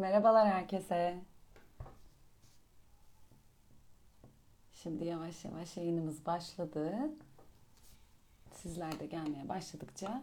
Merhabalar 0.00 0.48
herkese. 0.48 1.18
Şimdi 4.72 5.04
yavaş 5.04 5.44
yavaş 5.44 5.76
yayınımız 5.76 6.26
başladı. 6.26 6.94
Sizler 8.52 9.00
de 9.00 9.06
gelmeye 9.06 9.48
başladıkça 9.48 10.22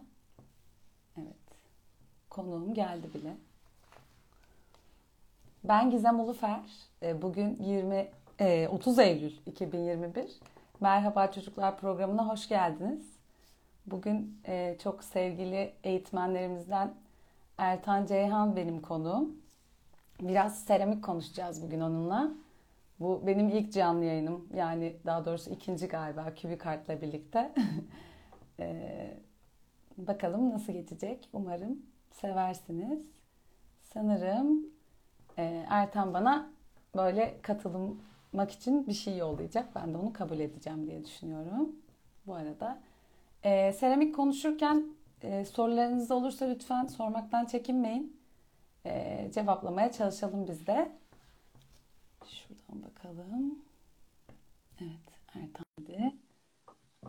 evet 1.16 1.36
konuğum 2.30 2.74
geldi 2.74 3.14
bile. 3.14 3.36
Ben 5.64 5.90
Gizem 5.90 6.20
Ulufer. 6.20 6.60
E, 7.02 7.22
Bugün 7.22 7.56
20 7.60 8.10
e, 8.40 8.68
30 8.68 8.98
Eylül 8.98 9.32
2021. 9.46 10.40
Merhaba 10.80 11.32
Çocuklar 11.32 11.78
programına 11.78 12.28
hoş 12.28 12.48
geldiniz. 12.48 13.06
Bugün 13.86 14.40
e, 14.46 14.76
çok 14.82 15.04
sevgili 15.04 15.74
eğitmenlerimizden 15.84 16.94
Ertan 17.58 18.06
Ceyhan 18.06 18.56
benim 18.56 18.82
konuğum. 18.82 19.37
Biraz 20.22 20.64
seramik 20.64 21.04
konuşacağız 21.04 21.62
bugün 21.62 21.80
onunla. 21.80 22.30
Bu 23.00 23.22
benim 23.26 23.48
ilk 23.48 23.72
canlı 23.72 24.04
yayınım. 24.04 24.48
Yani 24.54 24.96
daha 25.06 25.24
doğrusu 25.24 25.50
ikinci 25.50 25.88
galiba 25.88 26.34
Kübikart'la 26.34 27.00
birlikte. 27.02 27.54
Ee, 28.60 29.14
bakalım 29.96 30.50
nasıl 30.50 30.72
geçecek. 30.72 31.28
Umarım 31.32 31.82
seversiniz. 32.10 33.06
Sanırım 33.82 34.66
e, 35.38 35.66
Ertan 35.68 36.14
bana 36.14 36.50
böyle 36.96 37.38
katılmak 37.42 38.50
için 38.52 38.86
bir 38.86 38.92
şey 38.92 39.16
yollayacak. 39.16 39.74
Ben 39.74 39.94
de 39.94 39.98
onu 39.98 40.12
kabul 40.12 40.38
edeceğim 40.38 40.86
diye 40.86 41.04
düşünüyorum. 41.04 41.72
Bu 42.26 42.34
arada 42.34 42.78
e, 43.42 43.72
seramik 43.72 44.14
konuşurken 44.14 44.84
e, 45.22 45.44
sorularınız 45.44 46.10
olursa 46.10 46.44
lütfen 46.44 46.86
sormaktan 46.86 47.44
çekinmeyin. 47.44 48.17
E, 48.88 49.30
cevaplamaya 49.34 49.92
çalışalım 49.92 50.48
biz 50.48 50.66
de. 50.66 50.92
Şuradan 52.26 52.82
bakalım. 52.82 53.58
Evet, 54.80 55.18
Ertan 55.34 55.64
dedi. 55.80 56.14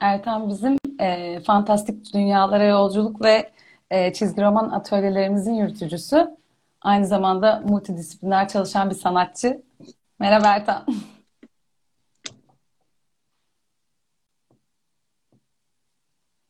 Ertan 0.02 0.50
bizim 0.50 0.78
e, 1.00 1.40
fantastik 1.40 2.14
dünyalara 2.14 2.64
yolculuk 2.64 3.22
ve 3.22 3.52
e, 3.92 4.14
çizgi 4.14 4.42
roman 4.42 4.70
atölyelerimizin 4.70 5.54
yürütücüsü. 5.54 6.38
Aynı 6.82 7.08
zamanda 7.08 7.60
multidisipliner 7.60 8.48
çalışan 8.48 8.90
bir 8.90 8.96
sanatçı. 8.96 9.64
Merhaba 10.20 10.48
Ertan. 10.48 10.86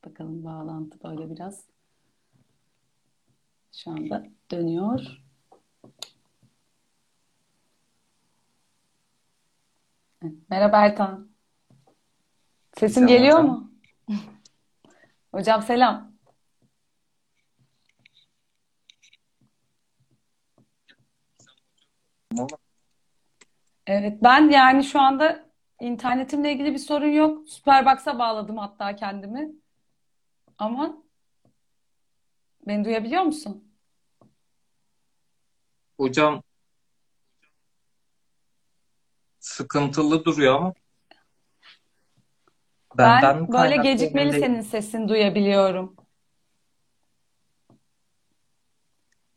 Bakalım 0.05 0.43
bağlantı 0.45 1.03
böyle 1.03 1.29
biraz 1.29 1.63
şu 3.71 3.91
anda 3.91 4.38
dönüyor. 4.51 4.99
Evet, 10.23 10.33
Merhaba 10.49 10.85
Ertan. 10.85 11.29
Sesim 12.77 13.07
Selam 13.07 13.17
geliyor 13.17 13.37
hocam. 13.37 13.47
mu? 13.47 13.71
Hocam 15.31 15.61
selam. 15.61 16.11
Evet 23.87 24.23
ben 24.23 24.49
yani 24.49 24.83
şu 24.83 24.99
anda 25.01 25.49
internetimle 25.79 26.51
ilgili 26.53 26.73
bir 26.73 26.77
sorun 26.77 27.07
yok. 27.11 27.49
Superbox'a 27.49 28.19
bağladım 28.19 28.57
hatta 28.57 28.95
kendimi. 28.95 29.51
Ama 30.57 31.03
beni 32.67 32.85
duyabiliyor 32.85 33.21
musun? 33.23 33.68
Hocam 35.99 36.41
sıkıntılı 39.39 40.25
duruyor 40.25 40.55
ama 40.55 40.73
benden 42.97 43.39
Ben 43.39 43.47
böyle 43.47 43.57
kaynaklı 43.57 43.89
emin 43.89 43.97
gecikmeli 43.97 44.31
değilim. 44.31 44.45
senin 44.47 44.61
sesini 44.61 45.09
duyabiliyorum. 45.09 45.95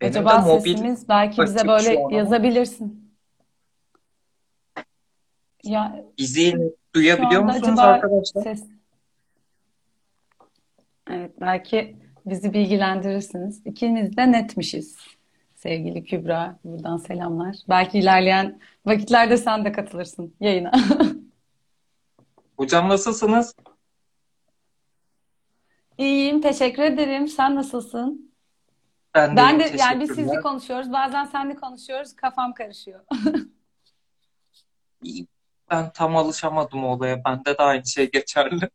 Benim 0.01 0.15
de 0.15 0.19
Acaba 0.19 0.39
mobil 0.39 0.77
sesimiz 0.77 1.09
belki 1.09 1.43
bize 1.43 1.55
açık 1.55 1.69
böyle 1.69 1.95
şu 1.95 2.01
an 2.01 2.05
ama 2.05 2.17
yazabilirsin. 2.17 3.13
Ya 5.65 6.05
bizi 6.19 6.51
şu 6.51 6.75
duyabiliyor 6.95 7.41
anda 7.43 7.53
musunuz 7.53 7.69
acaba 7.79 7.83
arkadaşlar? 7.83 8.43
ses 8.43 8.65
evet 11.11 11.41
belki 11.41 11.97
bizi 12.27 12.53
bilgilendirirsiniz. 12.53 13.63
İkimiz 13.67 14.17
de 14.17 14.33
netmişiz. 14.33 14.97
Sevgili 15.63 16.05
Kübra, 16.05 16.59
buradan 16.65 16.97
selamlar. 16.97 17.57
Belki 17.69 17.99
ilerleyen 17.99 18.61
vakitlerde 18.87 19.37
sen 19.37 19.65
de 19.65 19.73
katılırsın 19.73 20.35
yayına. 20.41 20.73
Hocam 22.57 22.89
nasılsınız? 22.89 23.55
İyiyim, 25.99 26.41
teşekkür 26.41 26.83
ederim. 26.83 27.29
Sen 27.29 27.55
nasılsın? 27.55 28.33
Ben 29.15 29.37
Ben 29.37 29.59
deyim 29.59 29.73
de 29.73 29.77
yani 29.79 30.01
biz 30.01 30.09
teşekkürler. 30.09 30.43
konuşuyoruz, 30.43 30.93
bazen 30.93 31.25
senli 31.25 31.57
konuşuyoruz, 31.57 32.17
kafam 32.17 32.55
karışıyor. 32.55 33.01
Ben 35.71 35.93
tam 35.93 36.17
alışamadım 36.17 36.85
olaya. 36.85 37.25
Bende 37.25 37.59
de 37.59 37.63
aynı 37.63 37.87
şey 37.87 38.11
geçerli. 38.11 38.69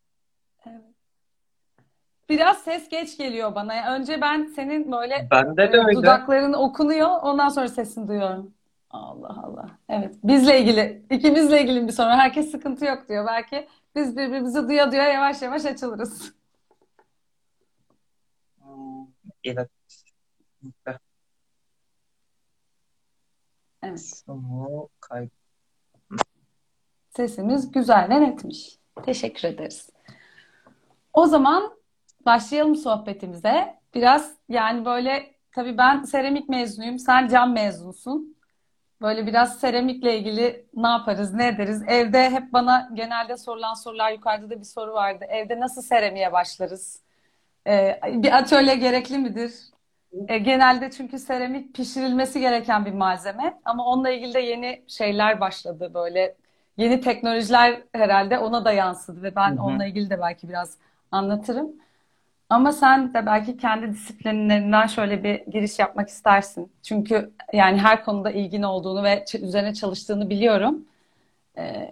Biraz 2.29 2.57
ses 2.57 2.89
geç 2.89 3.17
geliyor 3.17 3.55
bana. 3.55 3.73
Yani 3.73 3.99
önce 3.99 4.21
ben 4.21 4.45
senin 4.45 4.91
böyle 4.91 5.27
Bende 5.31 5.71
de 5.73 5.77
e, 5.77 5.79
öyle. 5.85 5.95
dudakların 5.95 6.53
okunuyor, 6.53 7.09
ondan 7.21 7.49
sonra 7.49 7.67
sesini 7.67 8.07
duyuyorum. 8.07 8.53
Allah 8.91 9.43
Allah. 9.43 9.69
Evet, 9.89 10.15
bizle 10.23 10.61
ilgili, 10.61 11.05
ikimizle 11.09 11.61
ilgili 11.61 11.88
bir 11.88 11.91
sorun. 11.91 12.09
Herkes 12.09 12.51
sıkıntı 12.51 12.85
yok 12.85 13.09
diyor. 13.09 13.25
Belki 13.27 13.67
biz 13.95 14.17
birbirimizi 14.17 14.67
duya 14.67 14.91
duya 14.91 15.03
yavaş 15.03 15.41
yavaş 15.41 15.65
açılırız. 15.65 16.33
Evet. 19.44 19.69
Evet, 23.83 24.23
sesimiz 27.09 27.71
güzel 27.71 28.09
ve 28.09 28.21
netmiş. 28.21 28.79
Teşekkür 29.05 29.47
ederiz. 29.47 29.89
O 31.13 31.25
zaman 31.25 31.76
başlayalım 32.27 32.75
sohbetimize. 32.75 33.79
Biraz 33.95 34.33
yani 34.49 34.85
böyle 34.85 35.35
tabii 35.51 35.77
ben 35.77 36.03
seramik 36.03 36.49
mezunuyum, 36.49 36.99
sen 36.99 37.27
cam 37.27 37.53
mezunsun. 37.53 38.38
Böyle 39.01 39.27
biraz 39.27 39.59
seramikle 39.59 40.17
ilgili 40.19 40.65
ne 40.73 40.88
yaparız, 40.88 41.33
ne 41.33 41.47
ederiz? 41.47 41.83
Evde 41.88 42.29
hep 42.29 42.53
bana 42.53 42.89
genelde 42.93 43.38
sorulan 43.38 43.73
sorular, 43.73 44.11
yukarıda 44.11 44.49
da 44.49 44.59
bir 44.59 44.65
soru 44.65 44.93
vardı. 44.93 45.25
Evde 45.29 45.59
nasıl 45.59 45.81
seramiğe 45.81 46.33
başlarız? 46.33 47.01
Ee, 47.67 47.99
bir 48.05 48.38
atölye 48.38 48.75
gerekli 48.75 49.17
midir? 49.17 49.53
E, 50.27 50.38
genelde 50.38 50.91
çünkü 50.91 51.19
seramik 51.19 51.75
pişirilmesi 51.75 52.39
gereken 52.39 52.85
bir 52.85 52.94
malzeme 52.94 53.59
ama 53.65 53.85
onunla 53.85 54.09
ilgili 54.09 54.33
de 54.33 54.39
yeni 54.39 54.83
şeyler 54.88 55.39
başladı 55.39 55.91
böyle 55.94 56.35
yeni 56.77 57.01
teknolojiler 57.01 57.81
herhalde 57.94 58.38
ona 58.38 58.65
da 58.65 58.71
yansıdı 58.71 59.23
ve 59.23 59.35
ben 59.35 59.57
hı. 59.57 59.63
onunla 59.63 59.85
ilgili 59.85 60.09
de 60.09 60.19
belki 60.19 60.49
biraz 60.49 60.77
anlatırım. 61.11 61.86
Ama 62.49 62.71
sen 62.71 63.13
de 63.13 63.25
belki 63.25 63.57
kendi 63.57 63.89
disiplinlerinden 63.93 64.87
şöyle 64.87 65.23
bir 65.23 65.51
giriş 65.51 65.79
yapmak 65.79 66.09
istersin. 66.09 66.71
Çünkü 66.83 67.33
yani 67.53 67.77
her 67.77 68.05
konuda 68.05 68.31
ilgin 68.31 68.63
olduğunu 68.63 69.03
ve 69.03 69.25
üzerine 69.41 69.73
çalıştığını 69.73 70.29
biliyorum. 70.29 70.85
E, 71.57 71.89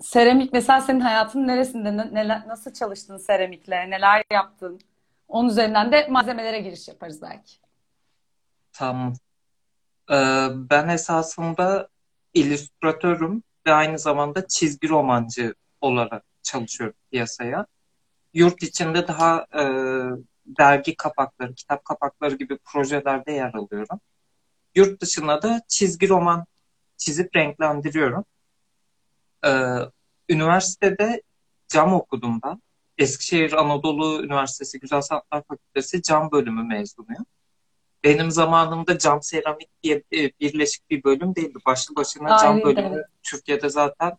seramik 0.00 0.52
mesela 0.52 0.80
senin 0.80 1.00
hayatının 1.00 1.48
neresinde, 1.48 1.96
ne- 1.96 2.14
neler, 2.14 2.48
nasıl 2.48 2.72
çalıştın 2.72 3.16
seramikle, 3.16 3.90
neler 3.90 4.24
yaptın? 4.32 4.80
Onun 5.28 5.48
üzerinden 5.48 5.92
de 5.92 6.06
malzemelere 6.10 6.60
giriş 6.60 6.88
yaparız 6.88 7.22
belki. 7.22 7.52
Tamam. 8.72 9.12
Ee, 10.10 10.48
ben 10.52 10.88
esasında 10.88 11.88
illüstratörüm 12.34 13.42
ve 13.66 13.72
aynı 13.72 13.98
zamanda 13.98 14.46
çizgi 14.48 14.88
romancı 14.88 15.54
olarak 15.80 16.24
çalışıyorum 16.42 16.96
piyasaya. 17.10 17.66
Yurt 18.38 18.62
içinde 18.62 19.08
daha 19.08 19.46
e, 19.54 19.62
dergi 20.46 20.96
kapakları, 20.96 21.54
kitap 21.54 21.84
kapakları 21.84 22.34
gibi 22.34 22.58
projelerde 22.64 23.32
yer 23.32 23.54
alıyorum. 23.54 24.00
Yurt 24.74 25.00
dışında 25.00 25.42
da 25.42 25.60
çizgi 25.68 26.08
roman 26.08 26.46
çizip 26.96 27.36
renklendiriyorum. 27.36 28.24
Ee, 29.44 29.50
üniversitede 30.28 31.22
cam 31.68 31.92
okudum 31.94 32.40
ben. 32.44 32.62
Eskişehir 32.98 33.52
Anadolu 33.52 34.24
Üniversitesi 34.24 34.80
Güzel 34.80 35.00
Sanatlar 35.00 35.42
Fakültesi 35.48 36.02
cam 36.02 36.30
bölümü 36.30 36.62
mezunuyum. 36.62 37.26
Benim 38.04 38.30
zamanımda 38.30 38.98
cam 38.98 39.22
seramik 39.22 39.82
diye 39.82 40.02
e, 40.12 40.30
birleşik 40.40 40.90
bir 40.90 41.04
bölüm 41.04 41.34
değildi. 41.34 41.58
Başlı 41.66 41.96
başına 41.96 42.38
cam 42.38 42.56
Ayrıydı 42.56 42.76
bölümü. 42.76 43.04
Türkiye'de 43.22 43.68
zaten 43.68 44.18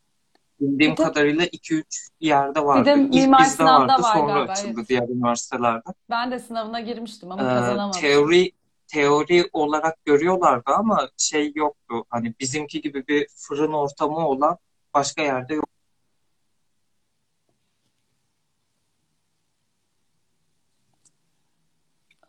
bildiğim 0.60 0.92
de 0.92 1.04
kadarıyla 1.04 1.46
2-3 1.46 2.10
yerde 2.20 2.50
bir 2.50 2.56
de 2.56 2.66
vardı. 2.66 2.90
İlk 2.98 3.14
Mimar 3.14 3.40
bizde 3.40 3.52
Sinan'da 3.52 3.94
vardı, 3.94 4.04
var 4.04 4.14
sonra 4.14 4.34
galiba 4.34 4.52
açıldı 4.52 4.74
evet. 4.78 4.90
diğer 4.90 5.04
üniversitelerde. 5.10 5.84
Ben 6.10 6.32
de 6.32 6.40
sınavına 6.40 6.80
girmiştim 6.80 7.32
ama 7.32 7.42
Ee, 7.42 7.46
kazanamamıştım. 7.46 8.02
teori 8.10 8.52
teori 8.88 9.50
olarak 9.54 10.06
görüyorlardı 10.06 10.72
ama 10.72 11.10
şey 11.18 11.52
yoktu. 11.56 12.04
Hani 12.10 12.34
bizimki 12.40 12.82
gibi 12.82 13.08
bir 13.08 13.28
fırın 13.36 13.74
ortamı 13.74 14.28
olan 14.28 14.58
başka 14.94 15.22
yerde 15.22 15.54
yok. 15.56 15.66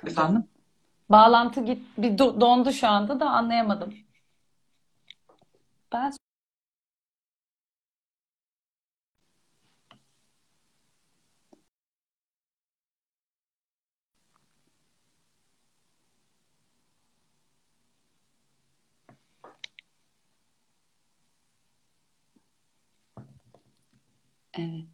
Efendim? 0.07 0.45
Bağlantı 1.11 1.65
git 1.65 1.83
bir 1.99 2.11
do- 2.19 2.41
dondu 2.41 2.73
şu 2.73 2.89
anda 2.89 3.21
da 3.21 3.31
anlayamadım. 3.31 3.95
Ben 5.93 6.13
evet. 24.59 24.87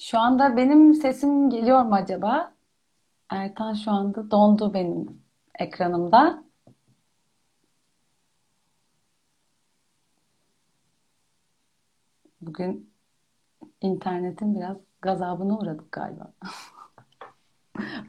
Şu 0.00 0.18
anda 0.18 0.56
benim 0.56 0.94
sesim 0.94 1.50
geliyor 1.50 1.82
mu 1.82 1.94
acaba? 1.94 2.54
Erkan 3.30 3.74
şu 3.74 3.90
anda 3.90 4.30
dondu 4.30 4.74
benim 4.74 5.22
ekranımda. 5.58 6.44
Bugün 12.40 12.92
internetin 13.80 14.56
biraz 14.56 14.76
gazabına 15.02 15.58
uğradık 15.58 15.92
galiba. 15.92 16.32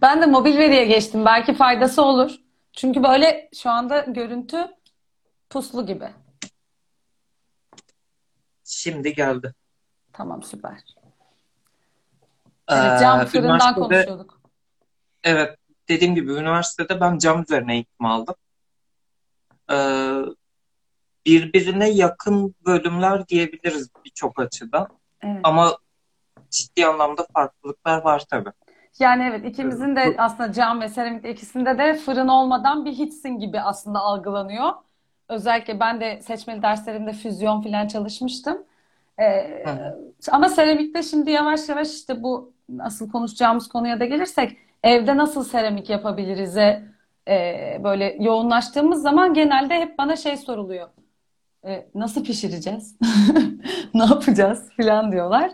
Ben 0.01 0.22
de 0.22 0.25
mobil 0.25 0.57
veriye 0.57 0.86
geçtim. 0.86 1.25
Belki 1.25 1.54
faydası 1.54 2.01
olur. 2.04 2.36
Çünkü 2.74 3.04
böyle 3.04 3.50
şu 3.56 3.69
anda 3.69 4.00
görüntü 4.00 4.57
puslu 5.50 5.86
gibi. 5.86 6.10
Şimdi 8.63 9.13
geldi. 9.13 9.54
Tamam 10.19 10.44
süper. 10.44 10.74
Ee, 12.71 12.75
Evet 12.75 13.00
cam 13.01 13.25
fırından 13.25 13.50
üniversitede 13.50 13.88
konuşuyorduk. 13.88 14.42
evet 15.24 15.57
dediğim 15.89 16.16
gibi 16.16 16.31
üniversitede 16.31 17.00
ben 17.01 17.18
cam 17.18 17.42
üzerine 17.42 17.74
eğitim 17.74 18.06
aldım. 18.06 18.36
Ee, 19.71 20.21
birbirine 21.25 21.89
yakın 21.89 22.56
bölümler 22.66 23.27
diyebiliriz 23.27 23.89
birçok 24.06 24.39
açıdan. 24.39 24.88
Evet. 25.21 25.39
Ama 25.44 25.77
ciddi 26.50 26.86
anlamda 26.86 27.25
farklılıklar 27.33 28.01
var 28.01 28.24
tabii. 28.30 28.51
Yani 29.00 29.24
evet 29.24 29.45
ikimizin 29.45 29.95
de 29.95 30.15
aslında 30.18 30.51
cam 30.51 30.81
ve 30.81 30.89
seramik 30.89 31.25
ikisinde 31.25 31.77
de 31.77 31.94
fırın 31.94 32.27
olmadan 32.27 32.86
bir 32.86 32.92
hiçsin 32.92 33.39
gibi 33.39 33.62
aslında 33.62 34.00
algılanıyor. 34.00 34.74
Özellikle 35.30 35.80
ben 35.80 36.01
de 36.01 36.22
seçmeli 36.22 36.62
derslerimde 36.62 37.13
füzyon 37.13 37.62
falan 37.62 37.88
çalışmıştım. 37.88 38.69
Ee, 39.21 39.63
ama 40.31 40.50
seramikte 40.50 41.04
şimdi 41.04 41.31
yavaş 41.31 41.69
yavaş 41.69 41.89
işte 41.89 42.24
bu 42.24 42.54
asıl 42.80 43.12
konuşacağımız 43.12 43.68
konuya 43.68 44.00
da 44.00 44.06
gelirsek 44.06 44.57
evde 44.83 45.18
nasıl 45.18 45.44
seramik 45.44 45.89
yapabiliriz'e 45.89 46.83
e, 47.27 47.81
böyle 47.83 48.18
yoğunlaştığımız 48.19 49.01
zaman 49.01 49.33
genelde 49.33 49.75
hep 49.75 49.98
bana 49.98 50.16
şey 50.16 50.38
soruluyor. 50.38 50.89
E, 51.66 51.89
nasıl 51.95 52.24
pişireceğiz? 52.24 52.98
Ne 53.94 54.04
yapacağız 54.06 54.69
filan 54.77 55.12
diyorlar. 55.12 55.51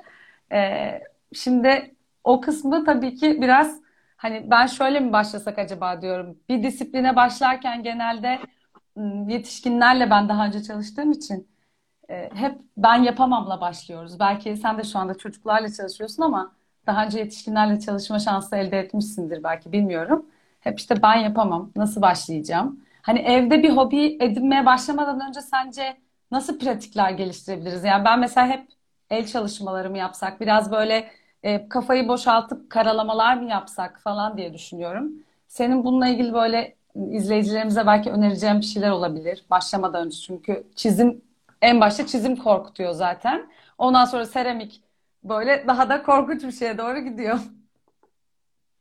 E, 0.51 0.91
şimdi 1.33 1.95
o 2.23 2.41
kısmı 2.41 2.85
tabii 2.85 3.15
ki 3.15 3.41
biraz 3.41 3.81
hani 4.17 4.51
ben 4.51 4.67
şöyle 4.67 4.99
mi 4.99 5.13
başlasak 5.13 5.59
acaba 5.59 6.01
diyorum. 6.01 6.37
Bir 6.49 6.63
disipline 6.63 7.15
başlarken 7.15 7.83
genelde 7.83 8.39
yetişkinlerle 9.27 10.09
ben 10.09 10.29
daha 10.29 10.45
önce 10.45 10.63
çalıştığım 10.63 11.11
için 11.11 11.47
hep 12.09 12.55
ben 12.77 13.03
yapamamla 13.03 13.61
başlıyoruz. 13.61 14.19
Belki 14.19 14.57
sen 14.57 14.77
de 14.77 14.83
şu 14.83 14.99
anda 14.99 15.17
çocuklarla 15.17 15.73
çalışıyorsun 15.73 16.23
ama 16.23 16.51
daha 16.87 17.05
önce 17.05 17.19
yetişkinlerle 17.19 17.79
çalışma 17.79 18.19
şansı 18.19 18.55
elde 18.55 18.79
etmişsindir 18.79 19.43
belki 19.43 19.71
bilmiyorum. 19.71 20.25
Hep 20.59 20.79
işte 20.79 21.01
ben 21.03 21.15
yapamam. 21.15 21.71
Nasıl 21.75 22.01
başlayacağım? 22.01 22.79
Hani 23.01 23.19
evde 23.19 23.63
bir 23.63 23.69
hobi 23.69 24.17
edinmeye 24.21 24.65
başlamadan 24.65 25.27
önce 25.27 25.41
sence 25.41 25.97
nasıl 26.31 26.59
pratikler 26.59 27.11
geliştirebiliriz? 27.11 27.83
Yani 27.83 28.05
ben 28.05 28.19
mesela 28.19 28.47
hep 28.47 28.67
el 29.09 29.25
çalışmaları 29.27 29.89
mı 29.89 29.97
yapsak, 29.97 30.41
biraz 30.41 30.71
böyle 30.71 31.11
e, 31.43 31.69
kafayı 31.69 32.07
boşaltıp 32.07 32.69
karalamalar 32.69 33.37
mı 33.37 33.49
yapsak 33.49 33.99
falan 34.03 34.37
diye 34.37 34.53
düşünüyorum. 34.53 35.11
Senin 35.47 35.83
bununla 35.83 36.07
ilgili 36.07 36.33
böyle 36.33 36.75
izleyicilerimize 37.11 37.87
belki 37.87 38.11
önereceğim 38.11 38.59
bir 38.59 38.65
şeyler 38.65 38.89
olabilir 38.89 39.45
başlamadan 39.49 40.05
önce. 40.05 40.17
Çünkü 40.17 40.63
çizim 40.75 41.21
en 41.61 41.81
başta 41.81 42.07
çizim 42.07 42.35
korkutuyor 42.35 42.91
zaten. 42.91 43.51
Ondan 43.77 44.05
sonra 44.05 44.25
seramik 44.25 44.81
böyle 45.23 45.67
daha 45.67 45.89
da 45.89 46.03
korkunç 46.03 46.43
bir 46.43 46.51
şeye 46.51 46.77
doğru 46.77 46.99
gidiyor. 46.99 47.39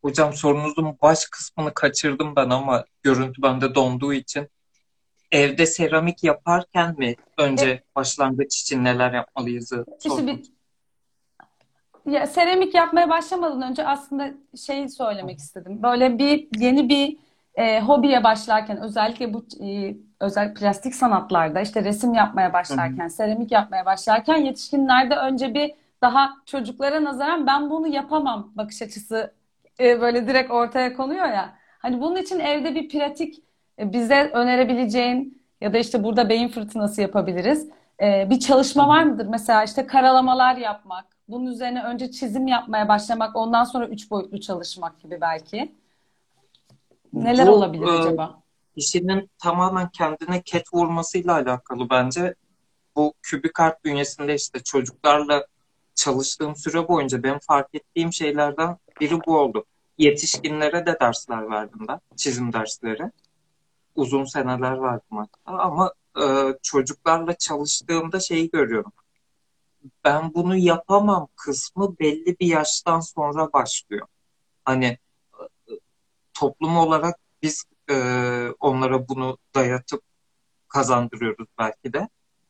Hocam 0.03 0.33
sorunuzun 0.33 0.99
baş 1.03 1.25
kısmını 1.27 1.75
kaçırdım 1.75 2.37
ben 2.37 2.51
ama 2.51 2.85
görüntü 3.03 3.43
bende 3.43 3.75
donduğu 3.75 4.13
için. 4.13 4.49
Evde 5.33 5.67
seramik 5.67 6.25
yaparken 6.25 6.99
mi 6.99 7.07
E, 7.07 7.17
önce 7.39 7.83
başlangıç 7.97 8.61
için 8.61 8.85
neler 8.85 9.13
yapmalıyızı 9.13 9.85
işte 10.05 10.27
bir. 10.27 10.55
Ya, 12.07 12.27
seramik 12.27 12.75
yapmaya 12.75 13.09
başlamadan 13.09 13.63
önce 13.63 13.87
aslında 13.87 14.31
şey 14.67 14.89
söylemek 14.89 15.39
istedim. 15.39 15.83
Böyle 15.83 16.19
bir 16.19 16.49
yeni 16.59 16.89
bir 16.89 17.17
e, 17.55 17.81
hobiye 17.81 18.25
başlarken 18.25 18.81
özellikle 18.81 19.35
bu 19.35 19.47
e, 19.65 19.97
özel 20.25 20.55
plastik 20.55 20.95
sanatlarda 20.95 21.61
işte 21.61 21.85
resim 21.85 22.15
yapmaya 22.15 22.53
başlarken, 22.53 23.09
seramik 23.09 23.53
yapmaya 23.53 23.87
başlarken 23.87 24.37
yetişkinlerde 24.37 25.17
önce 25.17 25.55
bir 25.55 25.75
daha 26.03 26.31
çocuklara 26.47 27.05
nazaran 27.05 27.47
ben 27.47 27.71
bunu 27.71 27.87
yapamam 27.87 28.53
bakış 28.55 28.83
açısı 28.83 29.35
e, 29.81 30.01
böyle 30.01 30.27
direkt 30.29 30.51
ortaya 30.51 30.97
konuyor 30.97 31.27
ya. 31.27 31.55
Hani 31.79 32.01
bunun 32.01 32.17
için 32.17 32.41
evde 32.41 32.75
bir 32.75 32.89
pratik 32.89 33.43
e, 33.79 33.93
bize 33.93 34.31
önerebileceğin 34.35 35.43
ya 35.61 35.73
da 35.73 35.79
işte 35.79 36.05
burada 36.05 36.29
beyin 36.29 36.49
fırtınası 36.49 37.01
yapabiliriz. 37.01 37.69
E, 38.03 38.31
bir 38.31 38.41
çalışma 38.41 38.89
var 38.89 39.03
mıdır? 39.03 39.27
Mesela 39.27 39.65
işte 39.65 39.87
karalamalar 39.87 40.57
yapmak. 40.57 41.05
Bunun 41.29 41.47
üzerine 41.47 41.83
önce 41.83 42.11
çizim 42.11 42.47
yapmaya 42.47 42.89
başlamak, 42.89 43.37
ondan 43.37 43.65
sonra 43.65 43.87
üç 43.87 44.11
boyutlu 44.11 44.41
çalışmak 44.41 45.01
gibi 45.01 45.21
belki. 45.21 45.73
Neler 47.13 47.47
Bu 47.47 47.53
olabilir 47.53 47.87
e, 47.87 47.91
acaba? 47.91 48.44
Kişinin 48.77 49.31
tamamen 49.39 49.89
kendine 49.89 50.43
ket 50.43 50.75
vurmasıyla 50.75 51.33
alakalı 51.33 51.91
bence. 51.91 52.35
Bu 52.97 53.15
kübik 53.23 53.61
art 53.61 53.85
bünyesinde 53.85 54.35
işte 54.35 54.63
çocuklarla 54.63 55.47
çalıştığım 55.95 56.57
süre 56.57 56.89
boyunca 56.89 57.23
benim 57.23 57.39
fark 57.39 57.75
ettiğim 57.75 58.13
şeylerden 58.13 58.77
biri 59.01 59.19
bu 59.27 59.39
oldu. 59.39 59.65
Yetişkinlere 59.99 60.87
de 60.87 60.97
dersler 61.01 61.51
verdim 61.51 61.87
ben, 61.89 62.01
çizim 62.17 62.53
dersleri. 62.53 63.11
Uzun 63.95 64.25
seneler 64.25 64.83
verdim 64.83 65.17
hatta 65.17 65.59
ama 65.59 65.93
e, 66.23 66.25
çocuklarla 66.63 67.35
çalıştığımda 67.35 68.21
şeyi 68.21 68.51
görüyorum. 68.51 68.93
Ben 70.05 70.35
bunu 70.35 70.57
yapamam 70.57 71.29
kısmı 71.37 71.99
belli 71.99 72.37
bir 72.41 72.47
yaştan 72.47 73.01
sonra 73.01 73.53
başlıyor. 73.53 74.07
Hani 74.65 74.99
toplum 76.35 76.77
olarak 76.77 77.19
biz 77.43 77.65
e, 77.91 77.97
onlara 78.61 79.09
bunu 79.09 79.39
dayatıp 79.55 80.03
kazandırıyoruz 80.69 81.49
belki 81.59 81.93
de. 81.93 82.09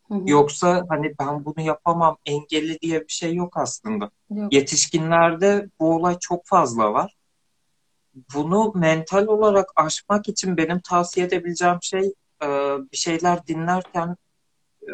Hı 0.09 0.14
hı. 0.14 0.23
Yoksa 0.26 0.85
hani 0.88 1.14
ben 1.21 1.45
bunu 1.45 1.61
yapamam 1.61 2.17
engelli 2.26 2.81
diye 2.81 3.00
bir 3.00 3.12
şey 3.12 3.35
yok 3.35 3.57
aslında. 3.57 4.11
Yok. 4.31 4.53
Yetişkinlerde 4.53 5.69
bu 5.81 5.95
olay 5.95 6.19
çok 6.19 6.47
fazla 6.47 6.93
var. 6.93 7.17
Bunu 8.35 8.73
mental 8.75 9.26
olarak 9.26 9.71
aşmak 9.76 10.29
için 10.29 10.57
benim 10.57 10.81
tavsiye 10.81 11.26
edebileceğim 11.26 11.79
şey 11.83 12.14
e, 12.43 12.47
bir 12.93 12.97
şeyler 12.97 13.47
dinlerken 13.47 14.17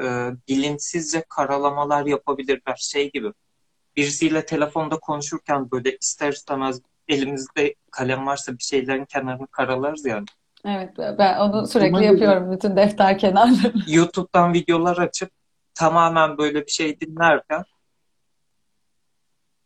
e, 0.03 0.31
bilinçsizce 0.49 1.25
karalamalar 1.29 2.07
yapabilirler. 2.07 2.77
Şey 2.77 3.11
gibi 3.11 3.33
birisiyle 3.97 4.47
telefonda 4.47 4.99
konuşurken 4.99 5.71
böyle 5.71 5.97
ister 5.97 6.33
istemez 6.33 6.81
elimizde 7.11 7.75
kalem 7.91 8.27
varsa 8.27 8.53
bir 8.53 8.63
şeylerin 8.63 9.05
kenarını 9.05 9.47
karalarız 9.47 10.07
yani. 10.07 10.25
Evet, 10.65 10.91
ben 11.19 11.39
onu 11.39 11.67
sürekli 11.67 11.95
gibi 11.95 12.05
yapıyorum 12.05 12.53
bütün 12.53 12.77
defter 12.77 13.19
kenarlarını. 13.19 13.83
YouTube'dan 13.87 14.55
videolar 14.55 14.97
açıp 14.97 15.31
tamamen 15.75 16.39
böyle 16.39 16.67
bir 16.67 16.71
şey 16.71 17.01
dinlerken 17.01 17.65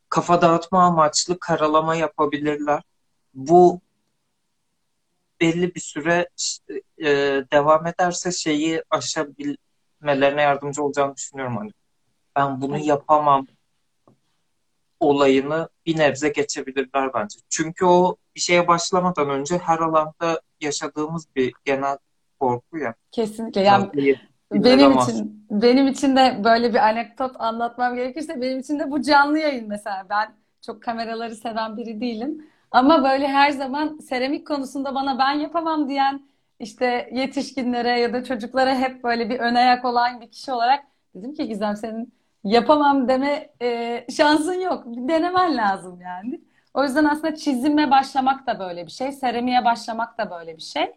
kafa 0.09 0.43
dağıtma 0.43 0.85
amaçlı 0.85 1.39
karalama 1.39 1.95
yapabilirler. 1.95 2.83
Bu 3.35 3.81
belli 5.41 5.75
bir 5.75 5.81
süre 5.81 6.29
e, 6.99 7.07
devam 7.53 7.87
ederse 7.87 8.33
şeyi 8.33 8.83
aşabilmelerine 8.91 10.43
yardımcı 10.43 10.83
olacağını 10.83 11.17
düşünüyorum 11.17 11.57
hani. 11.57 11.71
Ben 12.37 12.61
bunu 12.61 12.79
yapamam 12.79 13.47
olayını 15.05 15.69
bir 15.87 15.99
nebze 15.99 16.29
geçebilirler 16.29 17.15
bence. 17.15 17.39
Çünkü 17.49 17.85
o 17.85 18.17
bir 18.37 18.41
şeye 18.41 18.69
başlamadan 18.69 19.31
önce 19.31 19.59
her 19.59 19.79
alanda 19.79 20.41
yaşadığımız 20.61 21.27
bir 21.37 21.53
genel 21.65 21.99
korku 22.41 22.79
ya. 22.79 22.95
Kesinlikle. 23.13 23.61
Yani 23.61 23.91
benim 24.53 24.99
için 24.99 25.47
benim 25.51 25.87
için 25.87 26.17
de 26.17 26.41
böyle 26.45 26.75
bir 26.75 26.89
anekdot 26.89 27.37
anlatmam 27.39 27.95
gerekirse 27.95 28.41
benim 28.41 28.59
için 28.59 28.79
de 28.79 28.91
bu 28.91 29.03
canlı 29.03 29.39
yayın 29.39 29.69
mesela. 29.69 30.07
Ben 30.11 30.35
çok 30.67 30.83
kameraları 30.83 31.37
seven 31.37 31.77
biri 31.77 32.01
değilim. 32.01 32.47
Ama 32.71 33.05
böyle 33.05 33.29
her 33.29 33.51
zaman 33.51 33.99
seramik 33.99 34.47
konusunda 34.47 34.95
bana 34.95 35.19
ben 35.19 35.33
yapamam 35.33 35.89
diyen 35.89 36.23
işte 36.61 37.11
yetişkinlere 37.13 38.01
ya 38.01 38.13
da 38.13 38.25
çocuklara 38.25 38.75
hep 38.75 39.05
böyle 39.05 39.31
bir 39.31 39.39
ön 39.39 39.55
ayak 39.55 39.85
olan 39.85 40.21
bir 40.21 40.31
kişi 40.31 40.53
olarak 40.53 40.85
dedim 41.15 41.35
ki 41.35 41.49
Gizem 41.49 41.77
senin 41.77 42.13
yapamam 42.45 43.09
deme 43.09 43.51
e, 43.63 44.07
şansın 44.17 44.61
yok. 44.61 44.85
Denemen 44.87 45.57
lazım 45.57 46.01
yani. 46.01 46.41
O 46.75 46.85
yüzden 46.85 47.05
aslında 47.05 47.35
çizime 47.35 47.91
başlamak 47.91 48.47
da 48.47 48.59
böyle 48.59 48.87
bir 48.87 48.91
şey. 48.91 49.13
Seramiğe 49.13 49.65
başlamak 49.65 50.19
da 50.19 50.31
böyle 50.31 50.57
bir 50.57 50.63
şey. 50.63 50.93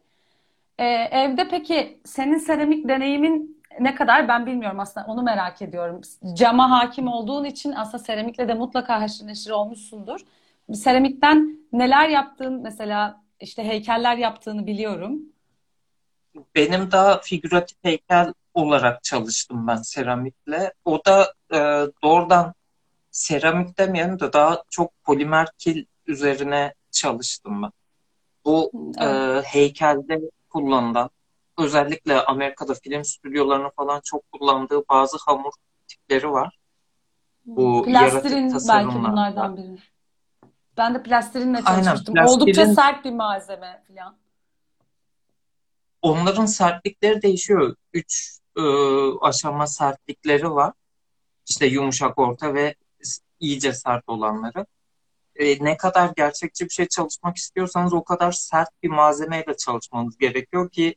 Ee, 0.78 0.86
evde 1.12 1.48
peki 1.50 2.02
senin 2.06 2.38
seramik 2.38 2.90
deneyimin 2.90 3.64
ne 3.80 3.96
kadar 3.96 4.28
ben 4.28 4.46
bilmiyorum 4.46 4.80
aslında 4.80 5.06
onu 5.06 5.24
merak 5.24 5.62
ediyorum. 5.62 6.02
Cama 6.34 6.72
hakim 6.72 7.08
olduğun 7.08 7.46
için 7.46 7.72
aslında 7.72 8.04
seramikle 8.04 8.48
de 8.48 8.54
mutlaka 8.54 9.02
haşır 9.02 9.28
neşir 9.28 9.52
olmuşsundur. 9.52 10.20
Seramikten 10.74 11.58
neler 11.74 12.10
yaptın 12.10 12.62
mesela 12.64 13.22
işte 13.40 13.64
heykeller 13.64 14.18
yaptığını 14.18 14.68
biliyorum. 14.68 15.22
Benim 16.56 16.92
daha 16.92 17.22
figüratif 17.22 17.78
heykel 17.84 18.34
olarak 18.54 19.04
çalıştım 19.04 19.68
ben 19.68 19.76
seramikle. 19.76 20.74
O 20.86 21.06
da 21.06 21.34
e, 21.54 21.58
doğrudan 22.04 22.54
seramik 23.12 23.78
demeyelim 23.78 24.20
de 24.20 24.34
daha 24.34 24.64
çok 24.70 25.04
polimer 25.04 25.48
kil 25.58 25.86
üzerine 26.08 26.74
çalıştım 26.92 27.64
ben. 27.64 27.72
Bu 28.46 28.72
evet. 28.98 29.46
e, 29.46 29.48
heykelde 29.48 30.22
kullanılan 30.50 31.10
özellikle 31.58 32.22
Amerika'da 32.22 32.74
film 32.74 33.04
stüdyolarının 33.04 33.72
falan 33.76 34.02
çok 34.04 34.32
kullandığı 34.32 34.84
bazı 34.90 35.18
hamur 35.26 35.52
tipleri 35.88 36.32
var. 36.32 36.58
Bu 37.46 37.84
Plastirin 37.86 38.54
belki 38.70 38.96
bunlardan 38.96 39.58
biri. 39.58 39.78
Ben 40.78 40.96
de 40.96 41.04
plastirinle 41.04 41.62
çalışmıştım. 41.62 41.88
Aynen, 41.88 42.04
plastirin... 42.04 42.42
Oldukça 42.42 42.66
sert 42.66 43.06
bir 43.06 43.12
malzeme 43.12 43.84
falan. 43.88 44.16
Onların 46.02 46.46
sertlikleri 46.46 47.22
değişiyor. 47.22 47.76
Üç 47.94 48.40
e, 48.58 48.64
aşama 49.22 49.68
sertlikleri 49.68 50.52
var. 50.52 50.74
İşte 51.50 51.66
yumuşak, 51.66 52.20
orta 52.20 52.54
ve 52.54 52.76
iyice 53.40 53.74
sert 53.74 54.04
olanları. 54.10 54.66
E, 55.36 55.64
ne 55.64 55.78
kadar 55.78 56.12
gerçekçi 56.16 56.66
bir 56.66 56.70
şey 56.70 56.88
çalışmak 56.88 57.38
istiyorsanız 57.38 57.94
o 57.94 58.04
kadar 58.04 58.32
sert 58.32 58.70
bir 58.84 58.90
malzemeyle 58.90 59.58
çalışmanız 59.58 60.18
gerekiyor 60.18 60.70
ki 60.70 60.96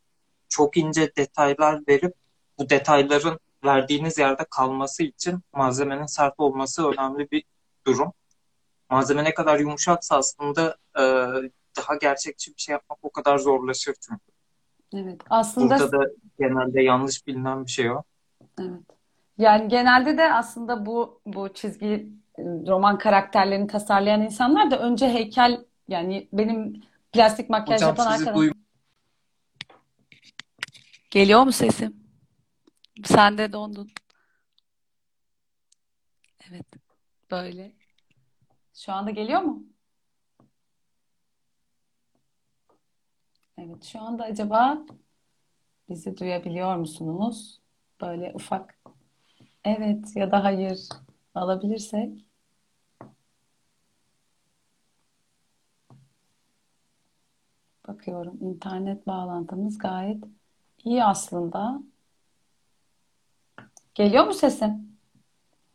çok 0.49 0.77
ince 0.77 1.17
detaylar 1.17 1.81
verip 1.89 2.15
bu 2.59 2.71
detayların 2.71 3.41
verdiğiniz 3.65 4.19
yerde 4.19 4.45
kalması 4.51 5.03
için 5.03 5.41
malzemenin 5.53 6.07
sert 6.07 6.35
olması 6.39 6.89
önemli 6.89 7.31
bir 7.31 7.45
durum. 7.87 8.13
Malzeme 8.91 9.25
ne 9.25 9.35
kadar 9.35 9.59
yumuşaksa 9.59 10.17
aslında 10.17 10.77
e, 10.97 11.03
daha 11.77 11.97
gerçekçi 12.01 12.51
bir 12.55 12.61
şey 12.61 12.73
yapmak 12.73 12.99
o 13.03 13.11
kadar 13.11 13.39
zorlaşır 13.39 13.95
çünkü. 14.01 14.33
Evet. 14.95 15.21
Aslında 15.31 15.79
burada 15.79 15.93
da 15.93 16.11
genelde 16.39 16.83
yanlış 16.83 17.27
bilinen 17.27 17.65
bir 17.65 17.71
şey 17.71 17.91
o. 17.91 18.03
Evet. 18.61 19.00
Yani 19.41 19.69
genelde 19.69 20.19
de 20.19 20.33
aslında 20.33 20.87
bu 20.87 21.23
bu 21.27 21.55
çizgi 21.55 22.09
roman 22.39 22.99
karakterlerini 22.99 23.67
tasarlayan 23.67 24.23
insanlar 24.23 24.71
da 24.71 24.79
önce 24.79 25.09
heykel 25.09 25.65
yani 25.89 26.29
benim 26.33 26.83
plastik 27.13 27.51
makyaj 27.51 27.77
Hocam, 27.77 27.89
yapan 27.89 28.07
arkadaşım. 28.07 28.35
Duy- 28.35 28.53
Geliyor 31.11 31.43
mu 31.43 31.53
sesim? 31.53 31.97
Sen 33.05 33.39
de 33.39 33.53
dondun. 33.53 33.91
Evet. 36.51 36.67
Böyle. 37.31 37.73
Şu 38.75 38.93
anda 38.93 39.11
geliyor 39.11 39.41
mu? 39.41 39.63
Evet. 43.59 43.85
Şu 43.85 44.01
anda 44.01 44.25
acaba 44.25 44.79
bizi 45.89 46.17
duyabiliyor 46.17 46.77
musunuz? 46.77 47.61
Böyle 48.01 48.33
ufak 48.35 48.80
evet 49.65 50.17
ya 50.17 50.31
da 50.33 50.45
hayır 50.45 50.89
alabilirsek. 51.35 52.25
Bakıyorum 57.89 58.39
internet 58.41 59.07
bağlantımız 59.07 59.79
gayet 59.79 60.25
iyi 60.85 61.05
aslında. 61.05 61.81
Geliyor 63.95 64.25
mu 64.27 64.35
sesim? 64.35 64.91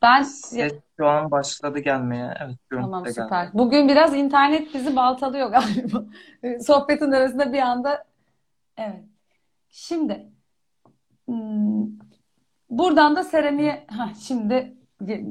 Ben 0.01 0.24
Ses 0.24 0.74
şu 0.98 1.08
an 1.08 1.32
başladı 1.32 1.80
gelmeye. 1.80 2.34
Evet, 2.39 2.56
tamam 2.70 3.08
süper. 3.08 3.44
Geldi. 3.44 3.58
Bugün 3.58 3.88
biraz 3.88 4.15
internet 4.15 4.74
bizi 4.74 4.96
baltalıyor 4.96 5.50
galiba. 5.51 6.04
Sohbetin 6.63 7.12
arasında 7.12 7.54
bir 7.54 7.60
anda 7.60 8.06
evet. 8.77 9.04
Şimdi 9.70 10.32
hmm, 11.25 12.05
buradan 12.77 13.15
da 13.15 13.24
seramiğe 13.24 13.86
ha 13.98 14.10
şimdi 14.27 14.74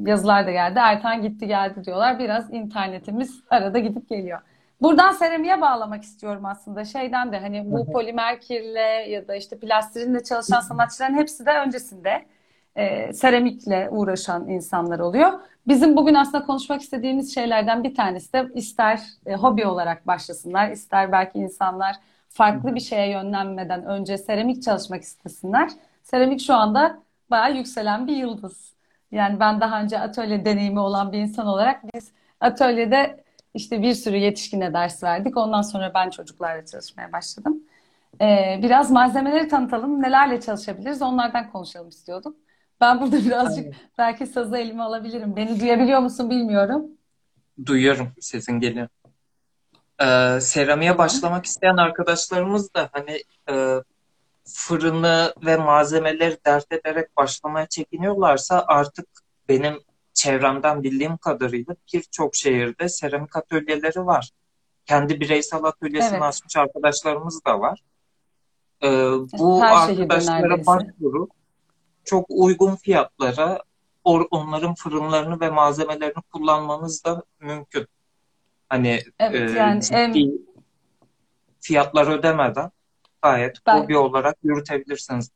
yazılar 0.06 0.46
da 0.46 0.50
geldi. 0.50 0.78
Ertan 0.78 1.22
gitti 1.22 1.46
geldi 1.46 1.84
diyorlar. 1.84 2.18
Biraz 2.18 2.52
internetimiz 2.52 3.40
arada 3.50 3.78
gidip 3.78 4.08
geliyor. 4.08 4.40
Buradan 4.82 5.12
seramiğe 5.12 5.60
bağlamak 5.60 6.02
istiyorum 6.02 6.44
aslında. 6.44 6.84
Şeyden 6.84 7.32
de 7.32 7.38
hani 7.38 7.72
bu 7.72 7.92
polimer 7.92 8.40
kirle 8.40 8.80
ya 9.10 9.28
da 9.28 9.36
işte 9.36 9.58
plastirinle 9.58 10.22
çalışan 10.22 10.60
sanatçıların 10.60 11.14
hepsi 11.14 11.46
de 11.46 11.50
öncesinde 11.66 12.26
e, 12.76 13.12
seramikle 13.12 13.88
uğraşan 13.90 14.48
insanlar 14.48 14.98
oluyor. 14.98 15.32
Bizim 15.66 15.96
bugün 15.96 16.14
aslında 16.14 16.44
konuşmak 16.44 16.82
istediğimiz 16.82 17.34
şeylerden 17.34 17.84
bir 17.84 17.94
tanesi 17.94 18.32
de 18.32 18.48
ister 18.54 19.00
e, 19.26 19.34
hobi 19.34 19.66
olarak 19.66 20.06
başlasınlar, 20.06 20.70
ister 20.70 21.12
belki 21.12 21.38
insanlar 21.38 21.96
farklı 22.28 22.74
bir 22.74 22.80
şeye 22.80 23.10
yönlenmeden 23.10 23.84
önce 23.84 24.18
seramik 24.18 24.62
çalışmak 24.62 25.02
istesinler. 25.02 25.70
Seramik 26.02 26.40
şu 26.40 26.54
anda 26.54 27.03
bayağı 27.30 27.56
yükselen 27.56 28.06
bir 28.06 28.16
yıldız. 28.16 28.74
Yani 29.10 29.40
ben 29.40 29.60
daha 29.60 29.82
önce 29.82 29.98
atölye 29.98 30.44
deneyimi 30.44 30.80
olan 30.80 31.12
bir 31.12 31.18
insan 31.18 31.46
olarak 31.46 31.94
biz 31.94 32.12
atölyede 32.40 33.24
işte 33.54 33.82
bir 33.82 33.94
sürü 33.94 34.16
yetişkine 34.16 34.74
ders 34.74 35.02
verdik. 35.02 35.36
Ondan 35.36 35.62
sonra 35.62 35.92
ben 35.94 36.10
çocuklarla 36.10 36.66
çalışmaya 36.66 37.12
başladım. 37.12 37.62
Ee, 38.20 38.60
biraz 38.62 38.90
malzemeleri 38.90 39.48
tanıtalım. 39.48 40.02
Nelerle 40.02 40.40
çalışabiliriz? 40.40 41.02
Onlardan 41.02 41.50
konuşalım 41.52 41.88
istiyordum. 41.88 42.36
Ben 42.80 43.00
burada 43.00 43.16
birazcık 43.24 43.64
Aynen. 43.64 43.76
belki 43.98 44.26
sazı 44.26 44.56
elime 44.56 44.82
alabilirim. 44.82 45.36
Beni 45.36 45.60
duyabiliyor 45.60 46.00
musun 46.00 46.30
bilmiyorum. 46.30 46.86
Duyuyorum. 47.66 48.12
Sesin 48.20 48.60
geliyor. 48.60 48.88
Ee, 50.02 50.40
seramiğe 50.40 50.98
başlamak 50.98 51.44
isteyen 51.44 51.76
arkadaşlarımız 51.76 52.74
da 52.74 52.88
hani 52.92 53.22
e, 53.50 53.82
fırını 54.44 55.34
ve 55.44 55.56
malzemeleri 55.56 56.38
dert 56.46 56.72
ederek 56.72 57.16
başlamaya 57.16 57.66
çekiniyorlarsa 57.66 58.64
artık 58.68 59.06
benim 59.48 59.80
çevremden 60.14 60.82
bildiğim 60.82 61.16
kadarıyla 61.16 61.76
birçok 61.92 62.34
şehirde 62.34 62.88
seramik 62.88 63.36
atölyeleri 63.36 64.06
var. 64.06 64.30
Kendi 64.86 65.20
bireysel 65.20 65.64
atölyesini 65.64 66.12
evet. 66.12 66.22
açmış 66.22 66.56
arkadaşlarımız 66.56 67.44
da 67.44 67.60
var. 67.60 67.80
Ee, 68.82 68.88
bu 69.38 69.62
Her 69.62 69.90
arkadaşlara 69.90 70.66
başvurup 70.66 71.30
çok 72.04 72.26
uygun 72.28 72.76
fiyatlara 72.76 73.62
or, 74.04 74.26
onların 74.30 74.74
fırınlarını 74.74 75.40
ve 75.40 75.50
malzemelerini 75.50 76.22
kullanmanız 76.32 77.04
da 77.04 77.22
mümkün. 77.40 77.86
Hani 78.68 79.00
evet, 79.18 79.50
e, 79.50 79.58
yani 79.58 79.82
ciddi 79.82 79.96
em... 79.96 80.32
fiyatlar 81.60 82.06
ödemeden 82.06 82.70
gayet 83.24 83.66
ben... 83.66 83.78
hobi 83.78 83.96
olarak 83.96 84.36
yürütebilirsiniz. 84.42 85.30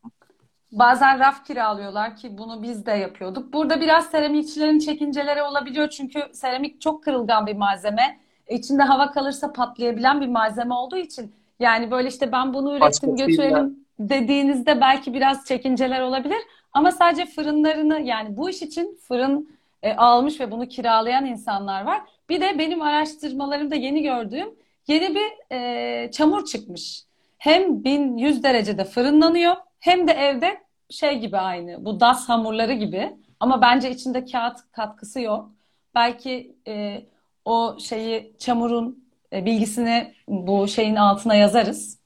Bazen 0.73 1.19
raf 1.19 1.47
kiralıyorlar 1.47 2.17
ki 2.17 2.39
bunu 2.39 2.63
biz 2.63 2.87
de 2.87 2.93
yapıyorduk. 2.93 3.53
Burada 3.53 3.81
biraz 3.81 4.11
seramikçilerin 4.11 4.79
çekinceleri 4.79 5.43
olabiliyor 5.43 5.89
çünkü 5.89 6.23
seramik 6.33 6.81
çok 6.81 7.05
kırılgan 7.05 7.47
bir 7.47 7.57
malzeme. 7.57 8.19
İçinde 8.49 8.83
hava 8.83 9.11
kalırsa 9.11 9.53
patlayabilen 9.53 10.21
bir 10.21 10.27
malzeme 10.27 10.75
olduğu 10.75 10.97
için 10.97 11.33
yani 11.61 11.91
böyle 11.91 12.09
işte 12.09 12.33
ben 12.33 12.55
bunu 12.55 12.77
ürettim 12.77 13.17
götürelim 13.17 13.77
dediğinizde 13.99 14.81
belki 14.81 15.15
biraz 15.15 15.45
çekinceler 15.45 16.01
olabilir. 16.01 16.39
Ama 16.73 16.93
sadece 16.93 17.27
fırınlarını 17.27 18.01
yani 18.01 18.37
bu 18.37 18.51
iş 18.51 18.63
için 18.63 18.99
fırın 19.09 19.59
e, 19.83 19.95
almış 19.95 20.41
ve 20.41 20.51
bunu 20.51 20.69
kiralayan 20.69 21.27
insanlar 21.27 21.85
var. 21.85 22.01
Bir 22.29 22.41
de 22.41 22.59
benim 22.59 22.83
araştırmalarımda 22.83 23.75
yeni 23.75 24.03
gördüğüm 24.03 24.49
yeni 24.87 25.15
bir 25.15 25.55
e, 25.57 26.11
çamur 26.11 26.45
çıkmış. 26.45 27.08
Hem 27.39 27.85
1100 27.85 28.43
derecede 28.43 28.85
fırınlanıyor 28.85 29.57
hem 29.81 30.09
de 30.09 30.13
evde 30.13 30.61
şey 30.91 31.19
gibi 31.19 31.39
aynı 31.39 31.85
bu 31.85 32.01
das 32.01 32.29
hamurları 32.29 32.73
gibi 32.73 33.17
ama 33.41 33.63
bence 33.63 33.91
içinde 33.91 34.25
kağıt 34.25 34.59
katkısı 34.73 35.21
yok. 35.21 35.51
belki 35.95 36.57
e, 36.69 37.03
o 37.45 37.77
şeyi 37.81 38.35
çamurun 38.39 39.05
e, 39.33 39.45
bilgisini 39.47 40.15
bu 40.29 40.69
şeyin 40.69 40.97
altına 40.97 41.35
yazarız. 41.35 41.99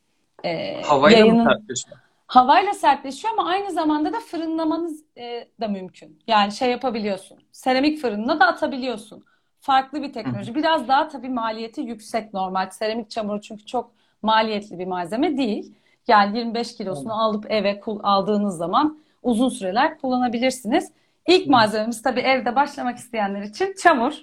E, 0.44 0.82
Havayla 0.82 1.26
mı 1.26 1.34
yayının 1.34 1.44
sertleşiyor? 1.44 1.98
havayla 2.26 2.74
sertleşiyor 2.74 3.32
ama 3.38 3.48
aynı 3.50 3.72
zamanda 3.72 4.12
da 4.12 4.20
fırınlamanız 4.20 5.04
e, 5.18 5.48
da 5.60 5.68
mümkün. 5.68 6.18
Yani 6.26 6.52
şey 6.52 6.70
yapabiliyorsun. 6.70 7.38
Seramik 7.52 7.98
fırınına 8.00 8.40
da 8.40 8.46
atabiliyorsun. 8.46 9.24
Farklı 9.60 10.02
bir 10.02 10.12
teknoloji. 10.12 10.54
Biraz 10.54 10.88
daha 10.88 11.08
tabii 11.08 11.28
maliyeti 11.28 11.80
yüksek 11.80 12.34
normal. 12.34 12.70
Seramik 12.70 13.10
çamuru 13.10 13.40
çünkü 13.40 13.66
çok 13.66 13.92
maliyetli 14.22 14.78
bir 14.78 14.86
malzeme 14.86 15.36
değil. 15.36 15.74
Yani 16.08 16.38
25 16.38 16.76
kilosunu 16.76 17.22
alıp 17.22 17.50
eve 17.50 17.80
aldığınız 18.02 18.56
zaman 18.56 18.98
uzun 19.22 19.48
süreler 19.48 19.98
kullanabilirsiniz. 19.98 20.92
İlk 21.28 21.46
malzememiz 21.46 22.02
tabii 22.02 22.20
evde 22.20 22.56
başlamak 22.56 22.98
isteyenler 22.98 23.42
için 23.42 23.74
çamur. 23.82 24.14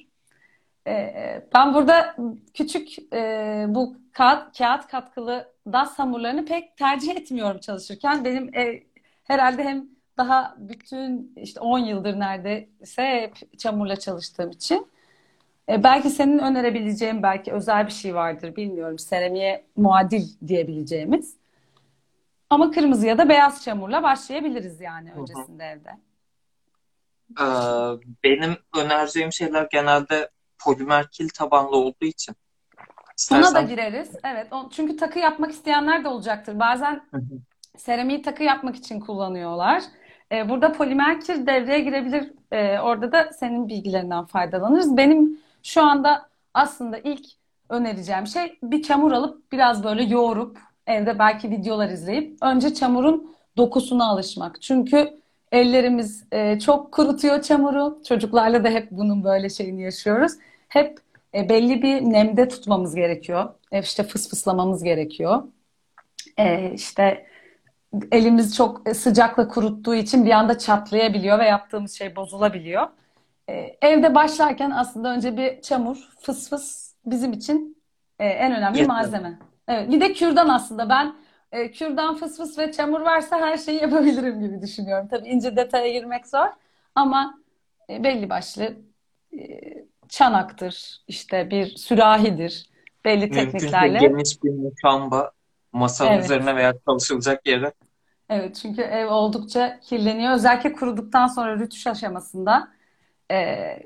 Ee, 0.87 1.43
ben 1.55 1.73
burada 1.73 2.15
küçük 2.53 3.13
e, 3.13 3.65
bu 3.69 3.95
kağıt, 4.11 4.57
kağıt 4.57 4.87
katkılı 4.87 5.53
DAS 5.73 5.99
hamurlarını 5.99 6.45
pek 6.45 6.77
tercih 6.77 7.15
etmiyorum 7.15 7.59
çalışırken. 7.59 8.25
Benim 8.25 8.55
e, 8.55 8.83
herhalde 9.23 9.63
hem 9.63 9.85
daha 10.17 10.55
bütün 10.57 11.33
işte 11.35 11.59
10 11.59 11.79
yıldır 11.79 12.19
neredeyse 12.19 13.03
hep 13.03 13.59
çamurla 13.59 13.95
çalıştığım 13.95 14.51
için. 14.51 14.87
E, 15.69 15.83
belki 15.83 16.09
senin 16.09 16.39
önerebileceğin 16.39 17.23
belki 17.23 17.51
özel 17.51 17.85
bir 17.87 17.91
şey 17.91 18.15
vardır 18.15 18.55
bilmiyorum. 18.55 18.99
Seramiğe 18.99 19.65
muadil 19.75 20.47
diyebileceğimiz. 20.47 21.35
Ama 22.49 22.71
kırmızı 22.71 23.07
ya 23.07 23.17
da 23.17 23.29
beyaz 23.29 23.63
çamurla 23.63 24.03
başlayabiliriz 24.03 24.81
yani 24.81 25.13
öncesinde 25.13 25.63
evde. 25.63 25.89
Ee, 27.39 27.45
benim 28.23 28.57
önereceğim 28.77 29.33
şeyler 29.33 29.67
genelde 29.71 30.29
polimer 30.59 31.07
kil 31.07 31.29
tabanlı 31.29 31.77
olduğu 31.77 32.05
için. 32.05 32.35
Ona 33.31 33.41
da 33.41 33.47
İstersen 33.47 33.67
gireriz. 33.67 34.11
Evet. 34.23 34.47
Çünkü 34.71 34.97
takı 34.97 35.19
yapmak 35.19 35.51
isteyenler 35.51 36.03
de 36.03 36.07
olacaktır. 36.07 36.59
Bazen 36.59 36.93
Hı 37.11 37.17
hı. 37.17 37.39
seramiği 37.77 38.21
takı 38.21 38.43
yapmak 38.43 38.75
için 38.75 38.99
kullanıyorlar. 38.99 39.83
Ee, 40.31 40.49
burada 40.49 40.71
polimer 40.71 41.21
kir 41.21 41.47
devreye 41.47 41.79
girebilir. 41.79 42.31
Ee, 42.51 42.79
orada 42.79 43.11
da 43.11 43.33
senin 43.33 43.67
bilgilerinden 43.67 44.25
faydalanırız. 44.25 44.97
Benim 44.97 45.39
şu 45.63 45.81
anda 45.83 46.29
aslında 46.53 46.97
ilk 46.97 47.25
önereceğim 47.69 48.27
şey 48.27 48.59
bir 48.63 48.83
çamur 48.83 49.11
alıp 49.11 49.51
biraz 49.51 49.83
böyle 49.83 50.03
yoğurup 50.03 50.59
evde 50.87 51.19
belki 51.19 51.51
videolar 51.51 51.89
izleyip 51.89 52.37
önce 52.41 52.73
çamurun 52.73 53.35
dokusuna 53.57 54.09
alışmak. 54.09 54.61
Çünkü 54.61 55.19
ellerimiz 55.51 56.23
e, 56.31 56.59
çok 56.59 56.91
kurutuyor 56.91 57.41
çamuru. 57.41 58.01
Çocuklarla 58.07 58.63
da 58.63 58.69
hep 58.69 58.91
bunun 58.91 59.23
böyle 59.23 59.49
şeyini 59.49 59.81
yaşıyoruz. 59.81 60.31
Hep 60.67 60.99
e, 61.35 61.49
belli 61.49 61.81
bir 61.81 62.01
nemde 62.01 62.47
tutmamız 62.47 62.95
gerekiyor. 62.95 63.49
E, 63.71 63.79
işte 63.81 64.03
fısfıslamamız 64.03 64.83
gerekiyor. 64.83 65.43
E, 66.37 66.71
işte 66.73 67.25
elimiz 68.11 68.55
çok 68.55 68.81
sıcakla 68.95 69.47
kuruttuğu 69.47 69.95
için 69.95 70.25
bir 70.25 70.31
anda 70.31 70.57
çatlayabiliyor 70.57 71.39
ve 71.39 71.45
yaptığımız 71.45 71.93
şey 71.93 72.15
bozulabiliyor. 72.15 72.87
E, 73.49 73.77
evde 73.81 74.15
başlarken 74.15 74.71
aslında 74.71 75.13
önce 75.13 75.37
bir 75.37 75.61
çamur, 75.61 75.97
fıs 76.21 76.49
fıs 76.49 76.93
bizim 77.05 77.33
için 77.33 77.83
e, 78.19 78.25
en 78.25 78.55
önemli 78.55 78.77
yeter. 78.77 78.95
malzeme. 78.95 79.39
Evet, 79.67 79.91
bir 79.91 80.01
de 80.01 80.13
kürdan 80.13 80.49
aslında. 80.49 80.89
Ben 80.89 81.15
e, 81.51 81.71
kürdan, 81.71 82.15
fıs 82.15 82.37
fıs 82.37 82.57
ve 82.57 82.71
çamur 82.71 83.01
varsa 83.01 83.39
her 83.39 83.57
şeyi 83.57 83.81
yapabilirim 83.81 84.41
gibi 84.41 84.61
düşünüyorum. 84.61 85.07
Tabii 85.11 85.27
ince 85.27 85.55
detaya 85.55 85.91
girmek 85.91 86.27
zor 86.27 86.47
ama 86.95 87.39
e, 87.89 88.03
belli 88.03 88.29
başlı 88.29 88.77
e, 89.33 89.39
çanaktır, 90.09 91.03
işte 91.07 91.49
bir 91.49 91.65
sürahidir, 91.65 92.69
belli 93.05 93.29
Mümkünse 93.29 93.45
tekniklerle. 93.45 93.97
geniş 93.99 94.43
bir 94.43 94.51
muşamba 94.51 95.31
masanın 95.73 96.11
Evet. 96.11 96.25
üzerine 96.25 96.55
veya 96.55 96.73
çalışılacak 96.87 97.47
yere. 97.47 97.73
Evet 98.29 98.55
çünkü 98.61 98.81
ev 98.81 99.07
oldukça 99.07 99.79
kirleniyor. 99.79 100.33
Özellikle 100.33 100.73
kuruduktan 100.73 101.27
sonra 101.27 101.59
rütüş 101.59 101.87
aşamasında 101.87 102.78
e, 103.31 103.79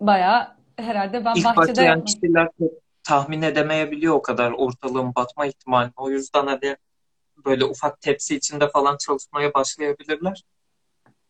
bayağı 0.00 0.56
herhalde 0.76 1.24
ben 1.24 1.34
İlk 1.34 1.44
bahçede 1.44 1.68
başlayan 1.68 2.04
kişiler 2.04 2.48
tahmin 3.02 3.42
edemeyebiliyor 3.42 4.14
o 4.14 4.22
kadar 4.22 4.50
ortalığın 4.50 5.14
batma 5.14 5.46
ihtimalini. 5.46 5.92
O 5.96 6.10
yüzden 6.10 6.46
hani 6.46 6.76
böyle 7.44 7.64
ufak 7.64 8.00
tepsi 8.00 8.36
içinde 8.36 8.68
falan 8.68 8.96
çalışmaya 8.96 9.54
başlayabilirler. 9.54 10.42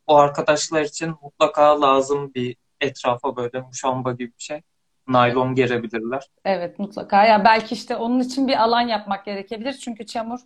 O 0.07 0.17
arkadaşlar 0.17 0.83
için 0.83 1.15
mutlaka 1.23 1.81
lazım 1.81 2.35
bir 2.35 2.57
etrafa 2.81 3.37
böyle 3.37 3.61
muşamba 3.61 4.13
gibi 4.13 4.33
bir 4.39 4.43
şey. 4.43 4.61
Naylon 5.09 5.55
gerebilirler. 5.55 6.29
Evet 6.45 6.79
mutlaka. 6.79 7.25
Ya 7.25 7.45
belki 7.45 7.75
işte 7.75 7.97
onun 7.97 8.21
için 8.21 8.49
bir 8.49 8.63
alan 8.63 8.81
yapmak 8.81 9.25
gerekebilir. 9.25 9.73
Çünkü 9.73 10.07
çamur 10.07 10.41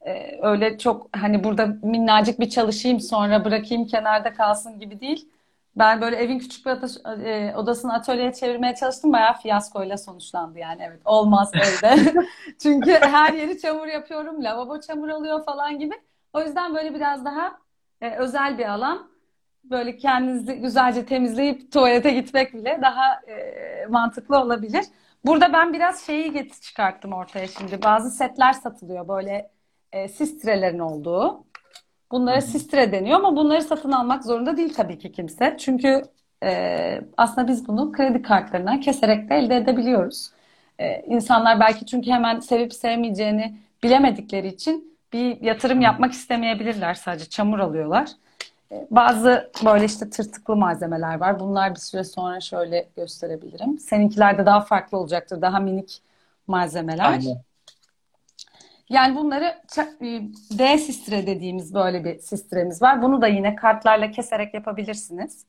e, 0.00 0.38
öyle 0.42 0.78
çok 0.78 1.16
hani 1.16 1.44
burada 1.44 1.66
minnacık 1.82 2.40
bir 2.40 2.50
çalışayım 2.50 3.00
sonra 3.00 3.44
bırakayım 3.44 3.86
kenarda 3.86 4.32
kalsın 4.34 4.78
gibi 4.78 5.00
değil. 5.00 5.28
Ben 5.76 6.00
böyle 6.00 6.16
evin 6.16 6.38
küçük 6.38 6.66
bir 6.66 6.70
ata- 6.70 7.22
e, 7.24 7.56
odasını 7.56 7.94
atölyeye 7.94 8.32
çevirmeye 8.32 8.74
çalıştım. 8.74 9.12
Bayağı 9.12 9.34
fiyaskoyla 9.34 9.98
sonuçlandı 9.98 10.58
yani. 10.58 10.82
Evet 10.86 11.00
olmaz 11.04 11.50
evde. 11.54 12.14
Çünkü 12.62 12.90
her 12.92 13.32
yeri 13.34 13.58
çamur 13.60 13.86
yapıyorum. 13.86 14.44
Lavabo 14.44 14.80
çamur 14.80 15.08
alıyor 15.08 15.44
falan 15.44 15.78
gibi. 15.78 15.94
O 16.32 16.40
yüzden 16.42 16.74
böyle 16.74 16.94
biraz 16.94 17.24
daha 17.24 17.58
e, 18.00 18.16
özel 18.16 18.58
bir 18.58 18.66
alan. 18.72 19.10
Böyle 19.64 19.96
kendinizi 19.96 20.54
güzelce 20.54 21.06
temizleyip 21.06 21.72
tuvalete 21.72 22.10
gitmek 22.10 22.54
bile 22.54 22.78
daha 22.82 23.14
e, 23.28 23.86
mantıklı 23.86 24.38
olabilir. 24.38 24.84
Burada 25.24 25.52
ben 25.52 25.72
biraz 25.72 26.06
şeyi 26.06 26.32
get 26.32 26.62
çıkarttım 26.62 27.12
ortaya 27.12 27.46
şimdi. 27.48 27.82
Bazı 27.82 28.10
setler 28.10 28.52
satılıyor 28.52 29.08
böyle 29.08 29.50
e, 29.92 30.08
sistrelerin 30.08 30.78
olduğu. 30.78 31.44
Bunlara 32.12 32.40
hı. 32.40 32.40
sistre 32.40 32.92
deniyor 32.92 33.18
ama 33.18 33.36
bunları 33.36 33.62
satın 33.62 33.92
almak 33.92 34.24
zorunda 34.24 34.56
değil 34.56 34.74
tabii 34.74 34.98
ki 34.98 35.12
kimse. 35.12 35.56
Çünkü 35.58 36.02
e, 36.44 37.00
aslında 37.16 37.48
biz 37.48 37.68
bunu 37.68 37.92
kredi 37.92 38.22
kartlarından 38.22 38.80
keserek 38.80 39.30
de 39.30 39.34
elde 39.34 39.56
edebiliyoruz. 39.56 40.30
E, 40.78 41.02
insanlar 41.02 41.60
belki 41.60 41.86
çünkü 41.86 42.10
hemen 42.10 42.40
sevip 42.40 42.72
sevmeyeceğini 42.74 43.58
bilemedikleri 43.82 44.48
için 44.48 44.98
bir 45.12 45.40
yatırım 45.40 45.80
yapmak 45.80 46.12
istemeyebilirler. 46.12 46.94
Sadece 46.94 47.28
çamur 47.28 47.58
alıyorlar. 47.58 48.08
E, 48.72 48.86
Bazı 48.90 49.50
böyle 49.64 49.84
işte 49.84 50.10
tırtıklı 50.10 50.56
malzemeler 50.56 51.20
var. 51.20 51.40
Bunlar 51.40 51.74
bir 51.74 51.80
süre 51.80 52.04
sonra 52.04 52.40
şöyle 52.40 52.88
gösterebilirim. 52.96 53.78
Seninkilerde 53.78 54.46
daha 54.46 54.60
farklı 54.60 54.98
olacaktır. 54.98 55.42
Daha 55.42 55.60
minik 55.60 56.02
malzemeler. 56.46 57.08
Aynen. 57.08 57.44
Yani 58.88 59.16
bunları 59.16 59.44
e, 60.02 60.22
D 60.58 60.78
sistre 60.78 61.26
dediğimiz 61.26 61.74
böyle 61.74 62.04
bir 62.04 62.18
sistremiz 62.18 62.82
var. 62.82 63.02
Bunu 63.02 63.22
da 63.22 63.26
yine 63.26 63.56
kartlarla 63.56 64.10
keserek 64.10 64.54
yapabilirsiniz. 64.54 65.44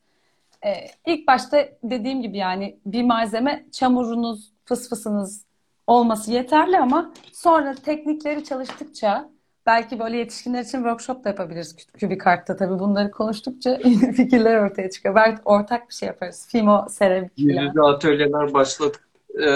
Ee, 0.66 0.86
ilk 1.06 1.26
başta 1.28 1.68
dediğim 1.82 2.22
gibi 2.22 2.36
yani 2.36 2.78
bir 2.86 3.02
malzeme 3.02 3.64
çamurunuz, 3.72 4.52
fısfısınız 4.64 5.44
olması 5.86 6.32
yeterli 6.32 6.78
ama 6.78 7.12
sonra 7.32 7.74
teknikleri 7.74 8.44
çalıştıkça 8.44 9.30
belki 9.66 9.98
böyle 9.98 10.16
yetişkinler 10.16 10.60
için 10.62 10.78
workshop 10.78 11.24
da 11.24 11.28
yapabiliriz 11.28 11.74
kü- 11.74 11.98
kübik 11.98 12.20
kartta. 12.20 12.56
Tabii 12.56 12.78
bunları 12.78 13.10
konuştukça 13.10 13.78
fikirler 14.16 14.58
ortaya 14.58 14.90
çıkıyor. 14.90 15.14
Belki 15.14 15.42
ortak 15.44 15.88
bir 15.88 15.94
şey 15.94 16.06
yaparız. 16.06 16.48
Fimo, 16.50 16.86
seramik 16.90 17.32
falan. 17.36 17.66
yüze 17.66 17.82
atölyeler 17.82 18.54
başladı, 18.54 18.96
e, 19.42 19.46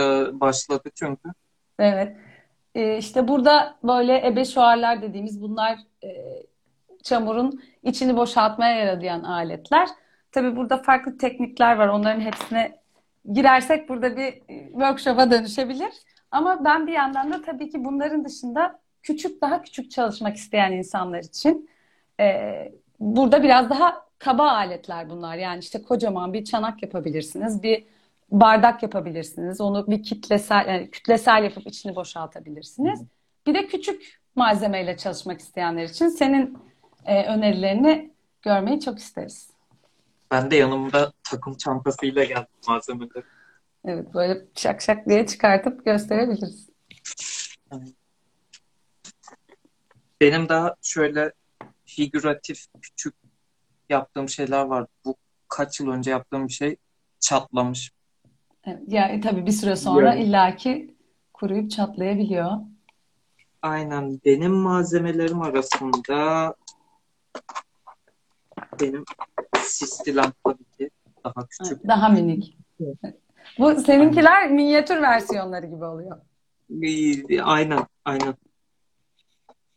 başladı 0.41 0.91
çünkü. 0.95 1.29
Evet. 1.79 2.17
Ee, 2.75 2.99
işte 2.99 3.29
burada 3.29 3.79
böyle 3.83 4.27
ebeşuarlar 4.27 5.03
dediğimiz 5.03 5.43
bunlar 5.43 5.79
e, 6.05 6.09
çamurun 7.03 7.63
içini 7.83 8.17
boşaltmaya 8.17 8.77
yarayan 8.85 9.23
aletler. 9.23 9.89
Tabii 10.33 10.57
burada 10.57 10.77
farklı 10.77 11.19
teknikler 11.19 11.77
var. 11.77 11.89
Onların 11.89 12.21
hepsine 12.21 12.79
girersek 13.33 13.89
burada 13.89 14.17
bir 14.17 14.43
e, 14.49 14.69
workshop'a 14.69 15.31
dönüşebilir. 15.31 15.93
Ama 16.31 16.65
ben 16.65 16.87
bir 16.87 16.93
yandan 16.93 17.33
da 17.33 17.43
tabii 17.43 17.71
ki 17.71 17.85
bunların 17.85 18.25
dışında 18.25 18.81
küçük 19.03 19.43
daha 19.43 19.63
küçük 19.63 19.91
çalışmak 19.91 20.37
isteyen 20.37 20.73
insanlar 20.73 21.19
için 21.19 21.71
e, 22.21 22.53
burada 23.01 23.43
biraz 23.43 23.71
daha 23.71 24.09
kaba 24.19 24.51
aletler 24.51 25.11
bunlar. 25.11 25.37
Yani 25.37 25.59
işte 25.59 25.83
kocaman 25.83 26.33
bir 26.33 26.45
çanak 26.45 26.83
yapabilirsiniz, 26.83 27.63
bir 27.63 27.85
bardak 28.31 28.83
yapabilirsiniz, 28.83 29.61
onu 29.61 29.87
bir 29.87 30.03
kitlesel, 30.03 30.69
yani 30.69 30.91
kütlesel 30.91 31.45
yapıp 31.45 31.67
içini 31.67 31.97
boşaltabilirsiniz. 31.97 33.03
Bir 33.47 33.55
de 33.55 33.67
küçük 33.67 34.21
malzemeyle 34.37 34.97
çalışmak 34.97 35.41
isteyenler 35.41 35.85
için 35.85 36.09
senin 36.09 36.59
e, 37.05 37.25
önerilerini 37.27 38.13
görmeyi 38.43 38.81
çok 38.81 38.99
isteriz. 38.99 39.51
Ben 40.31 40.51
de 40.51 40.57
yanımda 40.57 41.13
takım 41.31 41.57
çantasıyla 41.57 42.25
geldim 42.25 42.47
malzemeleri. 42.69 43.25
Evet, 43.85 44.15
böyle 44.15 44.45
şak 44.55 44.83
şak 44.83 45.09
diye 45.09 45.27
çıkartıp 45.27 45.85
gösterebiliriz. 45.85 46.69
Benim 50.21 50.49
daha 50.49 50.75
şöyle 50.83 51.33
figüratif 51.87 52.67
küçük 52.83 53.15
yaptığım 53.89 54.29
şeyler 54.29 54.65
var. 54.65 54.87
Bu 55.05 55.17
kaç 55.49 55.81
yıl 55.81 55.89
önce 55.89 56.11
yaptığım 56.11 56.49
bir 56.49 56.53
şey. 56.53 56.77
çatlamış. 57.21 57.93
Evet, 58.65 58.79
yani 58.89 59.21
tabii 59.21 59.47
bir 59.47 59.53
süre 59.53 59.77
sonra 59.77 60.15
Yani 60.15 60.25
illaki 60.25 60.95
kuruyup 61.35 61.71
çatlayabiliyor. 61.71 62.51
aynen 63.63 64.21
benim 64.25 64.53
malzemelerim 64.53 65.43
arasında 65.43 66.55
benim 68.81 69.05
sistilam 69.63 70.33
tabii 70.45 70.65
ki 70.79 70.91
daha 71.25 71.33
Evet, 71.37 71.49
küçük. 71.51 71.89
Daha 71.89 72.09
minik. 72.09 72.59
Bu 73.59 73.67
Aynen. 73.69 73.81
seninkiler 73.81 74.51
minyatür 74.51 75.03
versiyonları 75.03 75.67
gibi 75.67 75.85
oluyor. 75.85 76.21
Bir- 76.71 77.53
Aynen, 77.55 77.87
aynen. 78.05 78.35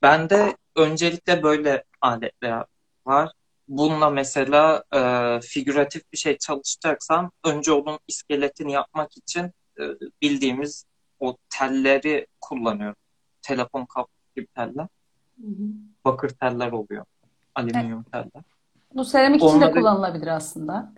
Bende 0.02 0.58
öncelikle 0.76 1.44
böyle 1.44 1.84
aletler 2.02 2.66
var. 3.06 3.32
Bununla 3.72 4.10
mesela 4.10 4.84
e, 4.94 5.02
figüratif 5.42 6.02
bir 6.14 6.18
şey 6.18 6.38
çalışacaksam 6.38 7.32
önce 7.44 7.72
onun 7.72 8.00
iskeletini 8.08 8.72
yapmak 8.72 9.18
için 9.18 9.44
e, 9.80 9.84
bildiğimiz 10.22 10.86
o 11.20 11.38
telleri 11.50 12.28
kullanıyorum. 12.42 12.96
Telefon 13.42 13.86
kablo 13.86 14.08
gibi 14.36 14.48
teller. 14.48 14.88
Hı 15.42 15.48
hı. 15.48 15.64
Bakır 16.06 16.30
teller 16.30 16.72
oluyor. 16.72 17.06
Evet, 17.24 17.36
Alüminyum 17.56 18.04
teller. 18.04 18.44
bu 18.94 19.06
seramik 19.06 19.44
için 19.44 19.62
de 19.62 19.72
kullanılabilir 19.72 20.28
aslında. 20.28 20.94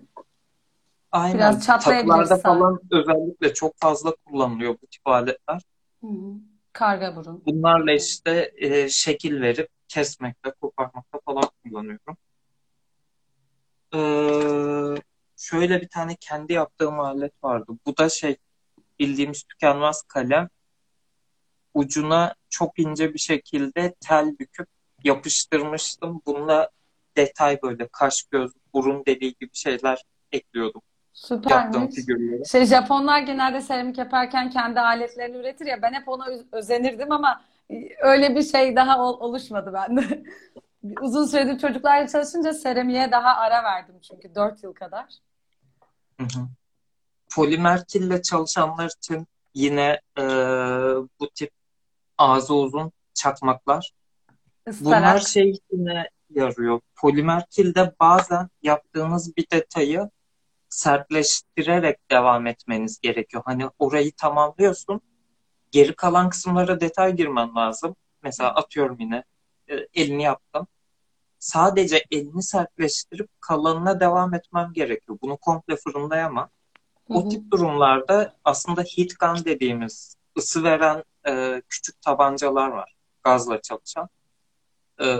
aynen 1.11 1.37
Biraz 1.37 1.65
çatlayabilir 1.65 2.07
takılarda 2.07 2.35
sağ. 2.35 2.41
falan 2.41 2.79
özellikle 2.91 3.53
çok 3.53 3.73
fazla 3.77 4.15
kullanılıyor 4.25 4.73
bu 4.81 4.87
tip 4.87 5.07
aletler. 5.07 5.61
Hı 6.01 6.07
hı. 6.07 6.33
Karga 6.73 7.15
burun. 7.15 7.43
Bunlarla 7.45 7.91
işte 7.91 8.51
e, 8.57 8.89
şekil 8.89 9.41
verip 9.41 9.69
kesmekte, 9.87 10.51
koparmakta 10.61 11.19
falan 11.25 11.43
kullanıyorum. 11.63 12.17
Ee, 13.95 14.95
şöyle 15.37 15.81
bir 15.81 15.87
tane 15.89 16.15
kendi 16.15 16.53
yaptığım 16.53 16.99
alet 16.99 17.43
vardı. 17.43 17.71
Bu 17.85 17.97
da 17.97 18.09
şey 18.09 18.37
bildiğimiz 18.99 19.43
tükenmez 19.43 20.01
kalem. 20.01 20.49
Ucuna 21.73 22.35
çok 22.49 22.79
ince 22.79 23.13
bir 23.13 23.19
şekilde 23.19 23.95
tel 24.07 24.39
büküp 24.39 24.67
yapıştırmıştım. 25.03 26.21
Bununla 26.25 26.69
detay 27.17 27.59
böyle 27.63 27.87
kaş, 27.87 28.23
göz, 28.23 28.51
burun 28.73 29.05
deliği 29.05 29.35
gibi 29.39 29.49
şeyler 29.53 30.03
ekliyordum 30.31 30.81
Süpermiş. 31.13 31.95
Şey 32.51 32.65
Japonlar 32.65 33.19
genelde 33.19 33.61
seramik 33.61 33.97
yaparken 33.97 34.49
kendi 34.49 34.79
aletlerini 34.79 35.37
üretir 35.37 35.65
ya 35.65 35.81
ben 35.81 35.93
hep 35.93 36.07
ona 36.07 36.25
öz- 36.27 36.45
özenirdim 36.51 37.11
ama 37.11 37.41
öyle 38.01 38.35
bir 38.35 38.43
şey 38.43 38.75
daha 38.75 39.03
ol- 39.05 39.19
oluşmadı 39.19 39.73
bende. 39.73 40.23
Uzun 41.01 41.25
süredir 41.25 41.59
çocuklarla 41.59 42.07
çalışınca 42.07 42.53
seramiğe 42.53 43.11
daha 43.11 43.35
ara 43.35 43.63
verdim 43.63 43.95
çünkü 44.01 44.35
4 44.35 44.63
yıl 44.63 44.73
kadar. 44.73 45.05
Hı 46.19 46.23
hı. 46.23 46.47
Polimer 47.35 47.85
kille 47.85 48.21
çalışanlar 48.21 48.91
için 48.97 49.27
yine 49.53 50.01
e, 50.17 50.23
bu 51.19 51.29
tip 51.35 51.51
ağzı 52.17 52.53
uzun 52.53 52.91
çakmaklar. 53.13 53.91
Bunlar 54.67 55.15
Istarak. 55.15 55.27
şey 55.27 55.49
içine 55.49 56.09
yarıyor. 56.29 56.79
Polimer 56.95 57.45
kilde 57.49 57.95
bazen 57.99 58.49
yaptığınız 58.61 59.37
bir 59.37 59.45
detayı 59.51 60.09
sertleştirerek 60.69 62.11
devam 62.11 62.47
etmeniz 62.47 62.99
gerekiyor. 62.99 63.43
Hani 63.45 63.69
orayı 63.79 64.11
tamamlıyorsun. 64.11 65.01
Geri 65.71 65.95
kalan 65.95 66.29
kısımlara 66.29 66.81
detay 66.81 67.15
girmen 67.15 67.55
lazım. 67.55 67.95
Mesela 68.23 68.49
atıyorum 68.55 68.99
yine 68.99 69.23
e, 69.67 69.75
elini 69.93 70.23
yaptım. 70.23 70.67
Sadece 71.43 72.03
elini 72.11 72.43
sertleştirip 72.43 73.29
kalanına 73.41 73.99
devam 73.99 74.33
etmem 74.33 74.73
gerekiyor. 74.73 75.17
Bunu 75.21 75.37
komple 75.37 75.75
fırınlayamam. 75.75 76.49
Hı 77.07 77.13
O 77.13 77.25
hı. 77.25 77.29
tip 77.29 77.51
durumlarda 77.51 78.33
aslında 78.45 78.81
heat 78.81 79.19
gun 79.19 79.45
dediğimiz 79.45 80.15
ısı 80.37 80.63
veren 80.63 81.03
e, 81.27 81.61
küçük 81.69 82.01
tabancalar 82.01 82.67
var. 82.67 82.95
Gazla 83.23 83.61
çalışan. 83.61 84.09
E, 85.01 85.17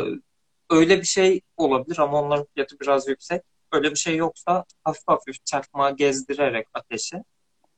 öyle 0.69 0.97
bir 0.97 1.05
şey 1.05 1.41
olabilir 1.57 1.99
ama 1.99 2.21
onların 2.21 2.45
fiyatı 2.53 2.79
biraz 2.79 3.07
yüksek. 3.07 3.41
Öyle 3.71 3.91
bir 3.91 3.95
şey 3.95 4.15
yoksa 4.15 4.65
hafif 4.83 5.03
hafif 5.07 5.45
çakmağı 5.45 5.95
gezdirerek 5.95 6.67
ateşi 6.73 7.23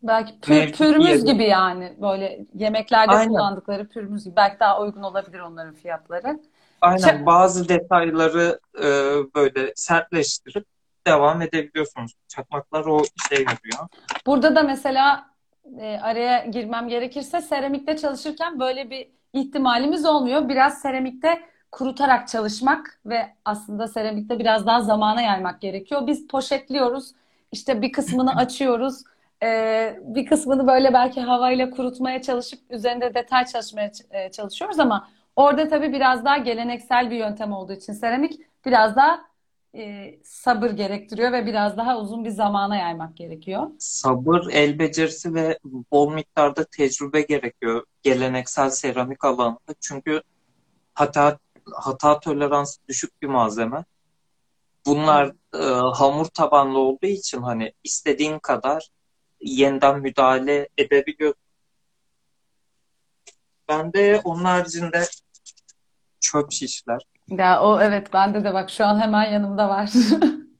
Belki 0.04 0.40
pür, 0.40 0.56
mevcut 0.56 0.78
pürmüz 0.78 1.08
yere. 1.08 1.32
gibi 1.32 1.44
yani 1.44 1.98
böyle 2.02 2.46
yemeklerde 2.54 3.12
Aynen. 3.12 3.30
kullandıkları 3.30 3.88
pürmüz 3.90 4.26
gibi. 4.26 4.36
Belki 4.36 4.60
daha 4.60 4.82
uygun 4.82 5.04
olabilir 5.04 5.40
onların 5.40 5.74
fiyatları. 5.76 6.40
Aynen 6.82 7.26
bazı 7.26 7.70
detayları 7.70 8.60
e, 8.78 8.84
böyle 9.36 9.74
sertleştirip 9.76 10.66
devam 11.08 11.42
edebiliyorsunuz. 11.42 12.14
Çakmaklar 12.28 12.86
o 12.86 13.02
işe 13.02 13.36
yarıyor. 13.36 13.88
Burada 14.26 14.56
da 14.56 14.64
mesela 14.64 15.26
e, 15.80 16.00
araya 16.02 16.46
girmem 16.46 16.88
gerekirse 16.88 17.42
seramikte 17.42 17.98
çalışırken 17.98 18.60
böyle 18.60 18.90
bir 18.90 19.08
ihtimalimiz 19.34 20.06
olmuyor. 20.06 20.50
Biraz 20.50 20.82
seramikte 20.82 21.42
kurutarak 21.72 22.28
çalışmak 22.28 23.00
ve 23.06 23.34
aslında 23.46 23.88
seramikte 23.88 24.40
biraz 24.40 24.66
daha 24.66 24.82
zamana 24.82 25.22
yaymak 25.22 25.62
gerekiyor. 25.62 26.08
Biz 26.08 26.28
poşetliyoruz. 26.28 27.12
İşte 27.52 27.82
bir 27.82 27.92
kısmını 27.92 28.36
açıyoruz. 28.36 29.04
E, 29.44 30.00
bir 30.02 30.26
kısmını 30.26 30.68
böyle 30.68 30.94
belki 30.94 31.22
havayla 31.22 31.70
kurutmaya 31.70 32.22
çalışıp 32.22 32.60
üzerinde 32.70 33.14
detay 33.14 33.46
çalışmaya 33.46 33.92
e, 34.12 34.32
çalışıyoruz 34.32 34.80
ama 34.80 35.08
orada 35.36 35.67
tabii 35.67 35.93
biraz 35.93 36.26
daha 36.26 36.38
geleneksel 36.38 37.12
bir 37.12 37.15
yöntem 37.15 37.54
olduğu 37.54 37.74
için 37.74 37.93
seramik 37.93 38.39
biraz 38.65 38.95
daha 38.95 39.26
e, 39.76 40.15
sabır 40.24 40.69
gerektiriyor 40.69 41.32
ve 41.32 41.45
biraz 41.45 41.78
daha 41.78 42.00
uzun 42.00 42.26
bir 42.26 42.30
zamana 42.30 42.76
yaymak 42.76 43.17
gerekiyor. 43.17 43.67
Sabır, 43.80 44.48
el 44.52 44.80
becerisi 44.80 45.34
ve 45.34 45.60
bol 45.91 46.13
miktarda 46.13 46.63
tecrübe 46.63 47.21
gerekiyor 47.21 47.86
geleneksel 48.04 48.69
seramik 48.69 49.26
alanında. 49.26 49.76
Çünkü 49.80 50.21
hata 50.93 51.38
hata 51.74 52.19
toleransı 52.19 52.82
düşük 52.88 53.21
bir 53.21 53.28
malzeme. 53.28 53.86
Bunlar 54.86 55.34
e, 55.54 55.63
hamur 55.95 56.26
tabanlı 56.26 56.80
olduğu 56.80 57.06
için 57.06 57.41
hani 57.41 57.74
istediğin 57.84 58.39
kadar 58.39 58.89
yeniden 59.41 60.00
müdahale 60.00 60.69
edebiliyorsun. 60.78 61.41
Ben 63.69 63.93
de 63.93 64.21
onun 64.24 64.43
haricinde 64.43 65.04
çöp 66.36 66.52
şişler. 66.52 67.02
Ya 67.28 67.62
o 67.62 67.82
evet 67.82 68.13
bende 68.13 68.43
de 68.43 68.54
bak 68.54 68.69
şu 68.69 68.86
an 68.86 69.00
hemen 69.00 69.32
yanımda 69.32 69.69
var. 69.69 69.89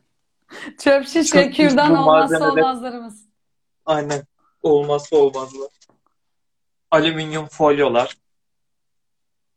Çöp 0.79 1.07
şiş 1.07 1.35
ve 1.35 1.43
Çöp 1.43 1.53
şiş 1.53 1.57
kürdan 1.57 1.91
olmazsa 1.95 2.39
malzemeler 2.39 2.51
olmazlarımız. 2.61 3.25
aynen 3.85 4.21
olmazsa 4.63 5.15
olmazlar. 5.17 5.69
Alüminyum 6.91 7.45
folyolar. 7.45 8.15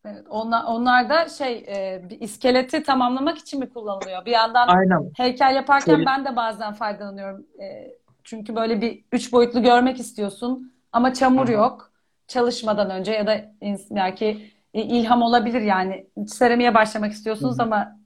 Evet, 0.05 0.27
onlar, 0.31 0.65
onlar 0.65 1.11
da 1.11 1.29
şey 1.29 1.65
e, 1.69 2.03
bir 2.11 2.21
iskeleti 2.21 2.83
tamamlamak 2.83 3.39
için 3.39 3.61
mi 3.61 3.69
kullanılıyor? 3.69 4.25
Bir 4.25 4.31
yandan 4.31 4.69
Aynen. 4.69 5.11
heykel 5.17 5.55
yaparken 5.55 5.95
Poli- 6.01 6.07
ben 6.07 6.25
de 6.25 6.37
bazen 6.37 6.73
faydalanıyorum. 6.73 7.47
E, 7.61 7.95
çünkü 8.25 8.57
böyle 8.57 8.81
bir 8.81 9.05
üç 9.13 9.33
boyutlu 9.33 9.63
görmek 9.63 10.01
istiyorsun 10.01 10.75
ama 10.93 11.15
çamur 11.15 11.45
Hı 11.49 11.49
hı. 11.49 11.53
yok. 11.53 11.91
Çalışmadan 12.29 12.91
önce 12.91 13.13
ya 13.13 13.27
da 13.27 13.45
belki 13.91 14.51
ilham 14.73 15.23
olabilir 15.23 15.61
yani. 15.61 16.07
Seramiğe 16.27 16.75
başlamak 16.75 17.13
istiyorsunuz 17.13 17.59
hı. 17.59 17.63
ama 17.63 17.99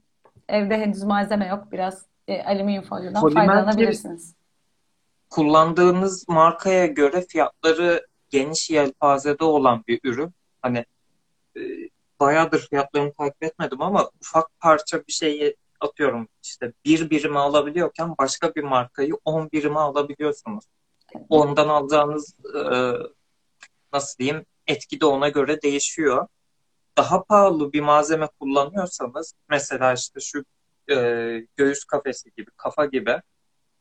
evde 0.48 0.78
henüz 0.78 1.02
malzeme 1.02 1.46
yok. 1.46 1.72
Biraz 1.72 2.06
e, 2.28 2.42
alüminyum 2.42 2.84
folyodan 2.84 3.20
Polimer 3.20 3.46
faydalanabilirsiniz. 3.46 4.34
kullandığınız 5.30 6.28
markaya 6.28 6.86
göre 6.86 7.26
fiyatları 7.28 8.06
geniş 8.30 8.70
yelpazede 8.70 9.44
olan 9.44 9.84
bir 9.88 10.00
ürün. 10.04 10.30
Hani 10.62 10.84
e, 11.56 11.60
bayağıdır 12.20 12.68
fiyatlarını 12.68 13.12
takip 13.12 13.42
etmedim 13.42 13.82
ama 13.82 14.10
ufak 14.20 14.60
parça 14.60 14.98
bir 15.08 15.12
şeyi 15.12 15.56
atıyorum 15.80 16.28
işte 16.42 16.72
bir 16.84 17.10
birime 17.10 17.38
alabiliyorken 17.38 18.14
başka 18.18 18.54
bir 18.54 18.62
markayı 18.62 19.12
10 19.24 19.50
birime 19.52 19.78
alabiliyorsunuz. 19.78 20.64
Ondan 21.28 21.68
alacağınız 21.68 22.36
e, 22.54 22.92
nasıl 23.92 24.18
diyeyim 24.18 24.44
etki 24.66 25.00
de 25.00 25.06
ona 25.06 25.28
göre 25.28 25.62
değişiyor. 25.62 26.26
Daha 26.98 27.22
pahalı 27.24 27.72
bir 27.72 27.80
malzeme 27.80 28.26
kullanıyorsanız 28.40 29.34
mesela 29.48 29.92
işte 29.92 30.20
şu 30.20 30.44
e, 30.90 30.96
göğüs 31.56 31.84
kafesi 31.84 32.32
gibi, 32.36 32.50
kafa 32.56 32.84
gibi 32.86 33.20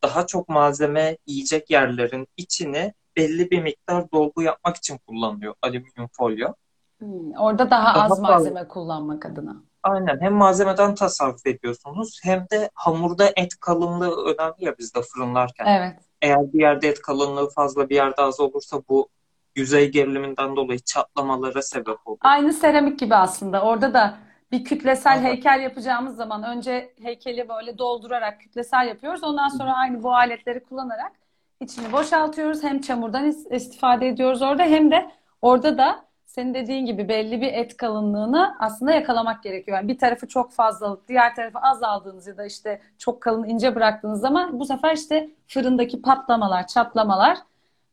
daha 0.03 0.27
çok 0.27 0.49
malzeme 0.49 1.17
yiyecek 1.27 1.69
yerlerin 1.69 2.27
içini 2.37 2.93
belli 3.17 3.51
bir 3.51 3.61
miktar 3.61 4.11
dolgu 4.11 4.41
yapmak 4.41 4.77
için 4.77 4.97
kullanılıyor 4.97 5.53
alüminyum 5.61 6.09
folyo. 6.11 6.53
Hmm, 6.99 7.31
orada 7.31 7.71
daha 7.71 7.95
Daha 7.95 8.03
az 8.03 8.09
fazla. 8.09 8.23
malzeme 8.23 8.67
kullanmak 8.67 9.25
adına. 9.25 9.63
Aynen 9.83 10.21
hem 10.21 10.33
malzemeden 10.33 10.95
tasarruf 10.95 11.47
ediyorsunuz 11.47 12.19
hem 12.23 12.45
de 12.51 12.69
hamurda 12.73 13.31
et 13.35 13.55
kalınlığı 13.59 14.25
önemli 14.25 14.65
ya 14.65 14.77
bizde 14.77 15.01
fırınlarken. 15.01 15.65
Evet. 15.65 15.99
Eğer 16.21 16.53
bir 16.53 16.59
yerde 16.59 16.87
et 16.87 17.01
kalınlığı 17.01 17.49
fazla 17.49 17.89
bir 17.89 17.95
yerde 17.95 18.21
az 18.21 18.39
olursa 18.39 18.81
bu 18.89 19.09
yüzey 19.55 19.91
geriliminden 19.91 20.55
dolayı 20.55 20.79
çatlamalara 20.79 21.61
sebep 21.61 22.07
oluyor. 22.07 22.19
Aynı 22.21 22.53
seramik 22.53 22.99
gibi 22.99 23.15
aslında. 23.15 23.61
Orada 23.61 23.93
da 23.93 24.17
bir 24.51 24.63
kütlesel 24.63 25.13
Aynen. 25.13 25.25
heykel 25.25 25.61
yapacağımız 25.61 26.15
zaman 26.15 26.43
önce 26.43 26.93
heykeli 27.01 27.49
böyle 27.49 27.77
doldurarak 27.77 28.39
kütlesel 28.41 28.87
yapıyoruz. 28.87 29.23
Ondan 29.23 29.49
sonra 29.49 29.73
aynı 29.73 30.03
bu 30.03 30.13
aletleri 30.13 30.63
kullanarak 30.63 31.11
içini 31.59 31.91
boşaltıyoruz. 31.91 32.63
Hem 32.63 32.81
çamurdan 32.81 33.33
istifade 33.51 34.07
ediyoruz 34.07 34.41
orada 34.41 34.63
hem 34.63 34.91
de 34.91 35.11
orada 35.41 35.77
da 35.77 36.05
senin 36.25 36.53
dediğin 36.53 36.85
gibi 36.85 37.09
belli 37.09 37.41
bir 37.41 37.53
et 37.53 37.77
kalınlığını 37.77 38.55
aslında 38.59 38.91
yakalamak 38.91 39.43
gerekiyor. 39.43 39.77
Yani 39.77 39.87
bir 39.87 39.97
tarafı 39.97 40.27
çok 40.27 40.53
fazlalık, 40.53 41.07
diğer 41.07 41.35
tarafı 41.35 41.59
az 41.59 41.83
aldığınız 41.83 42.27
ya 42.27 42.37
da 42.37 42.45
işte 42.45 42.81
çok 42.97 43.21
kalın 43.21 43.49
ince 43.49 43.75
bıraktığınız 43.75 44.21
zaman 44.21 44.59
bu 44.59 44.65
sefer 44.65 44.95
işte 44.95 45.29
fırındaki 45.47 46.01
patlamalar, 46.01 46.67
çatlamalar 46.67 47.37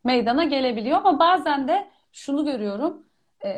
meydana 0.08 0.44
gelebiliyor. 0.44 0.98
Ama 0.98 1.18
bazen 1.18 1.68
de 1.68 1.86
şunu 2.12 2.44
görüyorum. 2.44 3.02
E, 3.44 3.50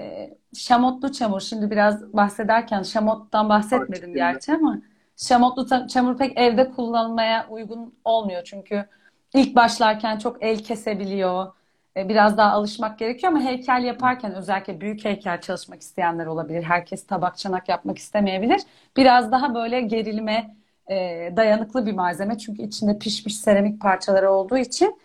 şamotlu 0.54 1.12
çamur. 1.12 1.40
Şimdi 1.40 1.70
biraz 1.70 2.12
bahsederken 2.12 2.82
şamottan 2.82 3.48
bahsetmedim 3.48 4.14
gerçi 4.14 4.52
ama 4.52 4.78
şamotlu 5.16 5.88
çamur 5.88 6.18
pek 6.18 6.38
evde 6.38 6.70
kullanılmaya 6.70 7.46
uygun 7.50 7.94
olmuyor. 8.04 8.44
Çünkü 8.44 8.86
ilk 9.34 9.56
başlarken 9.56 10.18
çok 10.18 10.42
el 10.42 10.58
kesebiliyor 10.58 11.52
e, 11.96 12.08
biraz 12.08 12.36
daha 12.36 12.52
alışmak 12.52 12.98
gerekiyor 12.98 13.32
ama 13.32 13.42
heykel 13.42 13.84
yaparken 13.84 14.34
özellikle 14.34 14.80
büyük 14.80 15.04
heykel 15.04 15.40
çalışmak 15.40 15.80
isteyenler 15.80 16.26
olabilir. 16.26 16.62
Herkes 16.62 17.06
tabak 17.06 17.38
çanak 17.38 17.68
yapmak 17.68 17.98
istemeyebilir. 17.98 18.60
Biraz 18.96 19.32
daha 19.32 19.54
böyle 19.54 19.80
gerilime 19.80 20.56
e, 20.90 20.96
dayanıklı 21.36 21.86
bir 21.86 21.92
malzeme. 21.92 22.38
Çünkü 22.38 22.62
içinde 22.62 22.98
pişmiş 22.98 23.36
seramik 23.36 23.80
parçaları 23.80 24.30
olduğu 24.30 24.58
için 24.58 25.00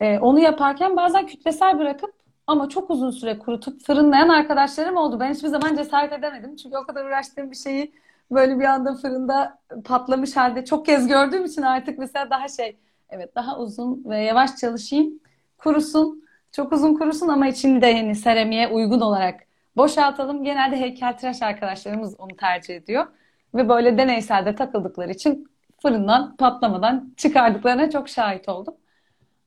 e, 0.00 0.18
onu 0.18 0.40
yaparken 0.40 0.96
bazen 0.96 1.26
kütlesel 1.26 1.78
bırakıp 1.78 2.12
ama 2.46 2.68
çok 2.68 2.90
uzun 2.90 3.10
süre 3.10 3.38
kurutup 3.38 3.82
fırınlayan 3.86 4.28
arkadaşlarım 4.28 4.96
oldu. 4.96 5.20
Ben 5.20 5.34
hiçbir 5.34 5.48
zaman 5.48 5.76
cesaret 5.76 6.12
edemedim. 6.12 6.56
Çünkü 6.56 6.76
o 6.76 6.86
kadar 6.86 7.04
uğraştığım 7.04 7.50
bir 7.50 7.56
şeyi 7.56 7.92
böyle 8.30 8.58
bir 8.58 8.64
anda 8.64 8.94
fırında 8.94 9.58
patlamış 9.84 10.36
halde 10.36 10.64
çok 10.64 10.86
kez 10.86 11.08
gördüğüm 11.08 11.44
için 11.44 11.62
artık 11.62 11.98
mesela 11.98 12.30
daha 12.30 12.48
şey 12.48 12.76
evet 13.10 13.34
daha 13.34 13.58
uzun 13.58 14.04
ve 14.04 14.18
yavaş 14.18 14.56
çalışayım 14.56 15.20
kurusun 15.58 16.26
çok 16.52 16.72
uzun 16.72 16.94
kurusun 16.94 17.28
ama 17.28 17.48
içini 17.48 17.82
de 17.82 17.86
yani 17.86 18.14
seramiğe 18.14 18.68
uygun 18.68 19.00
olarak 19.00 19.40
boşaltalım. 19.76 20.44
Genelde 20.44 20.76
heykeltıraş 20.76 21.42
arkadaşlarımız 21.42 22.20
onu 22.20 22.36
tercih 22.36 22.76
ediyor. 22.76 23.06
Ve 23.54 23.68
böyle 23.68 23.98
deneyselde 23.98 24.54
takıldıkları 24.54 25.12
için 25.12 25.48
fırından 25.82 26.36
patlamadan 26.36 27.14
çıkardıklarına 27.16 27.90
çok 27.90 28.08
şahit 28.08 28.48
oldum. 28.48 28.74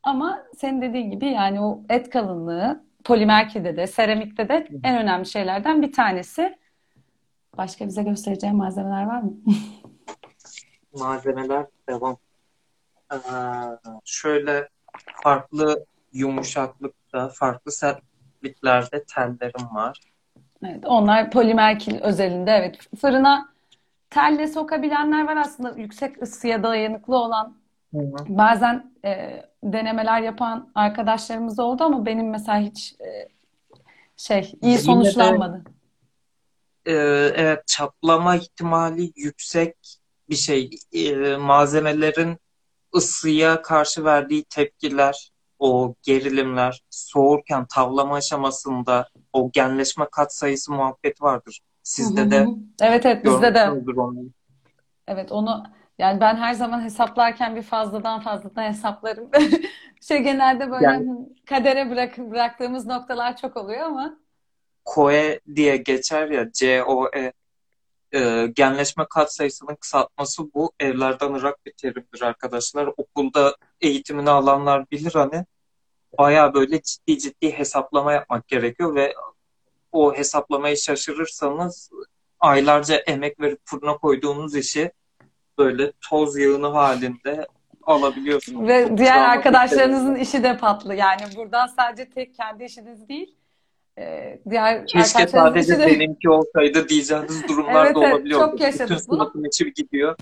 Ama 0.03 0.43
senin 0.57 0.81
dediğin 0.81 1.11
gibi 1.11 1.25
yani 1.25 1.61
o 1.61 1.81
et 1.89 2.09
kalınlığı 2.09 2.83
polimerkide 3.03 3.77
de 3.77 3.87
seramikte 3.87 4.49
de 4.49 4.67
en 4.83 4.97
önemli 4.97 5.25
şeylerden 5.25 5.81
bir 5.81 5.93
tanesi. 5.93 6.57
Başka 7.57 7.87
bize 7.87 8.03
göstereceğin 8.03 8.55
malzemeler 8.55 9.05
var 9.05 9.21
mı? 9.21 9.33
Malzemeler 10.99 11.65
devam. 11.89 12.17
Ee, 13.13 13.17
şöyle 14.05 14.69
farklı 15.23 15.85
yumuşaklıkta, 16.13 17.29
farklı 17.29 17.71
sertliklerde 17.71 19.03
tellerim 19.03 19.75
var. 19.75 19.99
Evet, 20.65 20.85
onlar 20.85 21.31
polimer 21.31 21.79
kil 21.79 22.01
özelinde 22.01 22.51
evet. 22.51 22.77
Fırına 23.01 23.49
telle 24.09 24.47
sokabilenler 24.47 25.27
var 25.27 25.37
aslında 25.37 25.71
yüksek 25.77 26.21
ısıya 26.21 26.63
dayanıklı 26.63 27.17
olan. 27.17 27.57
Hı 27.93 27.97
hı. 27.97 28.15
Bazen 28.27 28.93
e, 29.05 29.43
denemeler 29.63 30.21
yapan 30.21 30.71
arkadaşlarımız 30.75 31.59
oldu 31.59 31.83
ama 31.83 32.05
benim 32.05 32.29
mesela 32.29 32.59
hiç 32.59 32.95
e, 32.99 33.29
şey 34.17 34.53
iyi 34.61 34.77
sonuçlanmadı. 34.77 35.65
De, 35.65 36.91
e, 36.91 36.95
evet 37.35 37.67
çatlama 37.67 38.35
ihtimali 38.35 39.11
yüksek 39.15 39.75
bir 40.29 40.35
şey. 40.35 40.69
E, 40.91 41.35
malzemelerin 41.35 42.37
ısıya 42.95 43.61
karşı 43.61 44.03
verdiği 44.03 44.43
tepkiler 44.43 45.31
o 45.59 45.95
gerilimler 46.01 46.81
soğurken 46.89 47.65
tavlama 47.65 48.15
aşamasında 48.15 49.09
o 49.33 49.51
genleşme 49.51 50.07
kat 50.11 50.33
sayısı 50.33 50.71
muhabbet 50.71 51.21
vardır. 51.21 51.61
Sizde 51.83 52.31
de 52.31 52.47
Evet 52.81 53.05
evet 53.05 53.25
bizde 53.25 53.55
de. 53.55 53.69
Onu. 53.69 54.25
Evet 55.07 55.31
onu 55.31 55.63
yani 55.99 56.21
ben 56.21 56.35
her 56.35 56.53
zaman 56.53 56.83
hesaplarken 56.83 57.55
bir 57.55 57.61
fazladan 57.61 58.19
fazladan 58.19 58.63
hesaplarım. 58.63 59.29
şey 60.01 60.19
genelde 60.19 60.71
böyle 60.71 60.85
yani, 60.85 61.29
kadere 61.45 61.89
bırak, 61.89 62.17
bıraktığımız 62.17 62.85
noktalar 62.85 63.37
çok 63.37 63.57
oluyor 63.57 63.81
ama. 63.81 64.19
COE 64.95 65.39
diye 65.55 65.77
geçer 65.77 66.29
ya 66.29 66.51
C-O-E 66.51 67.33
e, 68.13 68.47
genleşme 68.55 69.05
katsayısının 69.09 69.75
kısaltması 69.75 70.53
bu. 70.53 70.71
Evlerden 70.79 71.33
ırak 71.33 71.65
bir 71.65 71.73
terimdir 71.73 72.21
arkadaşlar. 72.21 72.89
Okulda 72.97 73.55
eğitimini 73.81 74.29
alanlar 74.29 74.91
bilir 74.91 75.11
hani 75.13 75.45
baya 76.17 76.53
böyle 76.53 76.81
ciddi 76.81 77.19
ciddi 77.19 77.51
hesaplama 77.51 78.13
yapmak 78.13 78.47
gerekiyor 78.47 78.95
ve 78.95 79.15
o 79.91 80.15
hesaplamayı 80.15 80.77
şaşırırsanız 80.77 81.89
aylarca 82.39 82.95
emek 82.95 83.39
verip 83.39 83.59
fırına 83.65 83.97
koyduğunuz 83.97 84.55
işi 84.55 84.91
böyle 85.59 85.91
toz 86.09 86.37
yığını 86.37 86.67
halinde 86.67 87.47
alabiliyorsunuz. 87.83 88.67
Ve 88.67 88.97
diğer 88.97 89.29
arkadaşlarınızın 89.29 90.15
işi 90.15 90.43
de 90.43 90.57
patlı. 90.57 90.95
Yani 90.95 91.21
buradan 91.35 91.67
sadece 91.67 92.09
tek 92.09 92.35
kendi 92.35 92.63
işiniz 92.63 93.09
değil 93.09 93.35
ee, 93.99 94.39
diğer 94.49 94.87
Keşke 94.87 95.27
sadece 95.27 95.79
de... 95.79 95.87
benimki 95.87 96.29
olsaydı 96.29 96.89
diyeceğiniz 96.89 97.47
durumlar 97.47 97.85
evet, 97.85 97.95
da 97.95 97.99
olabiliyor. 97.99 98.41
Evet, 98.41 98.51
çok 98.51 98.61
yaşadık 98.61 98.97
Bütün 98.97 99.07
bunu. 99.07 99.23
sınıfın 99.23 99.43
içi 99.43 99.73
gidiyor. 99.73 100.15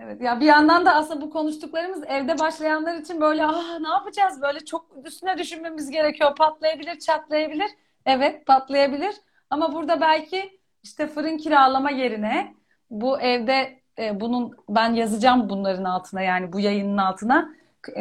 Evet 0.00 0.22
ya 0.22 0.40
bir 0.40 0.46
yandan 0.46 0.86
da 0.86 0.94
aslında 0.94 1.20
bu 1.20 1.30
konuştuklarımız 1.30 2.02
evde 2.08 2.38
başlayanlar 2.38 2.96
için 2.96 3.20
böyle 3.20 3.44
ah 3.44 3.78
ne 3.80 3.88
yapacağız 3.88 4.42
böyle 4.42 4.60
çok 4.60 4.86
üstüne 5.04 5.38
düşünmemiz 5.38 5.90
gerekiyor. 5.90 6.34
Patlayabilir, 6.36 6.98
çatlayabilir. 6.98 7.70
Evet 8.06 8.46
patlayabilir 8.46 9.14
ama 9.50 9.74
burada 9.74 10.00
belki 10.00 10.60
işte 10.82 11.06
fırın 11.06 11.36
kiralama 11.36 11.90
yerine 11.90 12.54
bu 12.90 13.20
evde 13.20 13.81
e, 13.98 14.20
bunun 14.20 14.56
ben 14.68 14.94
yazacağım 14.94 15.48
bunların 15.48 15.84
altına 15.84 16.22
yani 16.22 16.52
bu 16.52 16.60
yayının 16.60 16.98
altına 16.98 17.54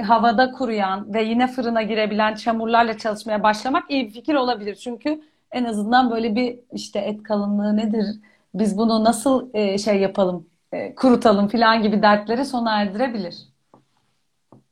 havada 0.08 0.52
kuruyan 0.52 1.14
ve 1.14 1.24
yine 1.24 1.48
fırına 1.48 1.82
girebilen 1.82 2.36
çamurlarla 2.36 2.98
çalışmaya 2.98 3.44
başlamak 3.44 3.92
iyi 3.92 4.08
bir 4.08 4.14
fikir 4.14 4.36
olabilir. 4.36 4.76
Çünkü 4.76 5.22
en 5.52 5.64
azından 5.64 6.12
böyle 6.12 6.36
bir 6.36 6.60
işte 6.74 7.00
et 7.00 7.24
kalınlığı 7.24 7.78
nedir? 7.78 8.06
Biz 8.54 8.78
bunu 8.78 9.04
nasıl 9.04 9.50
e, 9.54 9.78
şey 9.78 10.00
yapalım, 10.00 10.48
e, 10.72 10.96
kurutalım 10.96 11.48
falan 11.48 11.82
gibi 11.82 12.02
dertleri 12.02 12.46
sona 12.46 12.82
erdirebilir. 12.82 13.36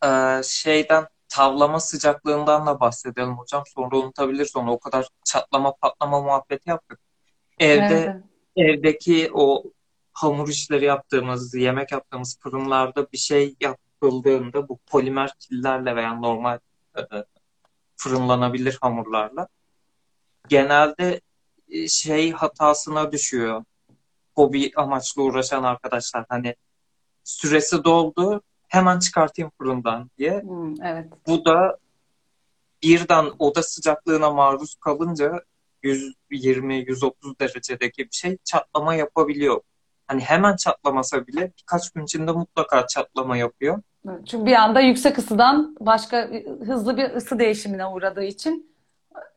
Ee, 0.04 0.42
şeyden 0.44 1.06
tavlama 1.30 1.80
sıcaklığından 1.80 2.68
da 2.68 2.80
bahsedelim 2.80 3.38
hocam. 3.38 3.64
Sonra 3.76 3.98
unutabilir 3.98 4.46
sonra 4.46 4.72
o 4.72 4.80
kadar 4.80 5.08
çatlama 5.26 5.76
patlama 5.76 6.22
muhabbeti 6.22 6.70
yaptık. 6.70 7.00
Evde 7.60 8.22
evet. 8.56 8.70
evdeki 8.70 9.30
o 9.34 9.64
hamur 10.22 10.50
işleri 10.50 10.86
yaptığımız, 10.86 11.56
yemek 11.56 11.92
yaptığımız 11.92 12.40
fırınlarda 12.40 13.12
bir 13.12 13.18
şey 13.18 13.56
yap 13.62 13.80
yapıldığında 14.02 14.70
bu 14.70 14.78
polimer 14.78 15.34
killerle 15.40 15.96
veya 15.96 16.14
normal 16.14 16.60
e, 16.98 17.02
fırınlanabilir 17.96 18.78
hamurlarla 18.82 19.48
genelde 20.48 21.22
e, 21.70 21.88
şey 21.88 22.32
hatasına 22.32 23.12
düşüyor. 23.12 23.64
Hobi 24.36 24.72
amaçlı 24.76 25.24
uğraşan 25.24 25.64
arkadaşlar 25.64 26.26
hani 26.30 26.56
süresi 27.24 27.84
doldu 27.84 28.42
hemen 28.68 29.00
çıkartayım 29.00 29.52
fırından 29.58 30.10
diye. 30.18 30.42
Hmm, 30.42 30.82
evet. 30.84 31.08
Bu 31.28 31.46
da 31.46 31.78
birden 32.84 33.32
oda 33.40 33.64
sıcaklığına 33.64 34.30
maruz 34.32 34.76
kalınca 34.76 35.44
120-130 35.84 37.40
derecedeki 37.40 38.04
bir 38.04 38.16
şey 38.16 38.38
çatlama 38.44 38.96
yapabiliyor. 38.96 39.62
Hani 40.10 40.22
hemen 40.22 40.56
çatlamasa 40.56 41.28
bile 41.28 41.52
birkaç 41.62 41.90
gün 41.90 42.04
içinde 42.04 42.32
mutlaka 42.32 42.88
çatlama 42.88 43.38
yapıyor. 43.38 43.82
Çünkü 44.26 44.46
bir 44.46 44.54
anda 44.54 44.80
yüksek 44.80 45.18
ısıdan 45.18 45.76
başka 45.80 46.30
hızlı 46.66 46.98
bir 46.98 47.16
ısı 47.16 47.40
değişimine 47.40 47.86
uğradığı 47.86 48.24
için 48.24 48.76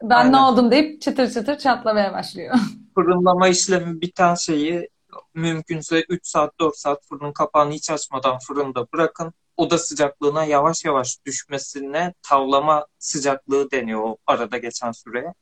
ben 0.03 0.17
Aynen. 0.17 0.33
ne 0.33 0.37
oldum 0.37 0.71
deyip 0.71 1.03
çıtır 1.03 1.31
çıtır 1.31 1.59
çatlamaya 1.59 2.13
başlıyor. 2.13 2.55
Fırınlama 2.95 3.49
işlemi 3.49 4.01
biten 4.01 4.35
şeyi 4.35 4.89
mümkünse 5.35 6.05
3 6.09 6.27
saat 6.27 6.61
4 6.61 6.77
saat 6.77 7.05
fırının 7.09 7.33
kapağını 7.33 7.73
hiç 7.73 7.91
açmadan 7.91 8.39
fırında 8.39 8.87
bırakın. 8.93 9.33
Oda 9.57 9.79
sıcaklığına 9.79 10.45
yavaş 10.45 10.85
yavaş 10.85 11.19
düşmesine 11.27 12.15
tavlama 12.23 12.87
sıcaklığı 12.99 13.71
deniyor 13.71 14.01
o 14.03 14.17
arada 14.27 14.59
geçen 14.59 14.93
süreye. 14.93 15.35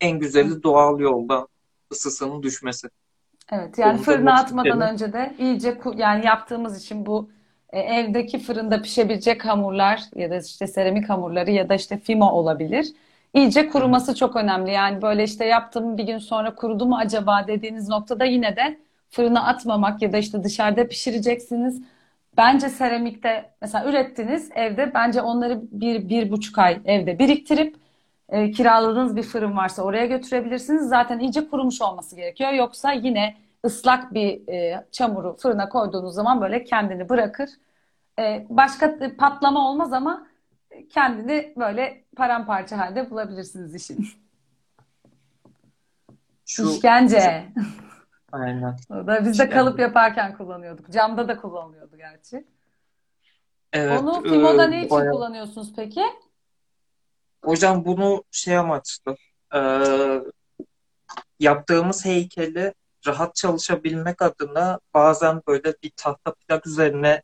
En 0.00 0.18
güzeli 0.18 0.62
doğal 0.62 1.00
yolda 1.00 1.48
ısısının 1.92 2.42
düşmesi. 2.42 2.88
Evet 3.52 3.78
yani 3.78 3.98
fırına 3.98 4.34
atmadan 4.34 4.80
önce 4.80 5.12
de 5.12 5.34
iyice 5.38 5.78
yani 5.96 6.26
yaptığımız 6.26 6.82
için 6.84 7.06
bu 7.06 7.30
e, 7.70 7.80
evdeki 7.80 8.38
fırında 8.38 8.82
pişebilecek 8.82 9.44
hamurlar 9.44 10.02
ya 10.14 10.30
da 10.30 10.36
işte 10.38 10.66
seramik 10.66 11.08
hamurları 11.08 11.50
ya 11.50 11.68
da 11.68 11.74
işte 11.74 11.98
fimo 11.98 12.30
olabilir. 12.30 12.86
İyice 13.34 13.68
kuruması 13.68 14.14
çok 14.14 14.36
önemli. 14.36 14.70
Yani 14.70 15.02
böyle 15.02 15.24
işte 15.24 15.44
yaptım 15.44 15.98
bir 15.98 16.04
gün 16.04 16.18
sonra 16.18 16.54
kurudu 16.54 16.86
mu 16.86 16.96
acaba 16.96 17.46
dediğiniz 17.48 17.88
noktada 17.88 18.24
yine 18.24 18.56
de 18.56 18.78
fırına 19.10 19.44
atmamak 19.46 20.02
ya 20.02 20.12
da 20.12 20.18
işte 20.18 20.44
dışarıda 20.44 20.88
pişireceksiniz. 20.88 21.82
bence 22.36 22.68
seramikte 22.68 23.50
mesela 23.62 23.90
ürettiniz 23.90 24.50
evde 24.54 24.92
bence 24.94 25.22
onları 25.22 25.62
bir, 25.72 26.08
bir 26.08 26.30
buçuk 26.30 26.58
ay 26.58 26.80
evde 26.84 27.18
biriktirip 27.18 27.76
e, 28.28 28.50
kiraladığınız 28.50 29.16
bir 29.16 29.22
fırın 29.22 29.56
varsa 29.56 29.82
oraya 29.82 30.06
götürebilirsiniz. 30.06 30.88
Zaten 30.88 31.18
iyice 31.18 31.48
kurumuş 31.48 31.82
olması 31.82 32.16
gerekiyor. 32.16 32.52
Yoksa 32.52 32.92
yine 32.92 33.36
ıslak 33.64 34.14
bir 34.14 34.48
e, 34.48 34.86
çamuru 34.92 35.36
fırına 35.36 35.68
koyduğunuz 35.68 36.14
zaman 36.14 36.40
böyle 36.40 36.64
kendini 36.64 37.08
bırakır. 37.08 37.50
E, 38.18 38.46
başka 38.48 38.98
patlama 39.18 39.70
olmaz 39.70 39.92
ama 39.92 40.26
kendini 40.90 41.52
böyle 41.56 42.04
paramparça 42.16 42.78
halde 42.78 43.10
bulabilirsiniz 43.10 43.74
işin. 43.74 44.08
Şu, 46.46 46.70
İşkence. 46.70 47.44
aynen. 48.32 48.76
Da 48.90 49.24
biz 49.24 49.38
de 49.38 49.48
kalıp 49.48 49.78
yaparken 49.78 50.36
kullanıyorduk. 50.36 50.90
Camda 50.90 51.28
da 51.28 51.40
kullanılıyordu 51.40 51.96
gerçi. 51.96 52.44
Evet, 53.72 54.00
Onu 54.00 54.22
Fimo'da 54.22 54.64
e, 54.64 54.70
ne 54.70 54.78
için 54.78 54.90
bayağı- 54.90 55.12
kullanıyorsunuz 55.12 55.72
peki? 55.76 56.02
Hocam 57.44 57.84
bunu 57.84 58.24
şey 58.30 58.56
amaçlı 58.56 59.16
e, 59.54 59.60
yaptığımız 61.40 62.04
heykeli 62.04 62.74
rahat 63.06 63.34
çalışabilmek 63.34 64.22
adına 64.22 64.80
bazen 64.94 65.42
böyle 65.48 65.74
bir 65.82 65.92
tahta 65.96 66.34
plak 66.34 66.66
üzerine 66.66 67.22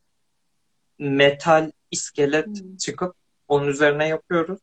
metal 0.98 1.70
iskelet 1.90 2.46
Hmm. 2.46 2.77
çıkıp 2.77 3.14
onun 3.48 3.66
üzerine 3.66 4.09
yapıyoruz. 4.09 4.61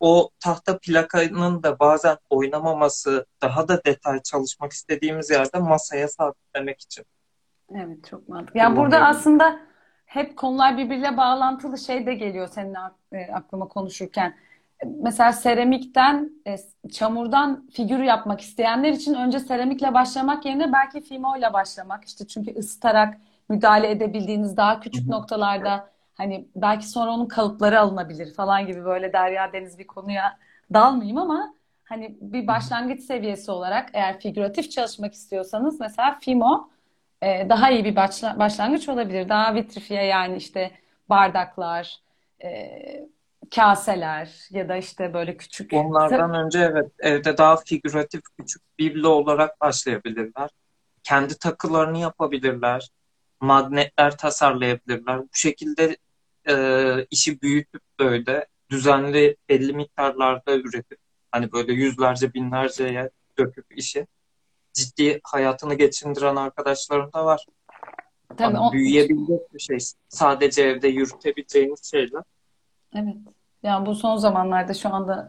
O 0.00 0.30
tahta 0.40 0.78
plakanın 0.78 1.62
da 1.62 1.78
bazen 1.78 2.16
oynamaması, 2.30 3.26
daha 3.42 3.68
da 3.68 3.84
detay 3.84 4.22
çalışmak 4.22 4.72
istediğimiz 4.72 5.30
yerde 5.30 5.58
masaya 5.58 6.08
sabitlemek 6.08 6.80
için. 6.80 7.04
Evet 7.74 8.04
çok 8.10 8.28
mantıklı. 8.28 8.60
Yani 8.60 8.76
burada 8.76 9.06
aslında 9.06 9.60
hep 10.06 10.36
konular 10.36 10.78
birbiriyle 10.78 11.16
bağlantılı 11.16 11.78
şey 11.78 12.06
de 12.06 12.14
geliyor 12.14 12.48
senin 12.48 12.74
e, 13.12 13.32
aklıma 13.32 13.68
konuşurken. 13.68 14.36
Mesela 15.02 15.32
seramikten, 15.32 16.30
e, 16.46 16.56
çamurdan 16.92 17.68
figür 17.72 17.98
yapmak 18.02 18.40
isteyenler 18.40 18.92
için 18.92 19.14
önce 19.14 19.40
seramikle 19.40 19.94
başlamak 19.94 20.44
yerine 20.46 20.72
belki 20.72 21.00
fimoyla 21.00 21.52
başlamak. 21.52 22.04
İşte 22.04 22.26
çünkü 22.26 22.54
ısıtarak 22.58 23.18
müdahale 23.48 23.90
edebildiğiniz 23.90 24.56
daha 24.56 24.80
küçük 24.80 25.08
noktalarda 25.08 25.90
hani 26.14 26.48
belki 26.56 26.88
sonra 26.88 27.10
onun 27.10 27.26
kalıpları 27.26 27.80
alınabilir 27.80 28.34
falan 28.34 28.66
gibi 28.66 28.84
böyle 28.84 29.12
derya 29.12 29.52
deniz 29.52 29.78
bir 29.78 29.86
konuya 29.86 30.38
dalmayayım 30.72 31.18
ama 31.18 31.54
hani 31.84 32.16
bir 32.20 32.46
başlangıç 32.46 33.00
seviyesi 33.00 33.50
olarak 33.50 33.90
eğer 33.92 34.20
figüratif 34.20 34.70
çalışmak 34.70 35.14
istiyorsanız 35.14 35.80
mesela 35.80 36.18
fimo 36.20 36.70
e, 37.22 37.48
daha 37.48 37.70
iyi 37.70 37.84
bir 37.84 37.96
başla- 37.96 38.38
başlangıç 38.38 38.88
olabilir. 38.88 39.28
Daha 39.28 39.54
vitrifiye 39.54 40.04
yani 40.04 40.36
işte 40.36 40.70
bardaklar, 41.08 42.00
e, 42.44 43.08
kaseler 43.54 44.48
ya 44.50 44.68
da 44.68 44.76
işte 44.76 45.14
böyle 45.14 45.36
küçük 45.36 45.72
Onlardan 45.72 46.34
önce 46.34 46.58
evet 46.58 46.92
evde 46.98 47.38
daha 47.38 47.56
figüratif 47.56 48.20
küçük 48.38 48.62
biblo 48.78 49.08
olarak 49.08 49.60
başlayabilirler. 49.60 50.50
Kendi 51.02 51.38
takılarını 51.38 51.98
yapabilirler. 51.98 52.88
Magnetler 53.40 54.18
tasarlayabilirler. 54.18 55.20
Bu 55.20 55.28
şekilde 55.32 55.96
e, 56.48 56.54
işi 57.10 57.42
büyütüp 57.42 57.82
böyle 58.00 58.46
düzenli 58.70 59.36
belli 59.48 59.72
miktarlarda 59.72 60.56
üretip 60.56 60.98
hani 61.32 61.52
böyle 61.52 61.72
yüzlerce 61.72 62.34
binlerceye 62.34 63.10
döküp 63.38 63.66
işi 63.78 64.06
ciddi 64.72 65.20
hayatını 65.24 65.74
geçindiren 65.74 66.36
arkadaşlarım 66.36 67.12
da 67.12 67.24
var. 67.24 67.46
Tabii 68.28 68.42
Hani 68.42 68.58
o- 68.58 68.72
büyüyebilecek 68.72 69.54
bir 69.54 69.58
şey. 69.58 69.78
Sadece 70.08 70.62
evde 70.62 70.88
yürütebileceğiniz 70.88 71.90
şeyler. 71.90 72.22
Evet. 72.94 73.16
Yani 73.64 73.86
bu 73.86 73.94
son 73.94 74.16
zamanlarda 74.16 74.74
şu 74.74 74.94
anda 74.94 75.28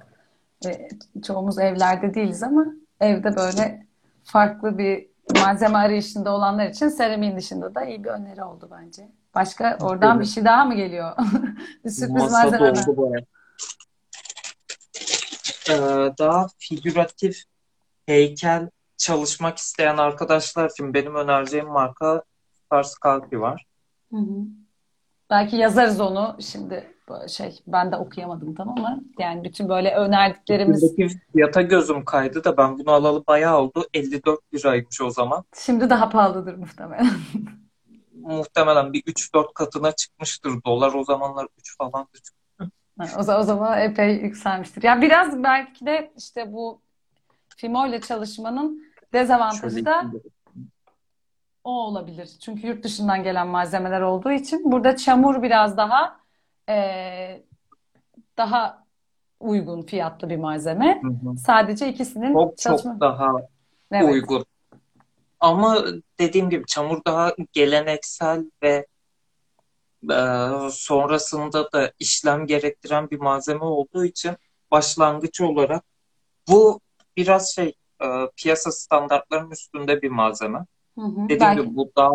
e, 0.65 0.87
çoğumuz 1.27 1.59
evlerde 1.59 2.13
değiliz 2.13 2.43
ama 2.43 2.65
evde 2.99 3.35
böyle 3.35 3.87
farklı 4.23 4.77
bir 4.77 5.07
malzeme 5.35 5.77
arayışında 5.77 6.31
olanlar 6.31 6.69
için 6.69 6.87
seramiğin 6.87 7.37
dışında 7.37 7.75
da 7.75 7.85
iyi 7.85 8.03
bir 8.03 8.09
öneri 8.09 8.43
oldu 8.43 8.69
bence. 8.71 9.11
Başka 9.35 9.77
oradan 9.81 10.19
bir 10.19 10.25
şey 10.25 10.45
daha 10.45 10.65
mı 10.65 10.75
geliyor? 10.75 11.17
Bir 11.85 11.89
sürpriz 11.89 12.31
malzeme 12.31 12.59
baya. 12.59 12.85
Ee, 15.69 16.13
daha 16.19 16.47
figüratif 16.57 17.43
heykel 18.05 18.69
çalışmak 18.97 19.57
isteyen 19.57 19.97
arkadaşlar 19.97 20.69
için 20.69 20.93
benim 20.93 21.15
önereceğim 21.15 21.67
marka 21.67 22.23
Stars 22.53 22.95
var. 23.33 23.65
Hı 24.11 24.17
hı. 24.17 24.64
Belki 25.29 25.55
yazarız 25.55 26.01
onu 26.01 26.37
şimdi 26.39 26.91
şey 27.27 27.59
ben 27.67 27.91
de 27.91 27.95
okuyamadım 27.95 28.55
tam 28.55 28.69
ama 28.69 28.99
yani 29.19 29.43
bütün 29.43 29.69
böyle 29.69 29.95
önerdiklerimiz 29.95 30.95
fiyata 31.33 31.61
gözüm 31.61 32.05
kaydı 32.05 32.43
da 32.43 32.57
ben 32.57 32.79
bunu 32.79 32.91
alalı 32.91 33.23
bayağı 33.27 33.57
oldu. 33.57 33.85
54 33.93 34.39
liraymış 34.53 35.01
o 35.01 35.09
zaman. 35.09 35.43
şimdi 35.55 35.89
daha 35.89 36.09
pahalıdır 36.09 36.55
muhtemelen. 36.55 37.09
Muhtemelen 38.21 38.93
bir 38.93 39.01
3-4 39.01 39.53
katına 39.53 39.91
çıkmıştır 39.91 40.63
dolar. 40.65 40.93
O 40.93 41.03
zamanlar 41.03 41.47
3 41.59 41.77
falandı. 41.77 42.07
Ha, 42.57 42.67
O 43.19 43.23
zaman, 43.23 43.41
o 43.41 43.43
zaman 43.43 43.81
epey 43.81 44.15
yükselmiştir. 44.15 44.83
Ya 44.83 45.01
biraz 45.01 45.43
belki 45.43 45.85
de 45.85 46.11
işte 46.17 46.53
bu 46.53 46.81
Fimo 47.57 47.87
ile 47.87 48.01
çalışmanın 48.01 48.83
dezavantajı 49.13 49.69
Şöyle 49.75 49.85
da. 49.85 50.03
O 51.65 51.71
olabilir. 51.85 52.29
Çünkü 52.41 52.67
yurt 52.67 52.83
dışından 52.83 53.23
gelen 53.23 53.47
malzemeler 53.47 54.01
olduğu 54.01 54.31
için 54.31 54.71
burada 54.71 54.95
çamur 54.97 55.43
biraz 55.43 55.77
daha 55.77 56.19
eee, 56.69 57.43
daha 58.37 58.85
uygun 59.39 59.81
fiyatlı 59.81 60.29
bir 60.29 60.37
malzeme. 60.37 61.01
Hı 61.03 61.07
hı. 61.07 61.37
Sadece 61.37 61.89
ikisinin 61.89 62.33
Çok 62.33 62.57
çalışma. 62.57 62.91
çok 62.91 63.01
daha 63.01 63.31
Evet. 63.91 64.13
uygun. 64.13 64.45
Ama 65.39 65.85
dediğim 66.19 66.49
gibi 66.49 66.65
çamur 66.65 67.01
daha 67.07 67.33
geleneksel 67.53 68.51
ve 68.63 68.85
e, 70.11 70.17
sonrasında 70.71 71.71
da 71.71 71.91
işlem 71.99 72.47
gerektiren 72.47 73.09
bir 73.09 73.19
malzeme 73.19 73.63
olduğu 73.63 74.05
için 74.05 74.37
başlangıç 74.71 75.41
olarak 75.41 75.83
bu 76.49 76.79
biraz 77.17 77.55
şey 77.55 77.73
e, 78.01 78.05
piyasa 78.35 78.71
standartlarının 78.71 79.51
üstünde 79.51 80.01
bir 80.01 80.09
malzeme. 80.09 80.65
Hı 80.95 81.01
hı. 81.01 81.29
Dediğim 81.29 81.39
Belki 81.39 81.61
gibi 81.61 81.75
bu 81.75 81.91
daha 81.97 82.11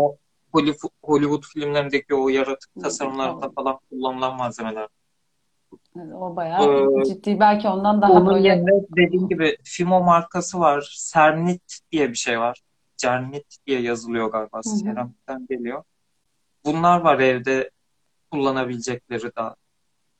Hollywood, 0.53 0.91
Hollywood 1.05 1.43
filmlerindeki 1.43 2.15
o 2.15 2.29
yaratık 2.29 2.71
Hı, 2.77 2.81
doğru. 2.85 3.53
falan 3.55 3.79
kullanılan 3.91 4.37
malzemeler. 4.37 4.89
o 6.15 6.37
bayağı 6.37 7.01
Ee, 7.01 7.05
ciddi. 7.05 7.41
Belki 7.41 7.69
ondan 7.69 8.03
daha 8.03 8.13
Onun 8.13 8.27
böyle 8.27 8.49
yerine 8.49 8.71
dediğim 8.97 9.29
gibi 9.29 9.57
Fimo 9.65 10.03
markası 10.03 10.61
var. 10.61 11.11
Cernit 11.13 11.79
diye 11.93 12.09
bir 12.09 12.15
şey 12.15 12.41
var. 12.41 12.61
Cernit 12.97 13.67
diye 13.67 13.81
yazılıyor 13.81 14.33
galiba. 14.33 14.63
Seramikten 14.63 15.47
geliyor. 15.51 15.85
Bunlar 16.65 17.01
var 17.01 17.19
evde 17.19 17.71
kullanabilecekleri 18.31 19.37
daha 19.37 19.55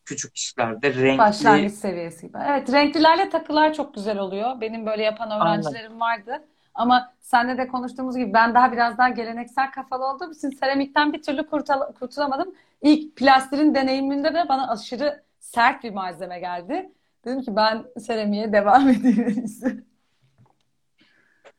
küçük 0.05 0.37
işlerde. 0.37 0.95
Renkli. 0.95 1.19
Başlangıç 1.19 1.73
seviyesi 1.73 2.27
gibi. 2.27 2.39
Evet, 2.49 2.73
renklilerle 2.73 3.31
takılar 3.31 3.75
çok 3.75 3.95
güzel 3.95 4.19
oluyor. 4.19 4.61
Benim 4.61 4.87
böyle 4.87 5.03
yapan 5.03 5.41
öğrencilerim 5.41 6.01
vardı. 6.01 6.45
Ama 6.75 7.13
seninle 7.21 7.59
de 7.59 7.69
konuştuğumuz 7.69 8.17
gibi 8.17 8.33
ben 8.33 8.55
daha 8.55 8.73
biraz 8.73 8.99
daha 8.99 9.09
geleneksel 9.09 9.71
kafalı 9.73 10.07
olduğum 10.07 10.33
için 10.33 10.51
seramikten 10.51 11.13
bir 11.13 11.23
türlü 11.23 11.41
kurtul- 11.47 11.95
kurtulamadım. 11.95 12.55
İlk 12.83 13.17
plastirin 13.17 13.75
deneyiminde 13.75 14.35
de 14.35 14.49
bana 14.49 14.71
aşırı 14.71 15.23
sert 15.41 15.85
bir 15.85 15.91
malzeme 15.91 16.41
geldi. 16.41 16.93
Dedim 17.25 17.43
ki 17.43 17.57
ben 17.57 17.85
seramiğe 18.01 18.53
devam 18.53 18.89
edeyim. 18.89 19.45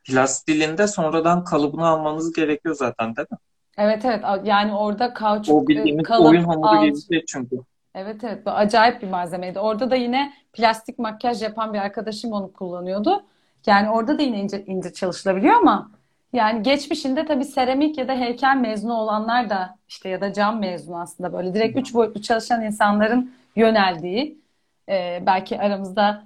Plastilinde 0.04 0.88
sonradan 0.88 1.44
kalıbını 1.44 1.88
almanız 1.88 2.34
gerekiyor 2.34 2.76
zaten 2.76 3.16
değil 3.16 3.28
mi? 3.32 3.38
Evet 3.78 4.06
evet 4.06 4.24
yani 4.44 4.74
orada 4.74 5.06
O 5.06 5.14
kauçuk 5.14 5.58
e, 5.62 5.68
bildiğimiz 5.68 6.04
kalıp 6.04 6.28
oyun 6.28 6.44
hamuru 6.44 6.68
alt 6.68 6.98
şey 7.12 7.26
çünkü. 7.28 7.56
Evet 7.96 8.24
evet 8.24 8.46
bu 8.46 8.50
acayip 8.52 9.02
bir 9.02 9.08
malzemeydi. 9.08 9.60
Orada 9.60 9.92
da 9.92 9.96
yine 9.96 10.34
plastik 10.54 11.00
makyaj 11.00 11.42
yapan 11.42 11.74
bir 11.74 11.80
arkadaşım 11.80 12.32
onu 12.32 12.54
kullanıyordu. 12.54 13.26
Yani 13.66 13.90
orada 13.90 14.18
da 14.18 14.22
yine 14.22 14.40
ince, 14.40 14.66
ince 14.66 14.94
çalışılabiliyor 14.94 15.56
ama 15.56 15.92
yani 16.34 16.64
geçmişinde 16.64 17.26
tabii 17.26 17.46
seramik 17.46 17.98
ya 17.98 18.08
da 18.08 18.14
heykel 18.14 18.58
mezunu 18.58 18.94
olanlar 18.94 19.50
da 19.50 19.78
işte 19.88 20.10
ya 20.10 20.22
da 20.22 20.34
cam 20.34 20.60
mezunu 20.60 21.02
aslında 21.02 21.34
böyle 21.34 21.54
direkt 21.54 21.78
üç 21.78 21.94
boyutlu 21.94 22.22
çalışan 22.22 22.64
insanların 22.64 23.34
yöneldiği 23.56 24.42
e, 24.90 25.24
belki 25.26 25.60
aramızda 25.60 26.24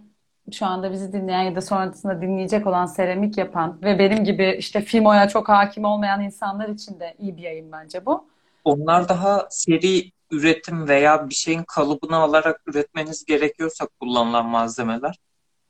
şu 0.52 0.66
anda 0.66 0.92
bizi 0.92 1.14
dinleyen 1.14 1.42
ya 1.42 1.56
da 1.56 1.62
sonrasında 1.62 2.22
dinleyecek 2.22 2.68
olan 2.68 2.86
seramik 2.86 3.38
yapan 3.38 3.78
ve 3.84 4.00
benim 4.00 4.24
gibi 4.24 4.56
işte 4.60 4.82
Fimo'ya 4.82 5.28
çok 5.28 5.50
hakim 5.50 5.86
olmayan 5.86 6.22
insanlar 6.22 6.70
için 6.70 7.00
de 7.00 7.16
iyi 7.20 7.38
bir 7.38 7.42
yayın 7.42 7.72
bence 7.72 8.06
bu. 8.06 8.28
Onlar 8.64 9.10
daha 9.10 9.48
seri 9.50 10.12
üretim 10.32 10.88
veya 10.88 11.30
bir 11.30 11.36
şeyin 11.36 11.64
kalıbını 11.64 12.16
alarak 12.16 12.62
üretmeniz 12.68 13.26
gerekiyorsa 13.26 13.88
kullanılan 14.00 14.46
malzemeler. 14.46 15.20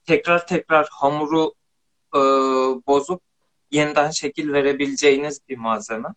Tekrar 0.06 0.48
tekrar 0.48 0.88
hamuru 0.92 1.54
e, 2.16 2.20
bozup 2.88 3.22
yeniden 3.72 4.12
şekil 4.12 4.54
verebileceğiniz 4.54 5.40
bir 5.50 5.58
malzeme. 5.58 6.10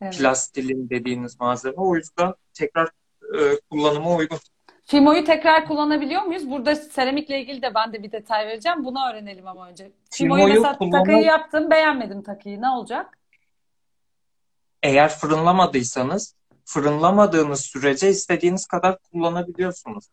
Evet. 0.00 0.18
Plastilin 0.18 0.90
dediğiniz 0.90 1.40
malzeme. 1.40 1.76
O 1.76 1.96
yüzden 1.96 2.34
tekrar 2.52 2.86
e, 3.36 3.60
kullanıma 3.70 4.14
uygun. 4.14 4.38
Fimo'yu 4.84 5.24
tekrar 5.24 5.66
kullanabiliyor 5.66 6.22
muyuz? 6.22 6.50
Burada 6.50 6.76
seramikle 6.76 7.40
ilgili 7.40 7.62
de 7.62 7.74
ben 7.74 7.92
de 7.92 8.02
bir 8.02 8.12
detay 8.12 8.46
vereceğim. 8.46 8.84
Bunu 8.84 9.10
öğrenelim 9.10 9.46
ama 9.46 9.68
önce. 9.68 9.92
Fimo'yu, 10.10 10.42
Fimo'yu 10.42 10.54
mesela 10.54 10.78
kullanma... 10.78 10.98
takıyı 10.98 11.24
yaptım, 11.24 11.70
beğenmedim 11.70 12.22
takıyı. 12.22 12.60
Ne 12.60 12.68
olacak? 12.68 13.18
Eğer 14.82 15.08
fırınlamadıysanız, 15.08 16.34
fırınlamadığınız 16.64 17.60
sürece 17.60 18.08
istediğiniz 18.08 18.66
kadar 18.66 18.98
kullanabiliyorsunuz. 18.98 20.04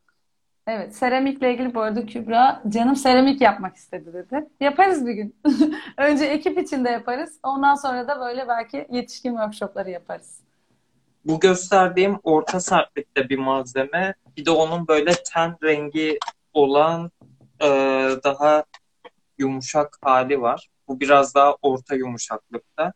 Evet, 0.67 0.95
seramikle 0.95 1.53
ilgili 1.53 1.73
bu 1.75 1.81
arada 1.81 2.05
Kübra 2.05 2.63
canım 2.69 2.95
seramik 2.95 3.41
yapmak 3.41 3.75
istedi 3.75 4.13
dedi. 4.13 4.49
Yaparız 4.59 5.07
bir 5.07 5.13
gün. 5.13 5.35
Önce 5.97 6.25
ekip 6.25 6.57
içinde 6.57 6.89
yaparız. 6.89 7.39
Ondan 7.43 7.75
sonra 7.75 8.07
da 8.07 8.19
böyle 8.19 8.47
belki 8.47 8.87
yetişkin 8.91 9.29
workshopları 9.29 9.89
yaparız. 9.89 10.39
Bu 11.25 11.39
gösterdiğim 11.39 12.19
orta 12.23 12.59
sertlikte 12.59 13.29
bir 13.29 13.37
malzeme. 13.37 14.13
Bir 14.37 14.45
de 14.45 14.51
onun 14.51 14.87
böyle 14.87 15.11
ten 15.33 15.57
rengi 15.63 16.19
olan 16.53 17.11
e, 17.61 17.67
daha 18.23 18.63
yumuşak 19.37 19.97
hali 20.01 20.41
var. 20.41 20.69
Bu 20.87 20.99
biraz 20.99 21.35
daha 21.35 21.55
orta 21.61 21.95
yumuşaklıkta. 21.95 22.93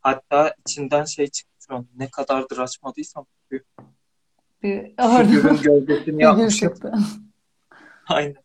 Hatta 0.00 0.54
içinden 0.66 1.04
şey 1.04 1.28
an. 1.68 1.86
Ne 1.96 2.10
kadardır 2.10 2.58
açmadıysam 2.58 3.26
bir, 4.62 4.82
bir 4.82 5.26
figürün 5.26 5.56
gövdesini 5.62 6.22
yapmışım. 6.22 6.74
Aynen. 8.08 8.36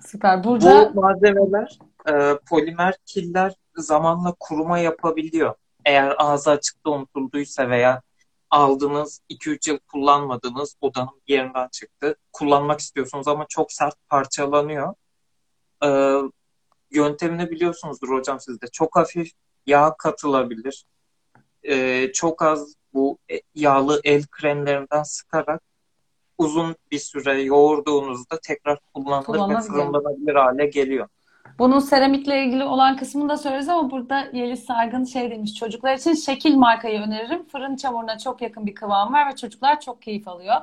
Süper. 0.00 0.44
Burada... 0.44 0.94
Bu 0.94 1.00
malzemeler 1.00 1.78
e, 2.08 2.38
polimer 2.48 2.94
killer 3.06 3.54
zamanla 3.76 4.34
kuruma 4.40 4.78
yapabiliyor. 4.78 5.54
Eğer 5.84 6.14
ağzı 6.18 6.50
açıkta 6.50 6.90
unutulduysa 6.90 7.70
veya 7.70 8.02
aldınız 8.50 9.20
2-3 9.30 9.70
yıl 9.70 9.78
kullanmadınız 9.78 10.76
odanın 10.80 11.22
yerinden 11.28 11.68
çıktı. 11.68 12.16
Kullanmak 12.32 12.80
istiyorsunuz 12.80 13.28
ama 13.28 13.46
çok 13.48 13.72
sert 13.72 13.94
parçalanıyor. 14.08 14.94
Ee, 15.84 16.18
yöntemini 16.90 17.50
biliyorsunuzdur 17.50 18.08
hocam 18.08 18.40
sizde. 18.40 18.66
Çok 18.72 18.96
hafif 18.96 19.30
yağ 19.66 19.94
katılabilir. 19.98 20.84
Ee, 21.68 22.12
çok 22.12 22.42
az 22.42 22.74
bu 22.94 23.18
e, 23.32 23.40
yağlı 23.54 24.00
el 24.04 24.26
kremlerinden 24.26 25.02
sıkarak 25.02 25.62
uzun 26.38 26.76
bir 26.90 26.98
süre 26.98 27.42
yoğurduğunuzda 27.42 28.38
tekrar 28.42 28.78
kullanılır 28.94 29.56
ve 29.56 29.60
fırınlanabilir 29.60 30.34
hale 30.34 30.66
geliyor. 30.66 31.08
Bunun 31.58 31.78
seramikle 31.78 32.44
ilgili 32.44 32.64
olan 32.64 32.96
kısmını 32.96 33.28
da 33.28 33.36
söyleriz 33.36 33.68
ama 33.68 33.90
burada 33.90 34.28
Yeliz 34.32 34.64
Sargın 34.64 35.04
şey 35.04 35.30
demiş. 35.30 35.54
Çocuklar 35.54 35.94
için 35.94 36.14
şekil 36.14 36.56
markayı 36.56 37.00
öneririm. 37.00 37.44
Fırın 37.44 37.76
çamuruna 37.76 38.18
çok 38.18 38.42
yakın 38.42 38.66
bir 38.66 38.74
kıvam 38.74 39.12
var 39.12 39.32
ve 39.32 39.36
çocuklar 39.36 39.80
çok 39.80 40.02
keyif 40.02 40.28
alıyor. 40.28 40.56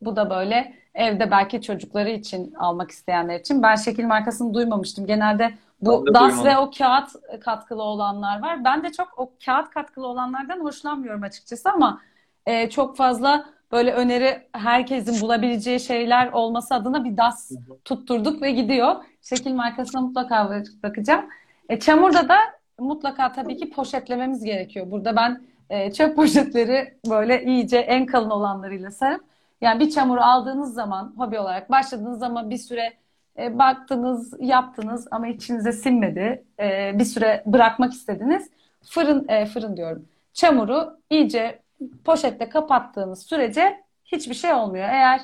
Bu 0.00 0.16
da 0.16 0.30
böyle 0.30 0.74
evde 0.94 1.30
belki 1.30 1.62
çocukları 1.62 2.10
için 2.10 2.54
almak 2.54 2.90
isteyenler 2.90 3.40
için. 3.40 3.62
Ben 3.62 3.76
şekil 3.76 4.04
markasını 4.04 4.54
duymamıştım. 4.54 5.06
Genelde 5.06 5.54
bu 5.80 6.14
DAS 6.14 6.44
ve 6.44 6.58
o 6.58 6.70
kağıt 6.78 7.08
katkılı 7.40 7.82
olanlar 7.82 8.42
var. 8.42 8.64
Ben 8.64 8.84
de 8.84 8.92
çok 8.92 9.08
o 9.16 9.32
kağıt 9.44 9.70
katkılı 9.70 10.06
olanlardan 10.06 10.60
hoşlanmıyorum 10.60 11.22
açıkçası 11.22 11.70
ama 11.70 12.00
e, 12.46 12.70
çok 12.70 12.96
fazla 12.96 13.44
böyle 13.72 13.92
öneri 13.92 14.48
herkesin 14.52 15.20
bulabileceği 15.20 15.80
şeyler 15.80 16.32
olması 16.32 16.74
adına 16.74 17.04
bir 17.04 17.16
DAS 17.16 17.52
tutturduk 17.84 18.42
ve 18.42 18.50
gidiyor. 18.50 18.96
Şekil 19.22 19.54
markasına 19.54 20.00
mutlaka 20.00 20.62
bakacağım. 20.82 21.24
E, 21.68 21.78
çamurda 21.78 22.28
da 22.28 22.36
mutlaka 22.78 23.32
tabii 23.32 23.56
ki 23.56 23.70
poşetlememiz 23.70 24.44
gerekiyor. 24.44 24.90
Burada 24.90 25.16
ben 25.16 25.42
e, 25.70 25.92
çöp 25.92 26.16
poşetleri 26.16 26.94
böyle 27.10 27.44
iyice 27.44 27.78
en 27.78 28.06
kalın 28.06 28.30
olanlarıyla 28.30 28.90
sarıp 28.90 29.24
yani 29.60 29.80
bir 29.80 29.90
çamuru 29.90 30.20
aldığınız 30.20 30.74
zaman 30.74 31.14
hobi 31.16 31.38
olarak 31.38 31.70
başladığınız 31.70 32.18
zaman 32.18 32.50
bir 32.50 32.58
süre 32.58 32.92
e, 33.38 33.58
baktınız, 33.58 34.34
yaptınız 34.40 35.08
ama 35.10 35.28
içinize 35.28 35.72
sinmedi. 35.72 36.44
E, 36.60 36.98
bir 36.98 37.04
süre 37.04 37.42
bırakmak 37.46 37.92
istediniz. 37.92 38.50
Fırın 38.84 39.28
e, 39.28 39.46
fırın 39.46 39.76
diyorum. 39.76 40.08
Çamuru 40.32 40.98
iyice 41.10 41.62
poşette 42.04 42.48
kapattığınız 42.48 43.22
sürece 43.22 43.84
hiçbir 44.04 44.34
şey 44.34 44.52
olmuyor. 44.52 44.88
Eğer 44.88 45.20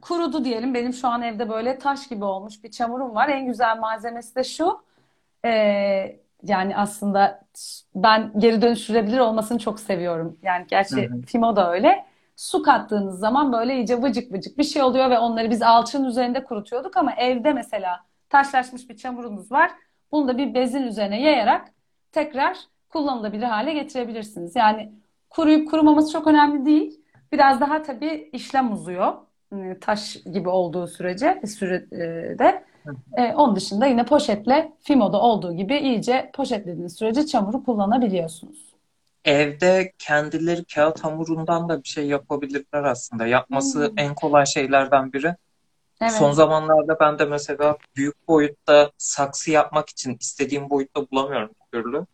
kurudu 0.00 0.44
diyelim 0.44 0.74
benim 0.74 0.92
şu 0.92 1.08
an 1.08 1.22
evde 1.22 1.48
böyle 1.48 1.78
taş 1.78 2.08
gibi 2.08 2.24
olmuş 2.24 2.64
bir 2.64 2.70
çamurum 2.70 3.14
var. 3.14 3.28
En 3.28 3.46
güzel 3.46 3.78
malzemesi 3.78 4.36
de 4.36 4.44
şu. 4.44 4.80
E, 5.44 5.50
yani 6.42 6.76
aslında 6.76 7.42
ben 7.94 8.32
geri 8.38 8.62
dönüştürebilir 8.62 9.18
olmasını 9.18 9.58
çok 9.58 9.80
seviyorum. 9.80 10.38
Yani 10.42 10.66
gerçi. 10.68 11.10
Fimo 11.26 11.56
da 11.56 11.72
öyle. 11.72 12.04
Su 12.38 12.62
kattığınız 12.62 13.18
zaman 13.18 13.52
böyle 13.52 13.76
iyice 13.76 14.02
vıcık 14.02 14.32
vıcık 14.32 14.58
bir 14.58 14.64
şey 14.64 14.82
oluyor 14.82 15.10
ve 15.10 15.18
onları 15.18 15.50
biz 15.50 15.62
alçının 15.62 16.04
üzerinde 16.08 16.44
kurutuyorduk 16.44 16.96
ama 16.96 17.12
evde 17.12 17.52
mesela 17.52 18.00
taşlaşmış 18.28 18.88
bir 18.88 18.96
çamurunuz 18.96 19.52
var. 19.52 19.70
Bunu 20.12 20.28
da 20.28 20.38
bir 20.38 20.54
bezin 20.54 20.82
üzerine 20.82 21.22
yayarak 21.22 21.68
tekrar 22.12 22.58
kullanılabilir 22.88 23.42
hale 23.42 23.72
getirebilirsiniz. 23.72 24.56
Yani 24.56 24.92
kuruyup 25.30 25.70
kurumaması 25.70 26.12
çok 26.12 26.26
önemli 26.26 26.66
değil. 26.66 27.00
Biraz 27.32 27.60
daha 27.60 27.82
tabii 27.82 28.30
işlem 28.32 28.72
uzuyor. 28.72 29.12
Hani 29.50 29.80
taş 29.80 30.16
gibi 30.32 30.48
olduğu 30.48 30.86
sürece 30.86 31.42
sürede. 31.46 32.64
E, 33.16 33.34
onun 33.34 33.56
dışında 33.56 33.86
yine 33.86 34.04
poşetle 34.04 34.72
Fimo'da 34.80 35.20
olduğu 35.20 35.52
gibi 35.52 35.76
iyice 35.78 36.30
poşetlediğiniz 36.34 36.96
sürece 36.96 37.26
çamuru 37.26 37.64
kullanabiliyorsunuz. 37.64 38.67
Evde 39.28 39.92
kendileri 39.98 40.64
kağıt 40.64 41.04
hamurundan 41.04 41.68
da 41.68 41.82
bir 41.82 41.88
şey 41.88 42.06
yapabilirler 42.06 42.84
aslında. 42.84 43.26
Yapması 43.26 43.88
hmm. 43.88 43.98
en 43.98 44.14
kolay 44.14 44.46
şeylerden 44.46 45.12
biri. 45.12 45.34
Evet. 46.00 46.12
Son 46.12 46.32
zamanlarda 46.32 47.00
ben 47.00 47.18
de 47.18 47.24
mesela 47.24 47.76
büyük 47.96 48.28
boyutta 48.28 48.90
saksı 48.98 49.50
yapmak 49.50 49.88
için 49.88 50.16
istediğim 50.20 50.70
boyutta 50.70 51.10
bulamıyorum 51.10 51.50
bir 51.50 51.78
türlü. 51.78 52.06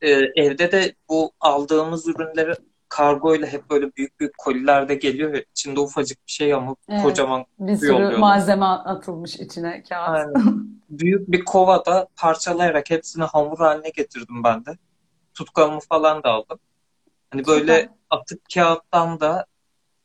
Ee, 0.00 0.42
evde 0.42 0.72
de 0.72 0.94
bu 1.08 1.32
aldığımız 1.40 2.08
ürünleri 2.08 2.54
kargo 2.88 3.34
ile 3.34 3.46
hep 3.46 3.70
böyle 3.70 3.96
büyük 3.96 4.20
büyük 4.20 4.38
kolilerde 4.38 4.94
geliyor 4.94 5.32
ve 5.32 5.44
içinde 5.50 5.80
ufacık 5.80 6.26
bir 6.26 6.32
şey 6.32 6.54
ama 6.54 6.76
evet. 6.88 7.02
kocaman 7.02 7.44
bir 7.58 7.76
sürü 7.76 7.90
yolluyorlar. 7.90 8.18
malzeme 8.18 8.64
atılmış 8.64 9.36
içine 9.36 9.82
kağıt. 9.88 10.08
Aynen. 10.08 10.68
büyük 10.90 11.30
bir 11.30 11.44
kovada 11.44 12.08
parçalayarak 12.16 12.90
hepsini 12.90 13.24
hamur 13.24 13.58
haline 13.58 13.90
getirdim 13.90 14.44
ben 14.44 14.64
de. 14.64 14.78
Tutkalımı 15.38 15.80
falan 15.80 16.22
da 16.22 16.30
aldım. 16.30 16.58
Hani 17.30 17.46
böyle 17.46 17.80
Süper. 17.80 17.94
atık 18.10 18.40
kağıttan 18.54 19.20
da 19.20 19.46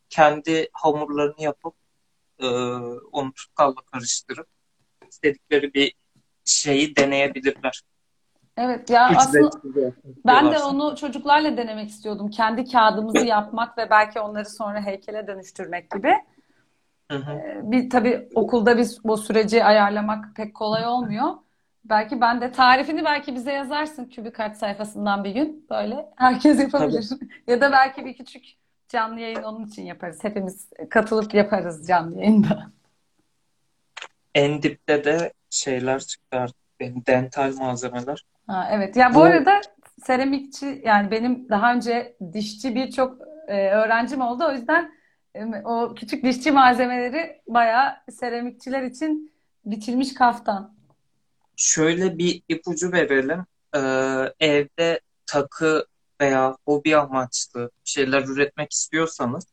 kendi 0.10 0.70
hamurlarını 0.74 1.42
yapıp 1.42 1.74
e, 2.40 2.48
onu 3.12 3.34
tutkalla 3.34 3.82
karıştırıp 3.92 4.48
istedikleri 5.10 5.74
bir 5.74 5.94
şeyi 6.46 6.96
deneyebilirler. 6.96 7.82
Evet 8.58 8.90
ya 8.90 9.08
aslında 9.08 9.50
ben 10.26 10.52
de 10.52 10.60
onu 10.60 10.96
çocuklarla 10.96 11.58
denemek 11.58 11.90
istiyordum. 11.90 12.30
Kendi 12.30 12.66
kağıdımızı 12.66 13.26
yapmak 13.26 13.78
ve 13.78 13.90
belki 13.90 14.20
onları 14.20 14.50
sonra 14.50 14.82
heykele 14.82 15.28
dönüştürmek 15.28 15.92
gibi. 15.92 16.14
Hı 17.12 17.18
hı. 17.18 17.32
Ee, 17.32 17.62
bir 17.64 17.90
tabii 17.90 18.30
okulda 18.36 18.78
biz 18.78 19.04
bu 19.04 19.18
süreci 19.18 19.64
ayarlamak 19.64 20.36
pek 20.36 20.56
kolay 20.56 20.88
olmuyor. 20.88 21.43
Belki 21.86 22.22
ben 22.22 22.42
de 22.42 22.52
tarifini 22.52 23.06
belki 23.06 23.36
bize 23.36 23.52
yazarsın 23.52 24.06
Kübikart 24.06 24.58
sayfasından 24.58 25.24
bir 25.24 25.32
gün. 25.32 25.66
Böyle 25.70 26.10
herkes 26.16 26.60
yapabilir. 26.60 27.10
ya 27.48 27.62
da 27.62 27.72
belki 27.72 28.06
bir 28.06 28.18
küçük 28.18 28.46
canlı 28.90 29.20
yayın 29.20 29.44
onun 29.44 29.66
için 29.66 29.84
yaparız. 29.84 30.24
Hepimiz 30.24 30.70
katılıp 30.90 31.34
yaparız 31.34 31.88
canlı 31.88 32.18
yayında. 32.18 32.72
En 34.36 34.62
dipte 34.62 35.04
de 35.04 35.34
şeyler 35.50 36.00
çıktı 36.00 36.38
artık. 36.38 36.64
Dental 37.08 37.54
malzemeler. 37.58 38.26
Ha, 38.48 38.68
evet. 38.72 38.96
Ya 38.96 39.12
bu, 39.12 39.16
bu 39.16 39.24
arada 39.24 39.62
seramikçi 40.04 40.82
yani 40.86 41.12
benim 41.12 41.50
daha 41.50 41.74
önce 41.74 42.16
dişçi 42.34 42.76
birçok 42.76 43.18
e, 43.48 43.70
öğrencim 43.70 44.22
oldu. 44.22 44.46
O 44.50 44.52
yüzden 44.52 44.92
e, 45.36 45.46
o 45.46 45.96
küçük 45.96 46.24
dişçi 46.24 46.52
malzemeleri 46.52 47.42
bayağı 47.48 47.94
seramikçiler 48.12 48.84
için 48.84 49.34
biçilmiş 49.66 50.14
kaftan. 50.14 50.74
Şöyle 51.56 52.18
bir 52.18 52.44
ipucu 52.50 52.92
verelim. 52.92 53.46
Ee, 53.76 53.80
evde 54.40 55.00
takı 55.26 55.86
veya 56.22 56.58
hobi 56.66 56.98
amaçlı 56.98 57.72
şeyler 57.84 58.24
üretmek 58.24 58.72
istiyorsanız 58.72 59.46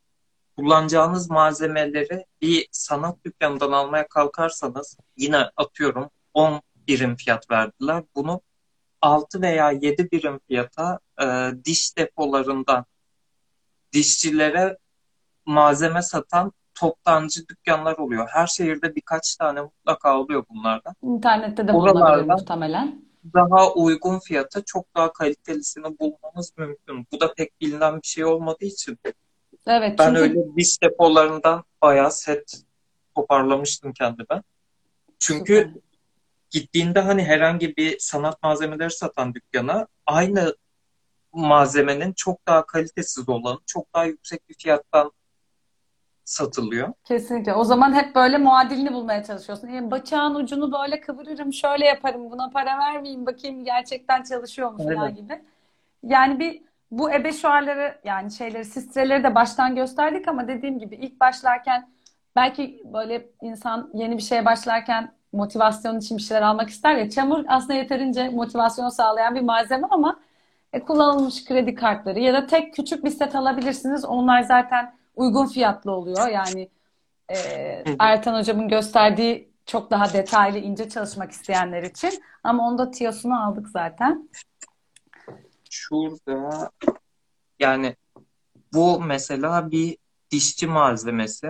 kullanacağınız 0.57 1.30
malzemeleri 1.30 2.26
bir 2.40 2.68
sanat 2.70 3.24
dükkanından 3.24 3.72
almaya 3.72 4.09
kalkarsanız 4.09 4.96
yine 5.16 5.51
atıyorum 5.57 6.11
10 6.34 6.61
birim 6.88 7.16
fiyat 7.16 7.51
verdiler. 7.51 8.05
Bunu 8.14 8.40
6 9.01 9.42
veya 9.42 9.70
7 9.70 10.11
birim 10.11 10.40
fiyata 10.48 10.98
e, 11.22 11.51
diş 11.64 11.96
depolarından 11.96 12.84
dişçilere 13.92 14.78
malzeme 15.46 16.03
satan 16.03 16.53
toptancı 16.81 17.49
dükkanlar 17.49 17.99
oluyor. 17.99 18.28
Her 18.33 18.47
şehirde 18.47 18.95
birkaç 18.95 19.37
tane 19.37 19.61
mutlaka 19.61 20.18
oluyor 20.20 20.45
bunlardan. 20.51 20.95
İnternette 21.03 21.68
de 21.68 21.74
bulunabilir 21.74 22.33
muhtemelen. 22.33 23.05
daha 23.35 23.72
uygun 23.72 24.18
fiyata 24.18 24.64
çok 24.64 24.95
daha 24.97 25.12
kalitelisini 25.12 25.99
bulmanız 25.99 26.53
mümkün. 26.57 27.07
Bu 27.12 27.20
da 27.20 27.35
pek 27.35 27.61
bilinen 27.61 27.97
bir 27.97 28.07
şey 28.07 28.24
olmadığı 28.24 28.64
için. 28.64 28.99
Evet 29.66 29.99
Ben 29.99 30.07
çünkü 30.07 30.20
öyle 30.20 30.57
diş 30.57 30.83
depolarından 30.83 31.64
bayağı 31.83 32.12
set 32.12 32.62
toparlamıştım 33.16 33.93
kendime. 33.93 34.43
Çünkü 35.18 35.55
süper. 35.55 35.83
gittiğinde 36.51 37.01
hani 37.01 37.24
herhangi 37.24 37.76
bir 37.76 37.99
sanat 37.99 38.43
malzemeleri 38.43 38.91
satan 38.91 39.35
dükkana 39.35 39.87
aynı 40.07 40.57
malzemenin 41.33 42.12
çok 42.12 42.47
daha 42.47 42.66
kalitesiz 42.66 43.28
olanı 43.28 43.59
çok 43.66 43.95
daha 43.95 44.05
yüksek 44.05 44.49
bir 44.49 44.55
fiyattan 44.55 45.12
satılıyor. 46.31 46.93
Kesinlikle. 47.05 47.55
O 47.55 47.64
zaman 47.64 47.95
hep 47.95 48.14
böyle 48.14 48.39
muadilini 48.39 48.93
bulmaya 48.93 49.24
çalışıyorsun. 49.24 49.68
Yani 49.68 49.91
bıçağın 49.91 50.35
ucunu 50.35 50.72
böyle 50.72 51.01
kıvırırım, 51.01 51.53
şöyle 51.53 51.87
yaparım, 51.87 52.31
buna 52.31 52.51
para 52.51 52.78
vermeyeyim, 52.78 53.26
bakayım 53.26 53.64
gerçekten 53.64 54.22
çalışıyor 54.22 54.72
mu 54.72 54.78
falan 54.78 54.97
Aynen. 54.97 55.16
gibi. 55.16 55.43
Yani 56.03 56.39
bir 56.39 56.62
bu 56.91 57.12
ebe 57.12 57.33
şuarları 57.33 57.99
yani 58.05 58.31
şeyleri, 58.31 58.64
sistreleri 58.64 59.24
de 59.24 59.35
baştan 59.35 59.74
gösterdik 59.74 60.28
ama 60.28 60.49
dediğim 60.49 60.78
gibi 60.78 60.95
ilk 60.95 61.20
başlarken 61.20 61.89
belki 62.37 62.83
böyle 62.85 63.26
insan 63.43 63.91
yeni 63.95 64.16
bir 64.16 64.22
şeye 64.22 64.45
başlarken 64.45 65.12
motivasyon 65.33 65.99
için 65.99 66.18
bir 66.18 66.22
şeyler 66.22 66.43
almak 66.43 66.68
ister 66.68 66.97
ya. 66.97 67.11
Çamur 67.11 67.45
aslında 67.49 67.74
yeterince 67.74 68.28
motivasyon 68.28 68.89
sağlayan 68.89 69.35
bir 69.35 69.41
malzeme 69.41 69.87
ama 69.91 70.20
e, 70.72 70.81
kullanılmış 70.81 71.45
kredi 71.45 71.74
kartları 71.74 72.20
ya 72.20 72.35
da 72.35 72.47
tek 72.47 72.74
küçük 72.74 73.05
bir 73.05 73.11
set 73.11 73.35
alabilirsiniz. 73.35 74.05
Onlar 74.05 74.43
zaten 74.43 74.99
uygun 75.20 75.46
fiyatlı 75.46 75.92
oluyor. 75.92 76.28
Yani 76.28 76.68
e. 77.30 77.36
Ertan 77.98 78.38
hocamın 78.38 78.68
gösterdiği 78.68 79.50
çok 79.66 79.90
daha 79.90 80.12
detaylı, 80.12 80.58
ince 80.58 80.88
çalışmak 80.88 81.30
isteyenler 81.30 81.82
için. 81.82 82.22
Ama 82.44 82.68
onda 82.68 82.90
tiyosunu 82.90 83.44
aldık 83.44 83.68
zaten. 83.68 84.28
Şurada 85.70 86.70
yani 87.58 87.96
bu 88.72 89.00
mesela 89.00 89.70
bir 89.70 89.96
dişçi 90.30 90.66
malzemesi. 90.66 91.46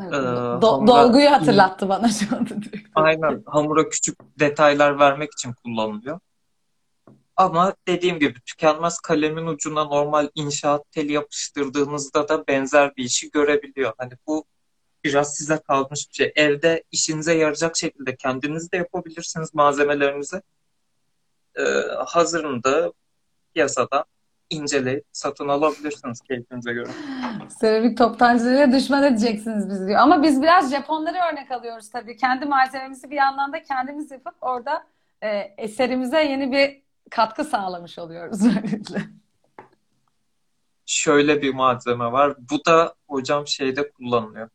Evet, 0.00 0.12
Ee, 0.12 0.16
do- 0.16 0.70
hamura 0.70 0.86
dolguyu 0.86 1.30
hatırlattı 1.30 1.88
bana 1.88 2.08
şu 2.08 2.36
anda 2.36 2.62
direkt. 2.62 2.88
aynen 2.94 3.42
hamura 3.46 3.88
küçük 3.88 4.18
detaylar 4.38 4.98
vermek 4.98 5.32
için 5.32 5.52
kullanılıyor. 5.52 6.20
Ama 7.40 7.74
dediğim 7.88 8.18
gibi 8.18 8.40
tükenmez 8.40 8.98
kalemin 8.98 9.46
ucuna 9.46 9.84
normal 9.84 10.28
inşaat 10.34 10.92
teli 10.92 11.12
yapıştırdığınızda 11.12 12.28
da 12.28 12.46
benzer 12.46 12.96
bir 12.96 13.04
işi 13.04 13.30
görebiliyor. 13.30 13.92
Hani 13.98 14.12
bu 14.26 14.44
biraz 15.04 15.34
size 15.34 15.58
kalmış 15.58 16.08
bir 16.10 16.14
şey. 16.14 16.32
Evde 16.36 16.84
işinize 16.92 17.34
yarayacak 17.34 17.76
şekilde 17.76 18.16
kendiniz 18.16 18.72
de 18.72 18.76
yapabilirsiniz 18.76 19.54
malzemelerinizi. 19.54 20.42
Ee, 21.58 21.62
hazırını 22.06 22.64
da 22.64 22.92
piyasada 23.54 24.04
inceleyip 24.50 25.04
satın 25.12 25.48
alabilirsiniz 25.48 26.20
keyfinize 26.20 26.72
göre. 26.72 26.90
Seramik 27.60 27.98
toptancılara 27.98 28.72
düşman 28.72 29.02
edeceksiniz 29.02 29.70
biz 29.70 29.86
diyor. 29.86 30.00
Ama 30.00 30.22
biz 30.22 30.42
biraz 30.42 30.70
Japonları 30.70 31.18
örnek 31.32 31.50
alıyoruz 31.50 31.90
tabii. 31.90 32.16
Kendi 32.16 32.46
malzememizi 32.46 33.10
bir 33.10 33.16
yandan 33.16 33.52
da 33.52 33.62
kendimiz 33.62 34.10
yapıp 34.10 34.34
orada 34.40 34.86
e, 35.22 35.28
eserimize 35.58 36.22
yeni 36.22 36.52
bir 36.52 36.89
katkı 37.10 37.44
sağlamış 37.44 37.98
oluyoruz 37.98 38.40
böylelikle. 38.44 39.02
Şöyle 40.86 41.42
bir 41.42 41.54
malzeme 41.54 42.12
var. 42.12 42.36
Bu 42.50 42.64
da 42.64 42.94
hocam 43.08 43.46
şeyde 43.46 43.90
kullanılıyor. 43.90 44.48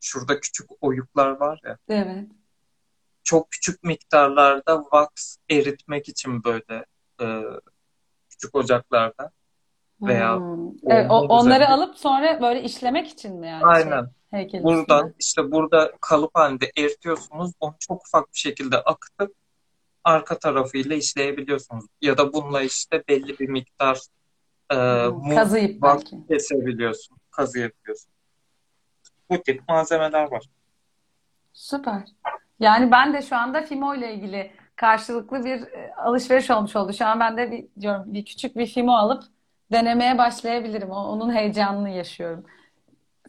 Şurada 0.00 0.40
küçük 0.40 0.66
oyuklar 0.80 1.30
var 1.30 1.60
ya. 1.64 1.78
Evet. 1.88 2.28
Çok 3.24 3.50
küçük 3.50 3.82
miktarlarda 3.82 4.82
wax 4.82 5.36
eritmek 5.50 6.08
için 6.08 6.44
böyle 6.44 6.84
e, 7.20 7.42
küçük 8.30 8.54
ocaklarda 8.54 9.30
veya 10.02 10.36
Hmm. 10.36 10.68
Evet, 10.86 11.10
o- 11.10 11.26
onları 11.28 11.68
alıp 11.68 11.98
sonra 11.98 12.40
böyle 12.42 12.62
işlemek 12.62 13.08
için 13.08 13.36
mi 13.36 13.46
yani 13.48 13.60
şey 13.60 13.70
Aynen. 13.70 14.10
heykelin 14.30 14.64
Buradan 14.64 15.14
işte 15.18 15.50
burada 15.52 15.92
kalıp 16.00 16.30
halinde 16.34 16.72
eritiyorsunuz. 16.76 17.52
Onu 17.60 17.74
çok 17.78 18.06
ufak 18.06 18.32
bir 18.32 18.38
şekilde 18.38 18.76
akıtıp 18.78 19.34
arka 20.04 20.38
tarafıyla 20.38 20.96
işleyebiliyorsunuz. 20.96 21.84
Ya 22.00 22.18
da 22.18 22.32
bununla 22.32 22.62
işte 22.62 23.04
belli 23.08 23.38
bir 23.38 23.48
miktar 23.48 23.98
e, 24.70 24.76
Kazıyıp 25.34 25.82
belki. 25.82 26.16
kesebiliyorsun, 26.28 27.16
kazıyabiliyorsun. 27.30 28.10
Bu 29.30 29.42
tip 29.42 29.68
malzemeler 29.68 30.30
var. 30.30 30.42
Süper. 31.52 32.02
Yani 32.60 32.90
ben 32.90 33.14
de 33.14 33.22
şu 33.22 33.36
anda 33.36 33.62
Fimo 33.62 33.94
ile 33.94 34.14
ilgili 34.14 34.50
karşılıklı 34.76 35.44
bir 35.44 35.62
e, 35.62 35.94
alışveriş 35.94 36.50
olmuş 36.50 36.76
oldu. 36.76 36.92
Şu 36.92 37.06
an 37.06 37.20
ben 37.20 37.36
de 37.36 37.50
bir, 37.50 37.66
diyorum, 37.80 38.04
bir 38.06 38.24
küçük 38.24 38.56
bir 38.56 38.66
Fimo 38.66 38.92
alıp 38.92 39.22
denemeye 39.72 40.18
başlayabilirim. 40.18 40.90
Onun 40.90 41.34
heyecanını 41.34 41.90
yaşıyorum. 41.90 42.44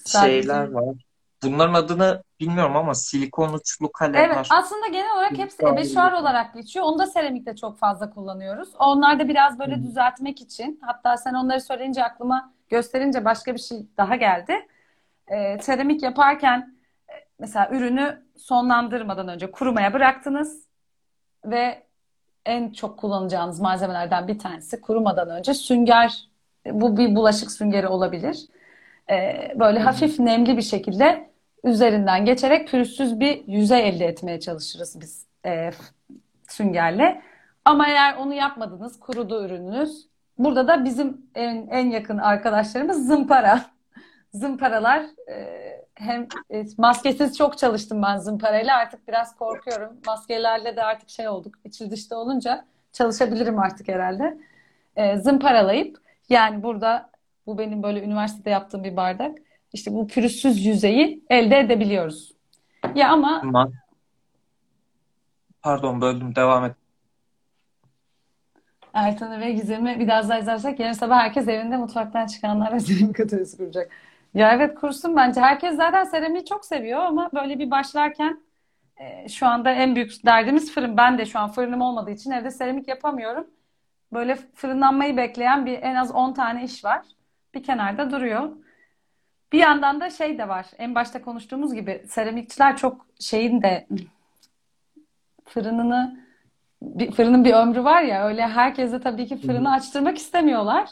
Şeyler 0.08 0.44
Sadece 0.44 0.74
var. 0.74 0.96
Bunların 1.44 1.74
adını 1.74 2.24
bilmiyorum 2.40 2.76
ama 2.76 2.94
silikon 2.96 3.54
uçlu 3.54 3.86
Evet, 3.86 3.94
kalemler. 3.94 4.48
aslında 4.50 4.88
genel 4.88 5.14
olarak 5.16 5.38
hepsi 5.38 5.66
ebeşuar 5.66 6.12
olarak 6.12 6.54
geçiyor. 6.54 6.86
Onu 6.86 7.00
da 7.00 7.08
seramikte 7.08 7.56
çok 7.56 7.78
fazla 7.78 8.10
kullanıyoruz. 8.10 8.70
Onlar 8.80 9.20
da 9.20 9.28
biraz 9.28 9.60
böyle 9.60 9.84
düzeltmek 9.84 10.42
için. 10.42 10.80
Hatta 10.82 11.18
sen 11.18 11.34
onları 11.34 11.62
söyleyince 11.62 12.04
aklıma 12.04 12.54
gösterince 12.70 13.26
başka 13.26 13.54
bir 13.54 13.60
şey 13.60 13.86
daha 13.98 14.16
geldi. 14.16 14.68
Ee, 15.28 15.58
seramik 15.62 16.04
yaparken 16.04 16.76
e, 17.10 17.14
mesela 17.40 17.70
ürünü 17.72 18.22
sonlandırmadan 18.38 19.28
önce 19.28 19.52
kurumaya 19.52 19.94
bıraktınız 19.94 20.66
ve 21.46 21.84
en 22.46 22.72
çok 22.72 23.00
kullanacağınız 23.00 23.60
malzemelerden 23.60 24.28
bir 24.28 24.40
tanesi 24.40 24.82
kurumadan 24.82 25.30
önce 25.30 25.54
sünger. 25.54 26.28
Bu 26.66 26.98
bir 26.98 27.16
bulaşık 27.16 27.52
süngeri 27.52 27.88
olabilir. 27.88 28.46
Ee, 29.10 29.54
böyle 29.56 29.80
hafif 29.80 30.20
nemli 30.20 30.58
bir 30.58 30.62
şekilde 30.62 31.30
üzerinden 31.66 32.26
geçerek 32.26 32.68
pürüzsüz 32.68 33.20
bir 33.20 33.48
yüzey 33.48 33.90
elde 33.90 34.06
etmeye 34.06 34.40
çalışırız 34.40 35.02
biz 35.02 35.26
e, 35.46 35.72
süngerle. 36.48 37.22
Ama 37.66 37.88
eğer 37.88 38.18
onu 38.18 38.34
yapmadınız, 38.34 39.00
kurudu 39.00 39.46
ürününüz. 39.46 40.08
Burada 40.38 40.68
da 40.68 40.86
bizim 40.86 41.22
en, 41.36 41.68
en 41.68 41.90
yakın 41.90 42.18
arkadaşlarımız 42.18 43.08
zımpara. 43.08 43.62
Zımparalar 44.34 45.06
e, 45.30 45.86
hem 45.96 46.28
e, 46.50 46.66
maskesiz 46.78 47.38
çok 47.38 47.58
çalıştım 47.58 48.02
ben 48.02 48.18
zımparayla 48.18 48.78
artık 48.78 49.08
biraz 49.08 49.36
korkuyorum. 49.36 49.98
Maskelerle 50.06 50.76
de 50.76 50.84
artık 50.84 51.10
şey 51.10 51.28
olduk, 51.28 51.56
içi 51.64 51.92
dışta 51.92 52.18
olunca 52.18 52.66
çalışabilirim 52.94 53.60
artık 53.60 53.88
herhalde. 53.88 54.38
E, 54.96 55.18
zımparalayıp 55.18 55.98
yani 56.30 56.64
burada 56.64 57.10
bu 57.46 57.58
benim 57.58 57.84
böyle 57.84 58.04
üniversitede 58.04 58.50
yaptığım 58.50 58.84
bir 58.84 58.98
bardak. 58.98 59.38
İşte 59.76 59.94
bu 59.94 60.08
pürüzsüz 60.08 60.66
yüzeyi 60.66 61.24
elde 61.30 61.60
edebiliyoruz. 61.60 62.32
Ya 62.96 63.12
ama 63.12 63.42
Ma- 63.44 63.72
Pardon 65.62 66.02
böldüm 66.02 66.36
devam 66.36 66.66
et. 66.66 66.76
Ertan'ı 68.94 69.40
ve 69.40 69.52
Gizem'i 69.52 70.00
biraz 70.00 70.30
daha 70.30 70.40
izlersek 70.40 70.80
yarın 70.80 70.94
sabah 70.94 71.20
herkes 71.20 71.48
evinde 71.48 71.78
mutfaktan 71.78 72.28
çıkanlarla 72.28 72.80
seramik 72.80 73.20
atölyesi 73.20 73.58
kuracak. 73.58 73.92
Ya 74.34 74.54
evet 74.54 74.76
kursun 74.76 75.16
bence. 75.16 75.42
Herkes 75.42 75.76
zaten 75.76 76.04
seramiği 76.04 76.46
çok 76.46 76.66
seviyor 76.66 77.00
ama 77.00 77.30
böyle 77.34 77.60
bir 77.60 77.72
başlarken 77.72 78.44
e, 78.98 79.30
şu 79.30 79.48
anda 79.48 79.72
en 79.72 79.96
büyük 79.96 80.26
derdimiz 80.26 80.72
fırın. 80.72 80.98
Ben 80.98 81.18
de 81.18 81.26
şu 81.26 81.40
an 81.40 81.52
fırınım 81.52 81.82
olmadığı 81.82 82.12
için 82.12 82.32
evde 82.32 82.52
seramik 82.52 82.88
yapamıyorum. 82.88 83.48
Böyle 84.14 84.36
fırınlanmayı 84.36 85.18
bekleyen 85.18 85.66
bir 85.66 85.82
en 85.82 85.96
az 85.96 86.12
10 86.12 86.34
tane 86.34 86.64
iş 86.64 86.86
var. 86.86 87.06
Bir 87.54 87.64
kenarda 87.64 88.12
duruyor. 88.12 88.50
Bir 89.54 89.60
yandan 89.60 90.02
da 90.02 90.10
şey 90.10 90.38
de 90.38 90.48
var. 90.48 90.66
En 90.78 90.96
başta 90.96 91.22
konuştuğumuz 91.22 91.74
gibi 91.74 92.04
seramikçiler 92.08 92.78
çok 92.78 93.06
şeyin 93.20 93.62
de 93.62 93.88
fırınını 95.46 96.20
bir, 96.82 97.12
fırının 97.12 97.46
bir 97.46 97.54
ömrü 97.54 97.84
var 97.84 98.02
ya 98.02 98.28
öyle 98.28 98.48
herkese 98.48 99.00
tabii 99.02 99.28
ki 99.28 99.38
fırını 99.38 99.72
açtırmak 99.72 100.18
istemiyorlar. 100.18 100.90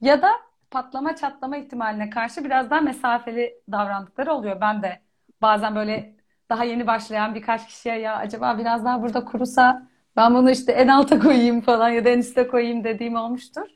Ya 0.00 0.22
da 0.22 0.30
patlama 0.70 1.16
çatlama 1.16 1.56
ihtimaline 1.56 2.10
karşı 2.10 2.44
biraz 2.44 2.70
daha 2.70 2.80
mesafeli 2.80 3.54
davrandıkları 3.72 4.32
oluyor. 4.32 4.60
Ben 4.60 4.82
de 4.82 5.00
bazen 5.42 5.74
böyle 5.76 6.16
daha 6.50 6.64
yeni 6.64 6.86
başlayan 6.86 7.34
birkaç 7.34 7.66
kişiye 7.66 7.98
ya 7.98 8.16
acaba 8.16 8.58
biraz 8.58 8.84
daha 8.84 9.02
burada 9.02 9.24
kurusa 9.24 9.82
ben 10.16 10.34
bunu 10.34 10.50
işte 10.50 10.72
en 10.72 10.88
alta 10.88 11.18
koyayım 11.18 11.60
falan 11.60 11.88
ya 11.88 12.04
da 12.04 12.08
en 12.08 12.18
üste 12.18 12.48
koyayım 12.48 12.84
dediğim 12.84 13.16
olmuştur. 13.16 13.66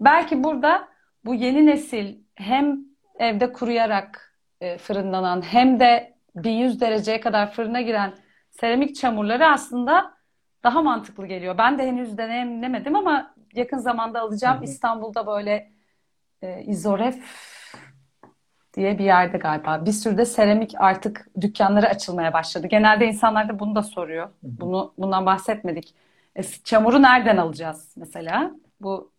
Belki 0.00 0.44
burada 0.44 0.88
bu 1.24 1.34
yeni 1.34 1.66
nesil 1.66 2.18
hem 2.34 2.91
evde 3.22 3.52
kuruyarak 3.52 4.38
e, 4.60 4.78
fırınlanan 4.78 5.42
hem 5.42 5.80
de 5.80 6.14
1100 6.36 6.80
dereceye 6.80 7.20
kadar 7.20 7.52
fırına 7.52 7.80
giren 7.80 8.14
seramik 8.50 8.96
çamurları 8.96 9.46
aslında 9.46 10.14
daha 10.64 10.82
mantıklı 10.82 11.26
geliyor. 11.26 11.58
Ben 11.58 11.78
de 11.78 11.86
henüz 11.86 12.18
deneyimlemedim 12.18 12.96
ama 12.96 13.34
yakın 13.54 13.78
zamanda 13.78 14.20
alacağım. 14.20 14.58
hı. 14.58 14.64
İstanbul'da 14.64 15.26
böyle 15.26 15.72
e, 16.42 16.62
İzoref 16.62 17.24
diye 18.74 18.98
bir 18.98 19.04
yerde 19.04 19.38
galiba. 19.38 19.86
Bir 19.86 19.92
sürü 19.92 20.18
de 20.18 20.24
seramik 20.24 20.74
artık 20.78 21.28
dükkanları 21.40 21.88
açılmaya 21.88 22.32
başladı. 22.32 22.66
Genelde 22.66 23.06
insanlar 23.06 23.48
da 23.48 23.58
bunu 23.58 23.74
da 23.74 23.82
soruyor. 23.82 24.26
Hı 24.26 24.46
hı. 24.46 24.50
Bunu 24.60 24.94
bundan 24.98 25.26
bahsetmedik. 25.26 25.94
E, 26.36 26.42
çamuru 26.42 27.02
nereden 27.02 27.36
alacağız 27.36 27.94
mesela? 27.96 28.50
Bu 28.80 29.11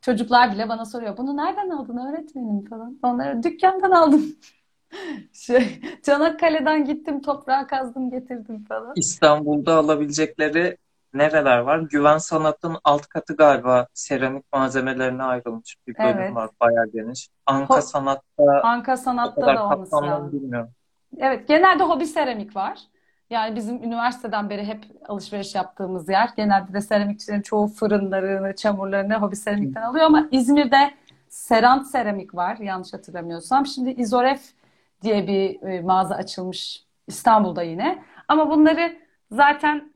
çocuklar 0.00 0.52
bile 0.52 0.68
bana 0.68 0.84
soruyor. 0.84 1.16
Bunu 1.16 1.36
nereden 1.36 1.70
aldın 1.70 1.96
öğretmenim 1.96 2.64
falan. 2.64 2.98
Onları 3.02 3.42
dükkandan 3.42 3.90
aldım. 3.90 4.26
Şey, 5.32 5.80
Çanakkale'den 6.02 6.84
gittim 6.84 7.22
toprağa 7.22 7.66
kazdım 7.66 8.10
getirdim 8.10 8.64
falan. 8.64 8.92
İstanbul'da 8.96 9.76
alabilecekleri 9.76 10.76
nereler 11.14 11.58
var? 11.58 11.78
Güven 11.78 12.18
Sanat'ın 12.18 12.76
alt 12.84 13.06
katı 13.06 13.36
galiba 13.36 13.86
seramik 13.94 14.52
malzemelerine 14.52 15.22
ayrılmış 15.22 15.76
bir 15.86 15.98
bölüm 15.98 16.18
Evet. 16.18 16.34
var. 16.34 16.50
Bayağı 16.60 16.86
geniş. 16.92 17.28
Anka 17.46 17.74
Ho- 17.74 17.82
Sanat'ta 17.82 18.60
Anka 18.62 18.96
Sanat'ta 18.96 19.46
da 19.46 19.64
olması 19.64 19.96
lazım. 20.06 20.32
bilmiyorum. 20.32 20.70
Evet, 21.18 21.48
genelde 21.48 21.82
hobi 21.84 22.06
seramik 22.06 22.56
var. 22.56 22.78
Yani 23.30 23.56
bizim 23.56 23.84
üniversiteden 23.84 24.50
beri 24.50 24.64
hep 24.64 24.84
alışveriş 25.08 25.54
yaptığımız 25.54 26.08
yer. 26.08 26.30
Genelde 26.36 26.72
de 26.72 26.80
seramikçilerin 26.80 27.42
çoğu 27.42 27.66
fırınlarını, 27.68 28.54
çamurlarını 28.56 29.14
hobi 29.14 29.36
seramikten 29.36 29.82
alıyor 29.82 30.04
ama 30.04 30.28
İzmir'de 30.30 30.94
Serant 31.28 31.86
Seramik 31.86 32.34
var 32.34 32.56
yanlış 32.56 32.92
hatırlamıyorsam. 32.92 33.66
Şimdi 33.66 33.90
İzoref 33.90 34.40
diye 35.02 35.26
bir 35.26 35.62
e, 35.68 35.80
mağaza 35.80 36.14
açılmış 36.14 36.84
İstanbul'da 37.06 37.62
yine. 37.62 38.02
Ama 38.28 38.50
bunları 38.50 38.96
zaten 39.32 39.92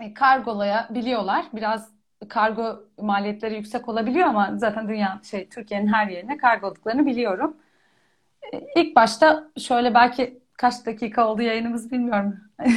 e, 0.00 0.14
kargolayabiliyorlar. 0.14 1.46
Biraz 1.52 1.92
kargo 2.28 2.84
maliyetleri 3.00 3.54
yüksek 3.54 3.88
olabiliyor 3.88 4.26
ama 4.28 4.50
zaten 4.56 4.88
dünya 4.88 5.20
şey 5.24 5.48
Türkiye'nin 5.48 5.86
her 5.86 6.08
yerine 6.08 6.36
kargoladıklarını 6.36 7.06
biliyorum. 7.06 7.56
E, 8.52 8.60
İlk 8.76 8.96
başta 8.96 9.50
şöyle 9.58 9.94
belki 9.94 10.40
kaç 10.58 10.86
dakika 10.86 11.28
oldu 11.28 11.42
yayınımız 11.42 11.92
bilmiyorum. 11.92 12.36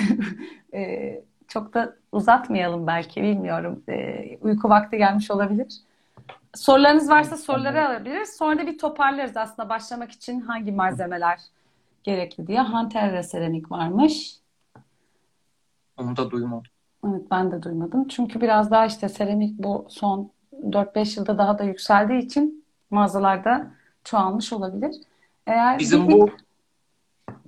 E, 0.74 1.24
çok 1.48 1.74
da 1.74 1.96
uzatmayalım 2.12 2.88
belki 2.88 3.24
bilmiyorum. 3.24 3.84
E, 3.90 4.26
uyku 4.42 4.70
vakti 4.70 4.98
gelmiş 4.98 5.32
olabilir. 5.32 5.74
Sorularınız 6.56 7.10
varsa 7.10 7.38
soruları 7.38 7.88
alabiliriz. 7.88 8.30
Sonra 8.38 8.58
da 8.58 8.68
bir 8.68 8.78
toparlarız 8.78 9.38
aslında 9.38 9.70
başlamak 9.70 10.12
için 10.12 10.42
hangi 10.42 10.72
malzemeler 10.72 11.40
gerekli 12.04 12.48
diye. 12.48 12.60
Hanterra 12.60 13.24
seramik 13.24 13.72
varmış. 13.72 14.36
Onu 15.98 16.18
da 16.18 16.32
duymadım. 16.32 16.72
Evet 17.08 17.22
ben 17.32 17.52
de 17.52 17.64
duymadım. 17.64 18.08
Çünkü 18.08 18.42
biraz 18.42 18.72
daha 18.72 18.86
işte 18.86 19.10
seramik 19.10 19.60
bu 19.60 19.86
son 19.90 20.32
4-5 20.64 21.20
yılda 21.20 21.38
daha 21.38 21.60
da 21.60 21.64
yükseldiği 21.64 22.22
için 22.22 22.66
mağazalarda 22.90 23.68
çoğalmış 24.04 24.54
olabilir. 24.54 24.96
Eğer 25.48 25.80
Bizim 25.80 26.08
bir- 26.08 26.14
bu 26.14 26.30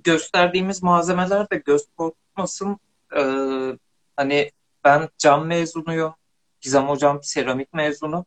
gösterdiğimiz 0.04 0.84
malzemeler 0.84 1.49
de 1.49 1.56
göz 1.56 1.88
korkutmasın. 1.97 2.78
Ee, 3.16 3.78
hani 4.16 4.51
ben 4.84 5.10
cam 5.18 5.45
mezunuyum. 5.45 6.14
Gizem 6.62 6.88
hocam 6.89 7.20
seramik 7.24 7.74
mezunu. 7.74 8.26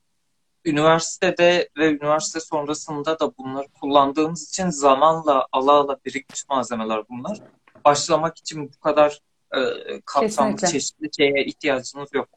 Üniversitede 0.65 1.69
ve 1.77 1.91
üniversite 1.91 2.41
sonrasında 2.41 3.19
da 3.19 3.37
bunları 3.39 3.69
kullandığımız 3.81 4.49
için 4.49 4.71
zamanla 4.71 5.47
ala 5.53 5.73
ala 5.73 5.99
birikmiş 6.05 6.49
malzemeler 6.49 7.09
bunlar. 7.09 7.39
Başlamak 7.85 8.39
için 8.39 8.73
bu 8.73 8.81
kadar 8.81 9.21
e, 9.55 9.61
kapsamlı 10.05 10.57
Kesinlikle. 10.57 10.67
çeşitli 10.69 11.11
şeye 11.17 11.45
ihtiyacınız 11.45 12.09
yok. 12.13 12.29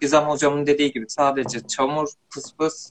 Gizem 0.00 0.24
hocamın 0.24 0.66
dediği 0.66 0.92
gibi 0.92 1.04
sadece 1.08 1.66
çamur, 1.66 2.08
fıs 2.28 2.56
fıs, 2.56 2.90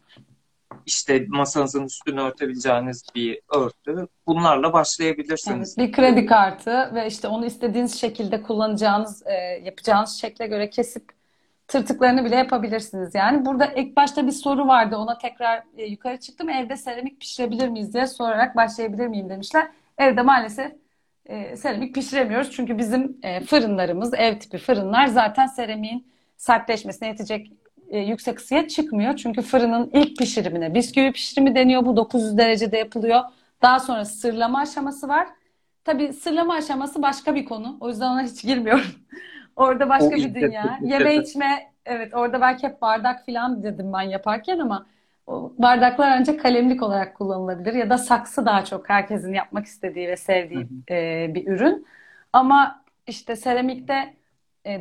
işte 0.86 1.26
masanızın 1.28 1.86
üstünü 1.86 2.22
örtebileceğiniz 2.22 3.04
bir 3.16 3.40
örtü. 3.56 4.08
Bunlarla 4.28 4.74
başlayabilirsiniz. 4.74 5.76
Evet, 5.78 5.90
bir 5.90 5.96
kredi 5.96 6.26
kartı 6.26 6.92
ve 6.96 7.08
işte 7.08 7.28
onu 7.28 7.46
istediğiniz 7.46 8.00
şekilde 8.00 8.42
kullanacağınız, 8.42 9.24
e, 9.28 9.34
yapacağınız 9.64 10.12
şekle 10.12 10.48
göre 10.48 10.70
kesip 10.70 11.12
tırtıklarını 11.68 12.26
bile 12.26 12.36
yapabilirsiniz. 12.36 13.16
Yani 13.16 13.46
burada 13.46 13.66
ilk 13.66 13.96
başta 13.96 14.28
bir 14.28 14.32
soru 14.32 14.68
vardı. 14.68 14.98
Ona 14.98 15.18
tekrar 15.18 15.64
e, 15.78 15.86
yukarı 15.86 16.20
çıktım. 16.20 16.50
Evde 16.50 16.78
seramik 16.78 17.20
pişirebilir 17.20 17.68
miyiz 17.68 17.94
diye 17.94 18.08
sorarak 18.08 18.56
başlayabilir 18.56 19.08
miyim 19.08 19.30
demişler. 19.30 19.68
Evde 19.98 20.22
maalesef 20.22 20.72
e, 21.26 21.56
seramik 21.58 21.96
pişiremiyoruz. 21.96 22.52
Çünkü 22.52 22.78
bizim 22.78 23.22
fırınlarımız, 23.46 24.14
ev 24.14 24.40
tipi 24.40 24.58
fırınlar 24.58 25.08
zaten 25.08 25.48
seramiğin 25.48 26.08
sertleşmesine 26.38 27.08
yetecek 27.08 27.52
e, 27.90 28.00
yüksek 28.00 28.40
ısıya 28.40 28.68
çıkmıyor. 28.68 29.16
Çünkü 29.16 29.42
fırının 29.42 29.90
ilk 29.94 30.18
pişirimine 30.18 30.74
bisküvi 30.74 31.12
pişirimi 31.12 31.56
deniyor. 31.56 31.86
Bu 31.86 31.98
900 31.98 32.38
derecede 32.38 32.78
yapılıyor. 32.78 33.22
Daha 33.62 33.80
sonra 33.80 34.06
sırlama 34.06 34.60
aşaması 34.60 35.08
var. 35.08 35.28
Tabii 35.86 36.14
sırlama 36.14 36.54
aşaması 36.54 37.02
başka 37.02 37.36
bir 37.36 37.46
konu. 37.46 37.78
O 37.80 37.90
yüzden 37.90 38.10
ona 38.10 38.24
hiç 38.24 38.44
girmiyorum. 38.44 38.86
Orada 39.56 39.90
başka 39.90 40.08
O 40.08 40.12
bir 40.16 40.36
dünya. 40.36 40.80
Yeme 40.84 41.16
içme, 41.16 41.72
evet 41.86 42.14
orada 42.14 42.42
belki 42.42 42.68
hep 42.68 42.82
bardak 42.82 43.26
falan 43.26 43.64
dedim 43.64 43.94
ben 43.94 44.02
yaparken 44.02 44.60
ama 44.60 44.86
o 45.28 45.54
bardaklar 45.58 46.12
ancak 46.18 46.40
kalemlik 46.42 46.84
olarak 46.84 47.16
kullanılabilir 47.18 47.74
ya 47.74 47.90
da 47.90 47.98
saksı 47.98 48.46
daha 48.46 48.66
çok 48.66 48.90
herkesin 48.90 49.34
yapmak 49.34 49.66
istediği 49.66 50.08
ve 50.08 50.18
sevdiği 50.18 50.68
e, 50.92 51.28
bir 51.36 51.48
ürün. 51.48 51.88
Ama 52.34 52.84
işte 53.08 53.36
seramikte 53.36 54.14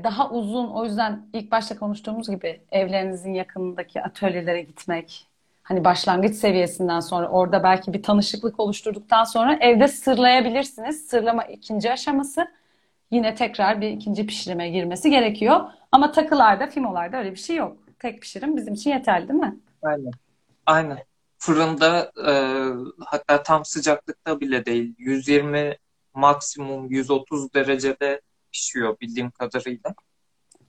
daha 0.04 0.30
uzun 0.30 0.68
o 0.68 0.84
yüzden 0.84 1.26
ilk 1.32 1.50
başta 1.50 1.78
konuştuğumuz 1.78 2.30
gibi 2.30 2.60
evlerinizin 2.72 3.34
yakınındaki 3.34 4.02
atölyelere 4.02 4.62
gitmek 4.62 5.26
hani 5.62 5.84
başlangıç 5.84 6.34
seviyesinden 6.34 7.00
sonra 7.00 7.28
orada 7.28 7.62
belki 7.62 7.92
bir 7.92 8.02
tanışıklık 8.02 8.60
oluşturduktan 8.60 9.24
sonra 9.24 9.58
evde 9.60 9.88
sırlayabilirsiniz. 9.88 11.06
Sırlama 11.06 11.44
ikinci 11.44 11.92
aşaması 11.92 12.48
yine 13.10 13.34
tekrar 13.34 13.80
bir 13.80 13.90
ikinci 13.90 14.26
pişirime 14.26 14.70
girmesi 14.70 15.10
gerekiyor. 15.10 15.60
Ama 15.92 16.12
takılarda, 16.12 16.66
fimolarda 16.66 17.16
öyle 17.16 17.30
bir 17.30 17.36
şey 17.36 17.56
yok. 17.56 17.76
Tek 17.98 18.22
pişirim 18.22 18.56
bizim 18.56 18.74
için 18.74 18.90
yeterli 18.90 19.28
değil 19.28 19.40
mi? 19.40 19.56
Aynen. 19.82 20.12
Aynen. 20.66 20.98
Fırında 21.38 22.12
e, 22.26 22.32
hatta 23.04 23.42
tam 23.42 23.64
sıcaklıkta 23.64 24.40
bile 24.40 24.66
değil. 24.66 24.94
120 24.98 25.76
maksimum 26.14 26.90
130 26.90 27.54
derecede 27.54 28.20
pişiyor 28.52 28.96
bildiğim 29.00 29.30
kadarıyla. 29.30 29.94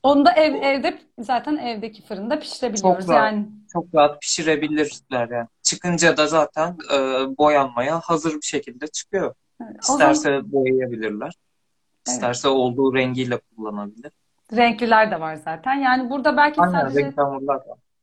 Onu 0.04 0.26
da 0.26 0.32
ev, 0.32 0.56
evde 0.56 1.00
zaten 1.20 1.58
evdeki 1.58 2.06
fırında 2.06 2.40
pişirebiliyoruz. 2.40 3.06
Çok 3.06 3.16
rahat. 3.16 3.34
Yani 3.34 3.48
Çok 3.74 3.86
rahat 3.96 4.22
pişirebilirler 4.22 5.30
yani. 5.30 5.48
Çıkınca 5.64 6.18
da 6.18 6.28
zaten 6.28 6.78
e, 6.94 6.98
boyanmaya 7.38 8.00
hazır 8.00 8.36
bir 8.36 8.46
şekilde 8.46 8.88
çıkıyor. 8.88 9.36
o 9.62 9.66
zaman 9.98 10.12
İsterse 10.12 10.52
boyayabilirler. 10.52 11.34
İsterse 12.08 12.48
olduğu 12.48 12.96
rengiyle 12.96 13.40
kullanabilir. 13.56 14.12
renkliler 14.56 15.12
de 15.12 15.20
var 15.20 15.36
zaten. 15.36 15.76
Yani 15.76 16.10
burada 16.10 16.38
belki 16.38 16.62
Aynen 16.62 16.72
sadece 16.72 17.14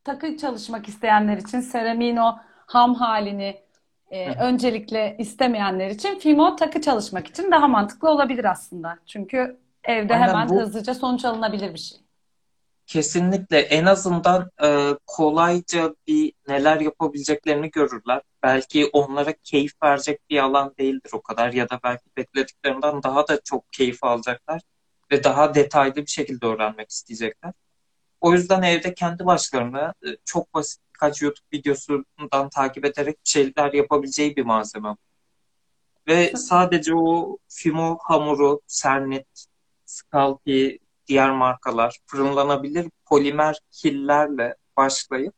takı 0.03 0.37
çalışmak 0.37 0.87
isteyenler 0.87 1.37
için 1.37 1.59
seramiğin 1.59 2.17
o 2.17 2.35
ham 2.65 2.95
halini 2.95 3.61
e, 4.11 4.27
Hı. 4.27 4.43
öncelikle 4.43 5.15
istemeyenler 5.19 5.89
için 5.89 6.19
fimo 6.19 6.55
takı 6.55 6.81
çalışmak 6.81 7.27
için 7.27 7.51
daha 7.51 7.67
mantıklı 7.67 8.09
olabilir 8.09 8.45
aslında. 8.45 8.97
Çünkü 9.05 9.57
evde 9.87 10.13
Aynen, 10.13 10.27
hemen 10.27 10.49
bu- 10.49 10.61
hızlıca 10.61 10.93
sonuç 10.93 11.25
alınabilir 11.25 11.73
bir 11.73 11.79
şey. 11.79 11.99
Kesinlikle 12.87 13.59
en 13.59 13.85
azından 13.85 14.51
e, 14.63 14.95
kolayca 15.05 15.95
bir 16.07 16.33
neler 16.47 16.79
yapabileceklerini 16.79 17.71
görürler. 17.71 18.21
Belki 18.43 18.89
onlara 18.93 19.33
keyif 19.43 19.73
verecek 19.83 20.29
bir 20.29 20.39
alan 20.39 20.73
değildir 20.79 21.11
o 21.13 21.21
kadar 21.21 21.53
ya 21.53 21.69
da 21.69 21.79
belki 21.83 22.03
beklediklerinden 22.17 23.03
daha 23.03 23.27
da 23.27 23.41
çok 23.43 23.73
keyif 23.73 24.03
alacaklar 24.03 24.61
ve 25.11 25.23
daha 25.23 25.55
detaylı 25.55 25.95
bir 25.95 26.07
şekilde 26.07 26.45
öğrenmek 26.45 26.89
isteyecekler. 26.89 27.53
O 28.21 28.33
yüzden 28.33 28.61
evde 28.61 28.93
kendi 28.93 29.25
başlarına 29.25 29.93
e, 30.05 30.07
çok 30.25 30.53
basit 30.53 30.81
birkaç 30.93 31.21
YouTube 31.21 31.47
videosundan 31.53 32.49
takip 32.49 32.85
ederek 32.85 33.15
bir 33.25 33.29
şeyler 33.29 33.73
yapabileceği 33.73 34.35
bir 34.35 34.45
malzeme. 34.45 34.95
Ve 36.07 36.33
sadece 36.35 36.95
o 36.95 37.37
Fimo 37.47 37.97
hamuru, 38.01 38.61
Sernit, 38.67 39.27
Scalpi, 39.87 40.79
diğer 41.07 41.31
markalar 41.31 41.97
fırınlanabilir 42.05 42.89
polimer 43.05 43.59
killerle 43.71 44.55
başlayıp 44.77 45.33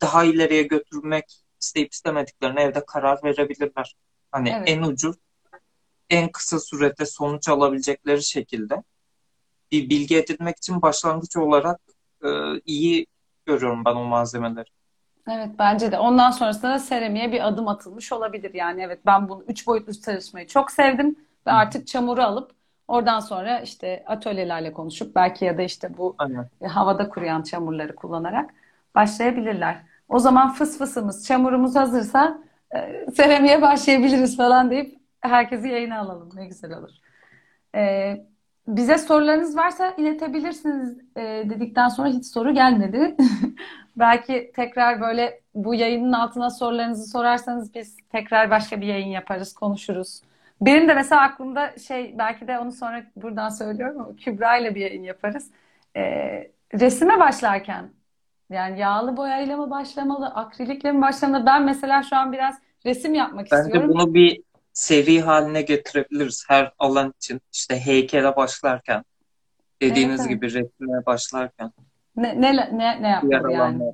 daha 0.00 0.24
ileriye 0.24 0.62
götürmek 0.62 1.24
isteyip 1.60 1.92
istemediklerine 1.92 2.62
evde 2.62 2.84
karar 2.86 3.24
verebilirler. 3.24 3.96
Hani 4.32 4.50
Evet. 4.50 4.68
en 4.68 4.82
ucuz, 4.82 5.16
en 6.10 6.32
kısa 6.32 6.60
sürede 6.60 7.06
sonuç 7.06 7.48
alabilecekleri 7.48 8.22
şekilde 8.22 8.82
bir 9.72 9.90
bilgi 9.90 10.16
edinmek 10.16 10.56
için 10.56 10.82
başlangıç 10.82 11.36
olarak 11.36 11.80
e, 12.24 12.28
iyi 12.64 13.06
görüyorum 13.46 13.84
ben 13.84 13.94
o 13.94 14.04
malzemeleri. 14.04 14.68
Evet 15.28 15.50
bence 15.58 15.92
de. 15.92 15.98
Ondan 15.98 16.30
sonrasında 16.30 16.70
da 16.70 16.78
seramiğe 16.78 17.32
bir 17.32 17.48
adım 17.48 17.68
atılmış 17.68 18.12
olabilir. 18.12 18.54
Yani 18.54 18.82
evet 18.82 19.00
ben 19.06 19.28
bunu 19.28 19.44
üç 19.48 19.66
boyutlu 19.66 20.00
çalışmayı 20.00 20.46
çok 20.46 20.70
sevdim 20.70 21.16
ve 21.46 21.50
artık 21.50 21.86
çamuru 21.86 22.22
alıp 22.22 22.61
oradan 22.92 23.20
sonra 23.20 23.60
işte 23.60 24.04
atölyelerle 24.06 24.72
konuşup 24.72 25.14
belki 25.14 25.44
ya 25.44 25.58
da 25.58 25.62
işte 25.62 25.98
bu 25.98 26.14
Aynen. 26.18 26.48
e, 26.60 26.66
havada 26.66 27.08
kuruyan 27.08 27.42
çamurları 27.42 27.94
kullanarak 27.94 28.50
başlayabilirler. 28.94 29.82
O 30.08 30.18
zaman 30.18 30.52
fıs 30.52 30.78
fısımız, 30.78 31.26
çamurumuz 31.26 31.76
hazırsa 31.76 32.38
e, 32.74 33.06
seramiğe 33.16 33.62
başlayabiliriz 33.62 34.36
falan 34.36 34.70
deyip 34.70 34.98
herkesi 35.20 35.68
yayına 35.68 35.98
alalım. 35.98 36.30
Ne 36.34 36.46
güzel 36.46 36.78
olur. 36.78 36.90
E, 37.74 38.26
bize 38.68 38.98
sorularınız 38.98 39.56
varsa 39.56 39.94
iletebilirsiniz 39.98 40.98
e, 41.16 41.22
dedikten 41.50 41.88
sonra 41.88 42.08
hiç 42.08 42.26
soru 42.26 42.54
gelmedi. 42.54 43.16
Belki 43.96 44.52
tekrar 44.56 45.00
böyle 45.00 45.40
bu 45.54 45.74
yayının 45.74 46.12
altına 46.12 46.50
sorularınızı 46.50 47.10
sorarsanız 47.10 47.74
biz 47.74 47.96
tekrar 48.12 48.50
başka 48.50 48.80
bir 48.80 48.86
yayın 48.86 49.08
yaparız, 49.08 49.52
konuşuruz. 49.54 50.22
Benim 50.66 50.88
de 50.88 50.94
mesela 50.94 51.22
aklımda 51.22 51.78
şey 51.78 52.18
belki 52.18 52.48
de 52.48 52.58
onu 52.58 52.72
sonra 52.72 53.04
buradan 53.16 53.48
söylüyorum 53.48 54.00
ama 54.00 54.16
Kübra 54.16 54.56
ile 54.56 54.74
bir 54.74 54.80
yayın 54.80 55.02
yaparız. 55.02 55.50
E, 55.96 56.02
resime 56.80 57.20
başlarken 57.20 57.90
yani 58.50 58.80
yağlı 58.80 59.16
boyayla 59.16 59.56
mı 59.56 59.70
başlamalı, 59.70 60.26
akrilikle 60.26 60.92
mi 60.92 61.02
başlamalı? 61.02 61.46
Ben 61.46 61.64
mesela 61.64 62.02
şu 62.02 62.16
an 62.16 62.32
biraz 62.32 62.58
resim 62.86 63.14
yapmak 63.14 63.52
Bence 63.52 63.66
istiyorum. 63.66 63.90
bunu 63.94 64.14
bir 64.14 64.42
seri 64.72 65.20
haline 65.20 65.62
getirebiliriz 65.62 66.44
her 66.48 66.72
alan 66.78 67.14
için. 67.16 67.40
İşte 67.52 67.80
heykele 67.80 68.36
başlarken, 68.36 69.04
dediğiniz 69.82 70.20
Evet, 70.20 70.30
evet. 70.30 70.42
gibi 70.42 70.46
resme 70.46 71.06
başlarken, 71.06 71.72
Ne, 72.16 72.40
ne, 72.40 72.56
ne, 72.78 73.02
ne 73.02 73.08
yapmalı 73.08 73.52
yani? 73.52 73.92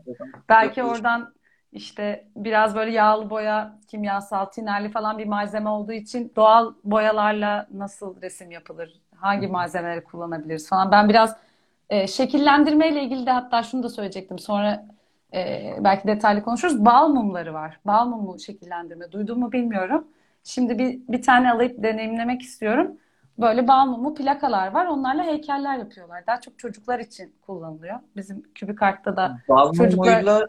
Belki 0.49 0.83
oradan 0.83 1.35
işte 1.73 2.29
biraz 2.37 2.75
böyle 2.75 2.91
yağlı 2.91 3.31
boya, 3.31 3.79
kimyasal, 3.89 4.45
tinerli 4.45 4.91
falan 4.91 5.19
bir 5.19 5.27
malzeme 5.27 5.71
olduğu 5.71 5.93
için 5.93 6.33
doğal 6.37 6.75
boyalarla 6.85 7.66
nasıl 7.75 8.23
resim 8.23 8.51
yapılır? 8.51 9.01
Hangi 9.16 9.47
malzemeleri 9.47 10.05
kullanabiliriz 10.05 10.69
falan. 10.69 10.93
Ben 10.93 11.09
biraz 11.09 11.37
e, 11.91 12.07
şekillendirmeyle 12.07 13.03
ilgili 13.03 13.27
de 13.27 13.31
hatta 13.31 13.62
şunu 13.62 13.83
da 13.83 13.89
söyleyecektim. 13.89 14.39
Sonra 14.39 14.87
e, 15.35 15.73
belki 15.81 16.09
detaylı 16.09 16.43
konuşuruz. 16.43 16.85
Bal 16.85 17.09
mumları 17.09 17.55
var. 17.55 17.81
Bal 17.85 18.07
mumu 18.07 18.39
şekillendirme. 18.39 19.12
Duydun 19.12 19.39
mu 19.39 19.53
bilmiyorum. 19.53 20.09
Şimdi 20.45 20.79
bir, 20.79 21.01
bir 21.09 21.23
tane 21.23 21.53
alıp 21.53 21.83
deneyimlemek 21.83 22.43
istiyorum. 22.43 22.97
Böyle 23.39 23.69
bal 23.69 23.87
mumu 23.87 24.14
plakalar 24.14 24.73
var. 24.73 24.87
Onlarla 24.87 25.25
heykeller 25.25 25.77
yapıyorlar. 25.77 26.27
Daha 26.27 26.41
çok 26.41 26.59
çocuklar 26.59 26.99
için 26.99 27.35
kullanılıyor. 27.47 27.99
Bizim 28.16 28.43
kübik 28.55 28.83
artta 28.83 29.16
da 29.16 29.39
Bal 29.49 29.73
çocuklar 29.73 30.12
mumuyla 30.12 30.49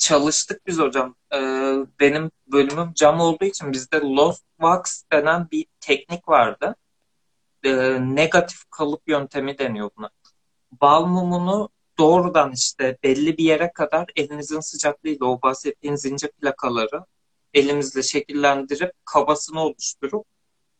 çalıştık 0.00 0.66
biz 0.66 0.78
hocam. 0.78 1.14
Ee, 1.34 1.74
benim 2.00 2.30
bölümüm 2.46 2.92
cam 2.94 3.20
olduğu 3.20 3.44
için 3.44 3.72
bizde 3.72 4.00
lost 4.00 4.44
wax 4.60 5.02
denen 5.12 5.48
bir 5.50 5.66
teknik 5.80 6.28
vardı. 6.28 6.76
Ee, 7.64 7.98
negatif 8.00 8.70
kalıp 8.70 9.08
yöntemi 9.08 9.58
deniyor 9.58 9.90
buna. 9.96 10.10
Bal 10.80 11.06
mumunu 11.06 11.68
doğrudan 11.98 12.52
işte 12.52 12.98
belli 13.02 13.38
bir 13.38 13.44
yere 13.44 13.72
kadar 13.72 14.06
elinizin 14.16 14.60
sıcaklığıyla 14.60 15.26
o 15.26 15.42
bahsettiğiniz 15.42 16.04
ince 16.04 16.30
plakaları 16.30 17.04
elimizle 17.54 18.02
şekillendirip 18.02 18.92
kabasını 19.04 19.60
oluşturup 19.60 20.26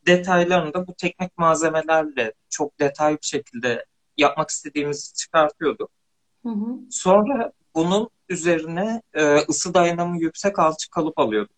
detaylarını 0.06 0.74
da 0.74 0.86
bu 0.86 0.94
teknik 0.94 1.38
malzemelerle 1.38 2.32
çok 2.48 2.80
detaylı 2.80 3.18
bir 3.22 3.26
şekilde 3.26 3.84
yapmak 4.16 4.50
istediğimizi 4.50 5.14
çıkartıyorduk. 5.14 5.90
Hı 6.42 6.48
hı. 6.48 6.78
Sonra 6.90 7.52
bunun 7.74 8.10
üzerine 8.30 9.02
e, 9.14 9.36
ısı 9.36 9.74
dayanımı 9.74 10.18
yüksek 10.20 10.58
alçı 10.58 10.90
kalıp 10.90 11.18
alıyorduk. 11.18 11.56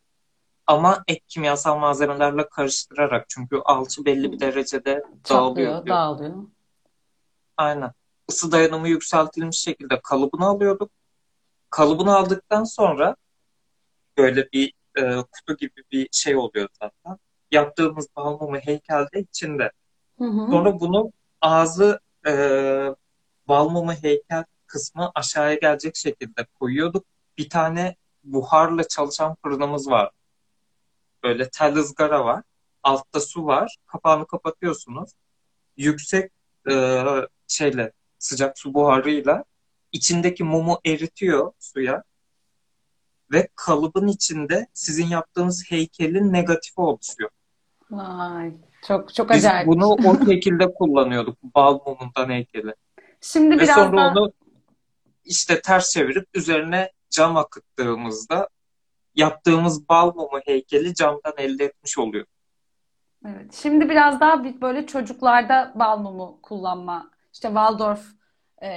Ama 0.66 1.04
ek 1.08 1.20
kimyasal 1.28 1.78
malzemelerle 1.78 2.48
karıştırarak 2.48 3.28
çünkü 3.28 3.56
alçı 3.64 4.04
belli 4.04 4.32
bir 4.32 4.40
derecede 4.40 5.04
Çatlıyor, 5.24 5.40
dağılıyor. 5.40 5.86
diyor. 5.86 5.96
dağılıyor. 5.96 6.34
Aynen. 7.56 7.92
Isı 8.28 8.52
dayanımı 8.52 8.88
yükseltilmiş 8.88 9.58
şekilde 9.58 10.00
kalıbını 10.00 10.46
alıyorduk. 10.46 10.90
Kalıbını 11.70 12.16
aldıktan 12.16 12.64
sonra 12.64 13.16
böyle 14.18 14.48
bir 14.52 14.72
e, 14.96 15.16
kutu 15.16 15.56
gibi 15.56 15.82
bir 15.92 16.08
şey 16.12 16.36
oluyor 16.36 16.68
zaten. 16.82 17.18
Yaptığımız 17.50 18.06
bal 18.16 18.38
mumu 18.38 18.56
heykelde 18.56 19.20
içinde. 19.20 19.70
Hı 20.18 20.24
hı. 20.24 20.50
Sonra 20.50 20.80
bunu 20.80 21.12
ağzı 21.40 22.00
e, 22.26 22.32
bal 23.48 23.68
mumu 23.68 23.92
heykel 23.92 24.44
kısmı 24.72 25.10
aşağıya 25.14 25.54
gelecek 25.54 25.96
şekilde 25.96 26.46
koyuyorduk. 26.60 27.04
Bir 27.38 27.50
tane 27.50 27.96
buharla 28.24 28.88
çalışan 28.88 29.36
fırınımız 29.42 29.90
var. 29.90 30.10
Böyle 31.22 31.50
tel 31.50 31.76
ızgara 31.76 32.24
var. 32.24 32.42
Altta 32.82 33.20
su 33.20 33.46
var. 33.46 33.76
Kapağını 33.86 34.26
kapatıyorsunuz. 34.26 35.10
Yüksek 35.76 36.32
e, 36.70 37.04
şeyle 37.48 37.92
sıcak 38.18 38.58
su 38.58 38.74
buharıyla 38.74 39.44
içindeki 39.92 40.44
mumu 40.44 40.80
eritiyor 40.84 41.52
suya 41.58 42.02
ve 43.32 43.48
kalıbın 43.54 44.08
içinde 44.08 44.66
sizin 44.72 45.06
yaptığınız 45.06 45.70
heykelin 45.70 46.32
negatifi 46.32 46.80
oluşuyor. 46.80 47.30
Vay, 47.90 48.52
çok 48.86 49.14
çok 49.14 49.30
Biz 49.30 49.44
acayip. 49.44 49.66
bunu 49.66 49.86
o 49.86 50.24
şekilde 50.26 50.74
kullanıyorduk. 50.74 51.42
Bal 51.42 51.80
mumundan 51.86 52.30
heykeli. 52.30 52.74
Şimdi 53.20 53.56
Ve 53.56 53.62
biraz 53.62 53.76
sonra 53.76 54.12
onu 54.12 54.32
işte 55.24 55.62
ters 55.62 55.92
çevirip 55.92 56.28
üzerine 56.34 56.92
cam 57.10 57.36
akıttığımızda 57.36 58.48
yaptığımız 59.14 59.88
bal 59.88 60.14
mumu 60.14 60.40
heykeli 60.44 60.94
camdan 60.94 61.34
elde 61.38 61.64
etmiş 61.64 61.98
oluyor. 61.98 62.26
evet. 63.26 63.54
Şimdi 63.54 63.88
biraz 63.88 64.20
daha 64.20 64.44
bir 64.44 64.60
böyle 64.60 64.86
çocuklarda 64.86 65.72
bal 65.74 65.98
mumu 65.98 66.38
kullanma. 66.42 67.10
İşte 67.32 67.48
Waldorf 67.48 68.04
e, 68.62 68.68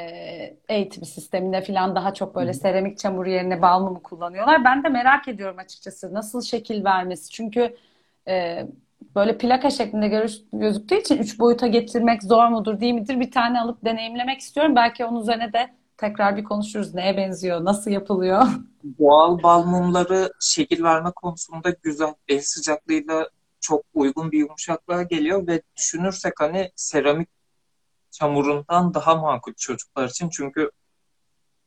eğitim 0.70 1.06
sisteminde 1.06 1.62
falan 1.62 1.96
daha 1.96 2.14
çok 2.14 2.36
böyle 2.36 2.54
seramik 2.54 2.98
çamur 3.00 3.26
yerine 3.26 3.62
bal 3.62 3.82
mumu 3.82 4.04
kullanıyorlar. 4.04 4.64
Ben 4.66 4.84
de 4.84 4.90
merak 4.90 5.28
ediyorum 5.28 5.60
açıkçası 5.60 6.14
nasıl 6.14 6.42
şekil 6.42 6.84
vermesi. 6.86 7.30
Çünkü 7.32 7.78
e, 8.28 8.68
böyle 9.16 9.38
plaka 9.38 9.70
şeklinde 9.70 10.08
görüş- 10.08 10.42
gözüktüğü 10.54 10.96
için 10.96 11.18
üç 11.18 11.40
boyuta 11.40 11.68
getirmek 11.68 12.24
zor 12.24 12.48
mudur 12.48 12.80
değil 12.80 12.94
midir? 12.94 13.20
Bir 13.20 13.32
tane 13.32 13.62
alıp 13.62 13.86
deneyimlemek 13.86 14.40
istiyorum. 14.40 14.76
Belki 14.76 15.06
onun 15.06 15.22
üzerine 15.22 15.54
de 15.54 15.76
tekrar 15.98 16.38
bir 16.38 16.44
konuşuruz. 16.44 16.94
Neye 16.94 17.18
benziyor, 17.18 17.66
nasıl 17.66 17.92
yapılıyor? 17.92 18.44
Doğal 19.00 19.44
bal 19.44 19.64
mumları 19.66 20.32
şekil 20.42 20.84
verme 20.84 21.12
konusunda 21.12 21.70
güzel, 21.84 22.14
el 22.28 22.42
sıcaklığıyla 22.42 23.30
çok 23.60 23.86
uygun 23.94 24.32
bir 24.32 24.40
yumuşaklığa 24.40 25.04
geliyor 25.04 25.48
ve 25.48 25.62
düşünürsek 25.78 26.34
hani 26.40 26.72
seramik 26.76 27.30
çamurundan 28.12 28.94
daha 28.94 29.16
makul 29.16 29.54
çocuklar 29.54 30.10
için. 30.10 30.30
Çünkü 30.30 30.72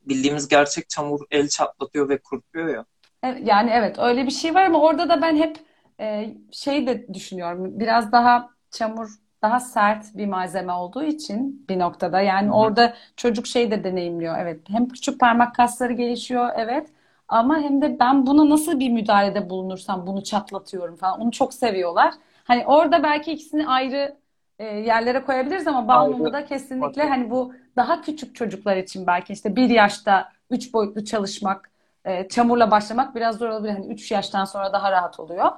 bildiğimiz 0.01 0.49
gerçek 0.49 0.89
çamur 0.89 1.21
el 1.31 1.49
çatlatıyor 1.49 2.09
ve 2.09 2.19
kurutuyor 2.19 2.69
ya. 2.69 2.85
Evet, 3.23 3.41
Yani 3.45 3.71
evet 3.71 3.99
öyle 3.99 4.27
bir 4.27 4.31
şey 4.31 4.55
var 4.55 4.65
ama 4.65 4.81
orada 4.81 5.09
da 5.09 5.23
ben 5.23 5.37
hep 5.37 5.57
e, 6.01 6.35
şey 6.53 6.87
de 6.87 7.15
düşünüyorum. 7.15 7.81
Biraz 7.81 8.13
daha 8.13 8.51
çamur 8.71 9.09
daha 9.43 9.61
sert 9.61 10.17
bir 10.17 10.27
malzeme 10.27 10.73
olduğu 10.73 11.03
için 11.05 11.67
bir 11.69 11.79
noktada 11.79 12.21
yani 12.21 12.51
Hı 12.51 12.53
hı. 12.53 12.53
orada 12.53 12.95
çocuk 13.17 13.47
şey 13.47 13.71
de 13.71 13.85
deneyimliyor. 13.85 14.39
Evet 14.39 14.61
hem 14.69 14.89
küçük 14.89 15.21
parmak 15.21 15.55
kasları 15.55 15.93
gelişiyor 15.93 16.51
evet 16.57 16.89
ama 17.29 17.59
hem 17.61 17.83
de 17.83 17.99
ben 18.01 18.27
buna 18.27 18.51
nasıl 18.51 18.81
bir 18.81 18.91
müdahalede 18.91 19.51
bulunursam 19.51 20.07
bunu 20.07 20.25
çatlatıyorum 20.25 20.97
falan. 20.97 21.21
Onu 21.21 21.31
çok 21.33 21.55
seviyorlar. 21.55 22.15
Hani 22.45 22.67
orada 22.67 23.03
belki 23.03 23.33
ikisini 23.33 23.67
ayrı 23.69 24.17
e, 24.59 24.65
yerlere 24.65 25.23
koyabiliriz 25.25 25.67
ama 25.67 25.89
bal 25.89 26.07
mumu 26.07 26.33
Ayrı 26.33 26.33
da 26.33 26.45
kesinlikle 26.47 27.03
bakın. 27.03 27.09
hani 27.09 27.31
bu 27.31 27.55
daha 27.77 28.03
küçük 28.03 28.35
çocuklar 28.37 28.77
için 28.77 29.07
belki 29.07 29.33
işte 29.33 29.57
bir 29.57 29.71
yaşta 29.71 30.33
üç 30.51 30.73
boyutlu 30.75 31.05
çalışmak 31.05 31.71
e, 32.05 32.29
çamurla 32.29 32.71
başlamak 32.71 33.15
biraz 33.15 33.37
zor 33.37 33.49
olabilir. 33.49 33.73
Hani 33.73 33.87
3 33.87 34.11
yaştan 34.11 34.45
sonra 34.45 34.73
daha 34.73 34.93
rahat 34.93 35.21
oluyor. 35.21 35.51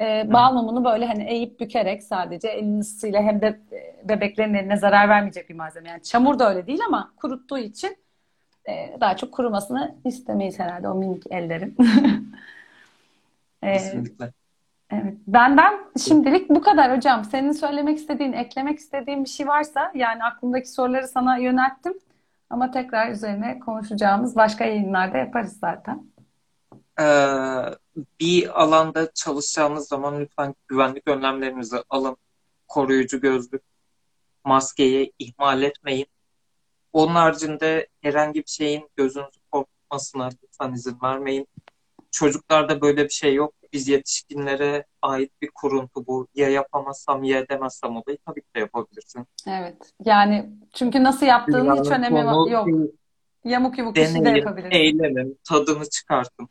E, 0.00 0.28
Hı 0.28 0.32
bal 0.32 0.50
hı. 0.50 0.54
mumunu 0.54 0.84
böyle 0.84 1.06
hani 1.06 1.24
eğip 1.24 1.60
bükerek 1.60 2.02
sadece 2.02 2.48
elin 2.48 2.80
ısısıyla 2.80 3.22
hem 3.22 3.40
de 3.40 3.46
e, 3.72 4.08
bebeklerin 4.08 4.54
eline 4.54 4.76
zarar 4.76 5.08
vermeyecek 5.08 5.48
bir 5.50 5.54
malzeme. 5.54 5.88
Yani 5.88 6.02
çamur 6.02 6.38
da 6.38 6.50
öyle 6.50 6.66
değil 6.66 6.80
ama 6.86 7.12
kuruttuğu 7.16 7.58
için 7.58 7.96
e, 8.68 8.96
daha 9.00 9.16
çok 9.16 9.32
kurumasını 9.32 9.96
istemeyiz 10.04 10.58
herhalde 10.58 10.88
o 10.88 10.94
minik 10.94 11.24
ellerin. 11.30 11.76
E, 13.62 13.72
Kesinlikle. 13.72 14.32
evet. 14.90 15.14
Benden 15.26 15.74
şimdilik 15.98 16.50
bu 16.50 16.60
kadar 16.62 16.96
hocam. 16.96 17.24
Senin 17.24 17.52
söylemek 17.52 17.98
istediğin, 17.98 18.32
eklemek 18.32 18.78
istediğin 18.78 19.24
bir 19.24 19.28
şey 19.28 19.48
varsa 19.48 19.92
yani 19.94 20.24
aklımdaki 20.24 20.68
soruları 20.70 21.08
sana 21.08 21.36
yönelttim. 21.38 21.94
Ama 22.50 22.70
tekrar 22.70 23.10
üzerine 23.10 23.58
konuşacağımız 23.58 24.36
başka 24.36 24.64
yayınlarda 24.64 25.18
yaparız 25.18 25.58
zaten. 25.58 26.13
Ee, 27.00 27.04
bir 28.20 28.62
alanda 28.62 29.12
çalışacağınız 29.14 29.88
zaman 29.88 30.20
lütfen 30.20 30.54
güvenlik 30.68 31.08
önlemlerinizi 31.08 31.76
alın. 31.90 32.16
Koruyucu 32.68 33.20
gözlük, 33.20 33.62
maskeyi 34.44 35.12
ihmal 35.18 35.62
etmeyin. 35.62 36.06
Onun 36.92 37.14
haricinde 37.14 37.86
herhangi 38.00 38.40
bir 38.40 38.50
şeyin 38.50 38.88
gözünüzü 38.96 39.40
korkutmasına 39.52 40.30
lütfen 40.42 40.72
izin 40.72 40.98
vermeyin. 41.02 41.48
Çocuklarda 42.10 42.80
böyle 42.80 43.04
bir 43.04 43.12
şey 43.12 43.34
yok. 43.34 43.54
Biz 43.72 43.88
yetişkinlere 43.88 44.84
ait 45.02 45.32
bir 45.42 45.50
kuruntu 45.54 46.06
bu. 46.06 46.26
Ya 46.34 46.48
yapamazsam 46.48 47.24
ya 47.24 47.38
edemezsem 47.38 47.96
olayı 47.96 48.18
tabii 48.26 48.40
ki 48.40 48.46
de 48.56 48.60
yapabilirsin. 48.60 49.26
Evet. 49.46 49.92
Yani 50.04 50.50
çünkü 50.74 51.02
nasıl 51.02 51.26
yaptığının 51.26 51.84
hiç 51.84 51.90
önemi 51.90 52.50
yok. 52.50 52.68
Yamuk 53.44 53.78
yumuk 53.78 53.96
bir 53.96 54.06
şey 54.06 54.24
de 54.24 54.28
yapabilirsin. 54.28 54.78
eğlenin, 54.78 55.38
tadını 55.44 55.90
çıkartın. 55.90 56.48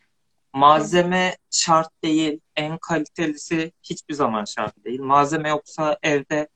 Malzeme 0.53 1.37
şart 1.51 2.03
değil. 2.03 2.39
En 2.55 2.77
kalitelisi 2.77 3.71
hiçbir 3.83 4.13
zaman 4.13 4.45
şart 4.45 4.85
değil. 4.85 5.01
Malzeme 5.01 5.49
yoksa 5.49 5.97
evde 6.03 6.47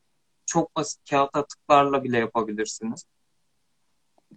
çok 0.46 0.76
basit 0.76 1.10
kağıt 1.10 1.36
atıklarla 1.36 2.04
bile 2.04 2.18
yapabilirsiniz. 2.18 3.04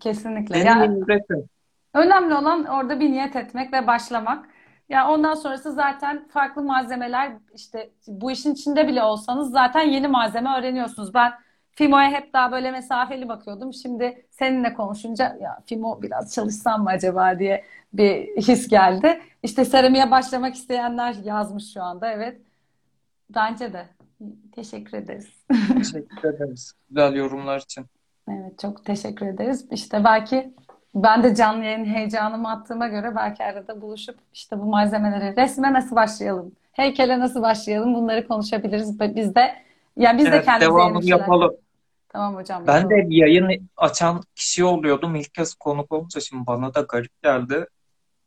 Kesinlikle. 0.00 0.58
Ya, 0.58 0.64
Deneyin, 0.64 1.00
üretin. 1.00 1.50
önemli 1.94 2.34
olan 2.34 2.64
orada 2.64 3.00
bir 3.00 3.10
niyet 3.10 3.36
etmek 3.36 3.72
ve 3.72 3.86
başlamak. 3.86 4.48
Ya 4.88 5.08
ondan 5.08 5.34
sonrası 5.34 5.72
zaten 5.72 6.28
farklı 6.28 6.62
malzemeler 6.62 7.32
işte 7.54 7.90
bu 8.06 8.30
işin 8.30 8.54
içinde 8.54 8.88
bile 8.88 9.02
olsanız 9.02 9.50
zaten 9.50 9.82
yeni 9.82 10.08
malzeme 10.08 10.58
öğreniyorsunuz. 10.58 11.14
Ben 11.14 11.32
Fimo'ya 11.80 12.10
hep 12.10 12.32
daha 12.32 12.52
böyle 12.52 12.70
mesafeli 12.70 13.28
bakıyordum. 13.28 13.74
Şimdi 13.74 14.26
seninle 14.30 14.74
konuşunca 14.74 15.36
ya 15.40 15.62
Fimo 15.66 16.02
biraz 16.02 16.34
çalışsam 16.34 16.82
mı 16.82 16.90
acaba 16.90 17.38
diye 17.38 17.64
bir 17.92 18.36
his 18.36 18.68
geldi. 18.68 19.20
İşte 19.42 19.64
seramiğe 19.64 20.10
başlamak 20.10 20.54
isteyenler 20.54 21.14
yazmış 21.24 21.72
şu 21.72 21.82
anda. 21.82 22.12
Evet. 22.12 22.40
Bence 23.34 23.72
de. 23.72 23.86
Teşekkür 24.54 24.98
ederiz. 24.98 25.28
Teşekkür 25.78 26.28
ederiz. 26.28 26.72
Güzel 26.88 27.14
yorumlar 27.14 27.58
için. 27.58 27.86
Evet, 28.28 28.58
çok 28.58 28.84
teşekkür 28.84 29.26
ederiz. 29.26 29.66
İşte 29.70 30.04
belki 30.04 30.54
ben 30.94 31.22
de 31.22 31.34
canlı 31.34 31.64
yayın 31.64 31.84
heyecanımı 31.84 32.50
attığıma 32.50 32.88
göre 32.88 33.16
belki 33.16 33.44
arada 33.44 33.80
buluşup 33.80 34.18
işte 34.32 34.58
bu 34.58 34.64
malzemeleri 34.64 35.36
resme 35.36 35.72
nasıl 35.72 35.96
başlayalım, 35.96 36.52
heykele 36.72 37.18
nasıl 37.18 37.42
başlayalım 37.42 37.94
bunları 37.94 38.28
konuşabiliriz. 38.28 39.00
Biz 39.00 39.34
de 39.34 39.54
yani 39.96 40.18
biz 40.18 40.26
de 40.26 40.30
Evet, 40.30 40.44
kendimize 40.44 40.80
yeni 40.80 40.88
devamını 40.88 41.04
yapalım. 41.04 41.56
Tamam 42.12 42.34
hocam 42.34 42.66
Ben 42.66 42.90
de 42.90 43.10
bir 43.10 43.16
yayın 43.16 43.70
açan 43.76 44.22
kişi 44.34 44.64
oluyordum. 44.64 45.14
İlk 45.14 45.34
kez 45.34 45.54
konuk 45.54 45.92
olunca 45.92 46.20
şimdi 46.20 46.46
bana 46.46 46.74
da 46.74 46.80
garip 46.80 47.22
geldi. 47.22 47.66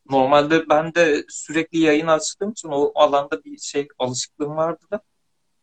Normalde 0.09 0.69
ben 0.69 0.95
de 0.95 1.23
sürekli 1.29 1.79
yayın 1.79 2.07
açtığım 2.07 2.51
için 2.51 2.69
o 2.69 2.91
alanda 2.95 3.43
bir 3.43 3.57
şey 3.57 3.87
alışıklığım 3.99 4.55
vardı 4.55 4.85
da 4.91 5.01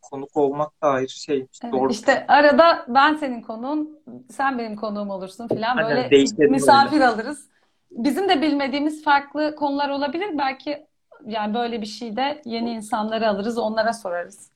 konuk 0.01 0.37
olmak 0.37 0.83
da 0.83 0.89
ayrı 0.89 1.09
şeymiş. 1.09 1.59
Evet, 1.65 1.75
Doğru. 1.75 1.91
işte 1.91 2.27
arada 2.27 2.87
ben 2.89 3.15
senin 3.15 3.43
konuğun, 3.43 3.99
sen 4.31 4.59
benim 4.59 4.77
konuğum 4.77 5.11
olursun 5.11 5.49
filan 5.49 5.77
Aynen, 5.77 5.91
böyle 5.91 6.11
değişelim 6.11 6.51
misafir 6.51 7.01
alırız. 7.01 7.49
Bizim 7.91 8.29
de 8.29 8.43
bilmediğimiz 8.43 9.05
farklı 9.05 9.55
konular 9.57 9.89
olabilir. 9.89 10.39
Belki 10.39 10.87
yani 11.27 11.55
böyle 11.55 11.81
bir 11.81 11.87
şeyde 11.87 12.43
yeni 12.45 12.71
insanları 12.71 13.29
alırız, 13.29 13.59
onlara 13.59 13.93
sorarız. 13.93 14.51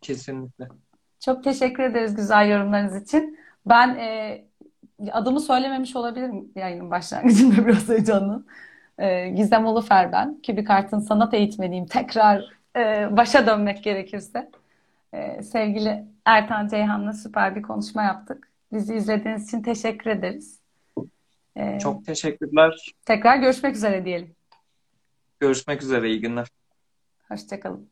Kesinlikle. 0.00 0.68
Çok 1.24 1.44
teşekkür 1.44 1.82
ederiz 1.82 2.14
güzel 2.14 2.50
yorumlarınız 2.50 3.02
için. 3.02 3.38
Ben 3.66 3.88
e, 3.88 4.44
adımı 5.12 5.40
söylememiş 5.40 5.96
olabilirim 5.96 6.52
yayının 6.54 6.90
başlangıcında 6.90 7.66
biraz 7.66 7.88
heyecanlı. 7.88 8.44
E, 8.98 9.28
Gizem 9.28 9.66
Ulufer 9.66 10.12
ben. 10.12 10.40
Kübikart'ın 10.42 10.98
sanat 10.98 11.34
eğitmeniyim. 11.34 11.86
Tekrar 11.86 12.44
e, 12.76 13.08
başa 13.16 13.46
dönmek 13.46 13.84
gerekirse. 13.84 14.50
E, 15.12 15.42
sevgili 15.42 16.04
Ertan 16.24 16.68
Ceyhan'la 16.68 17.12
süper 17.12 17.56
bir 17.56 17.62
konuşma 17.62 18.02
yaptık. 18.02 18.48
Bizi 18.72 18.94
izlediğiniz 18.94 19.48
için 19.48 19.62
teşekkür 19.62 20.10
ederiz. 20.10 20.60
E, 21.56 21.78
Çok 21.78 22.06
teşekkürler. 22.06 22.92
tekrar 23.06 23.36
görüşmek 23.36 23.76
üzere 23.76 24.04
diyelim. 24.04 24.34
Görüşmek 25.40 25.82
üzere. 25.82 26.10
İyi 26.10 26.20
günler. 26.20 26.48
Hoşçakalın. 27.28 27.88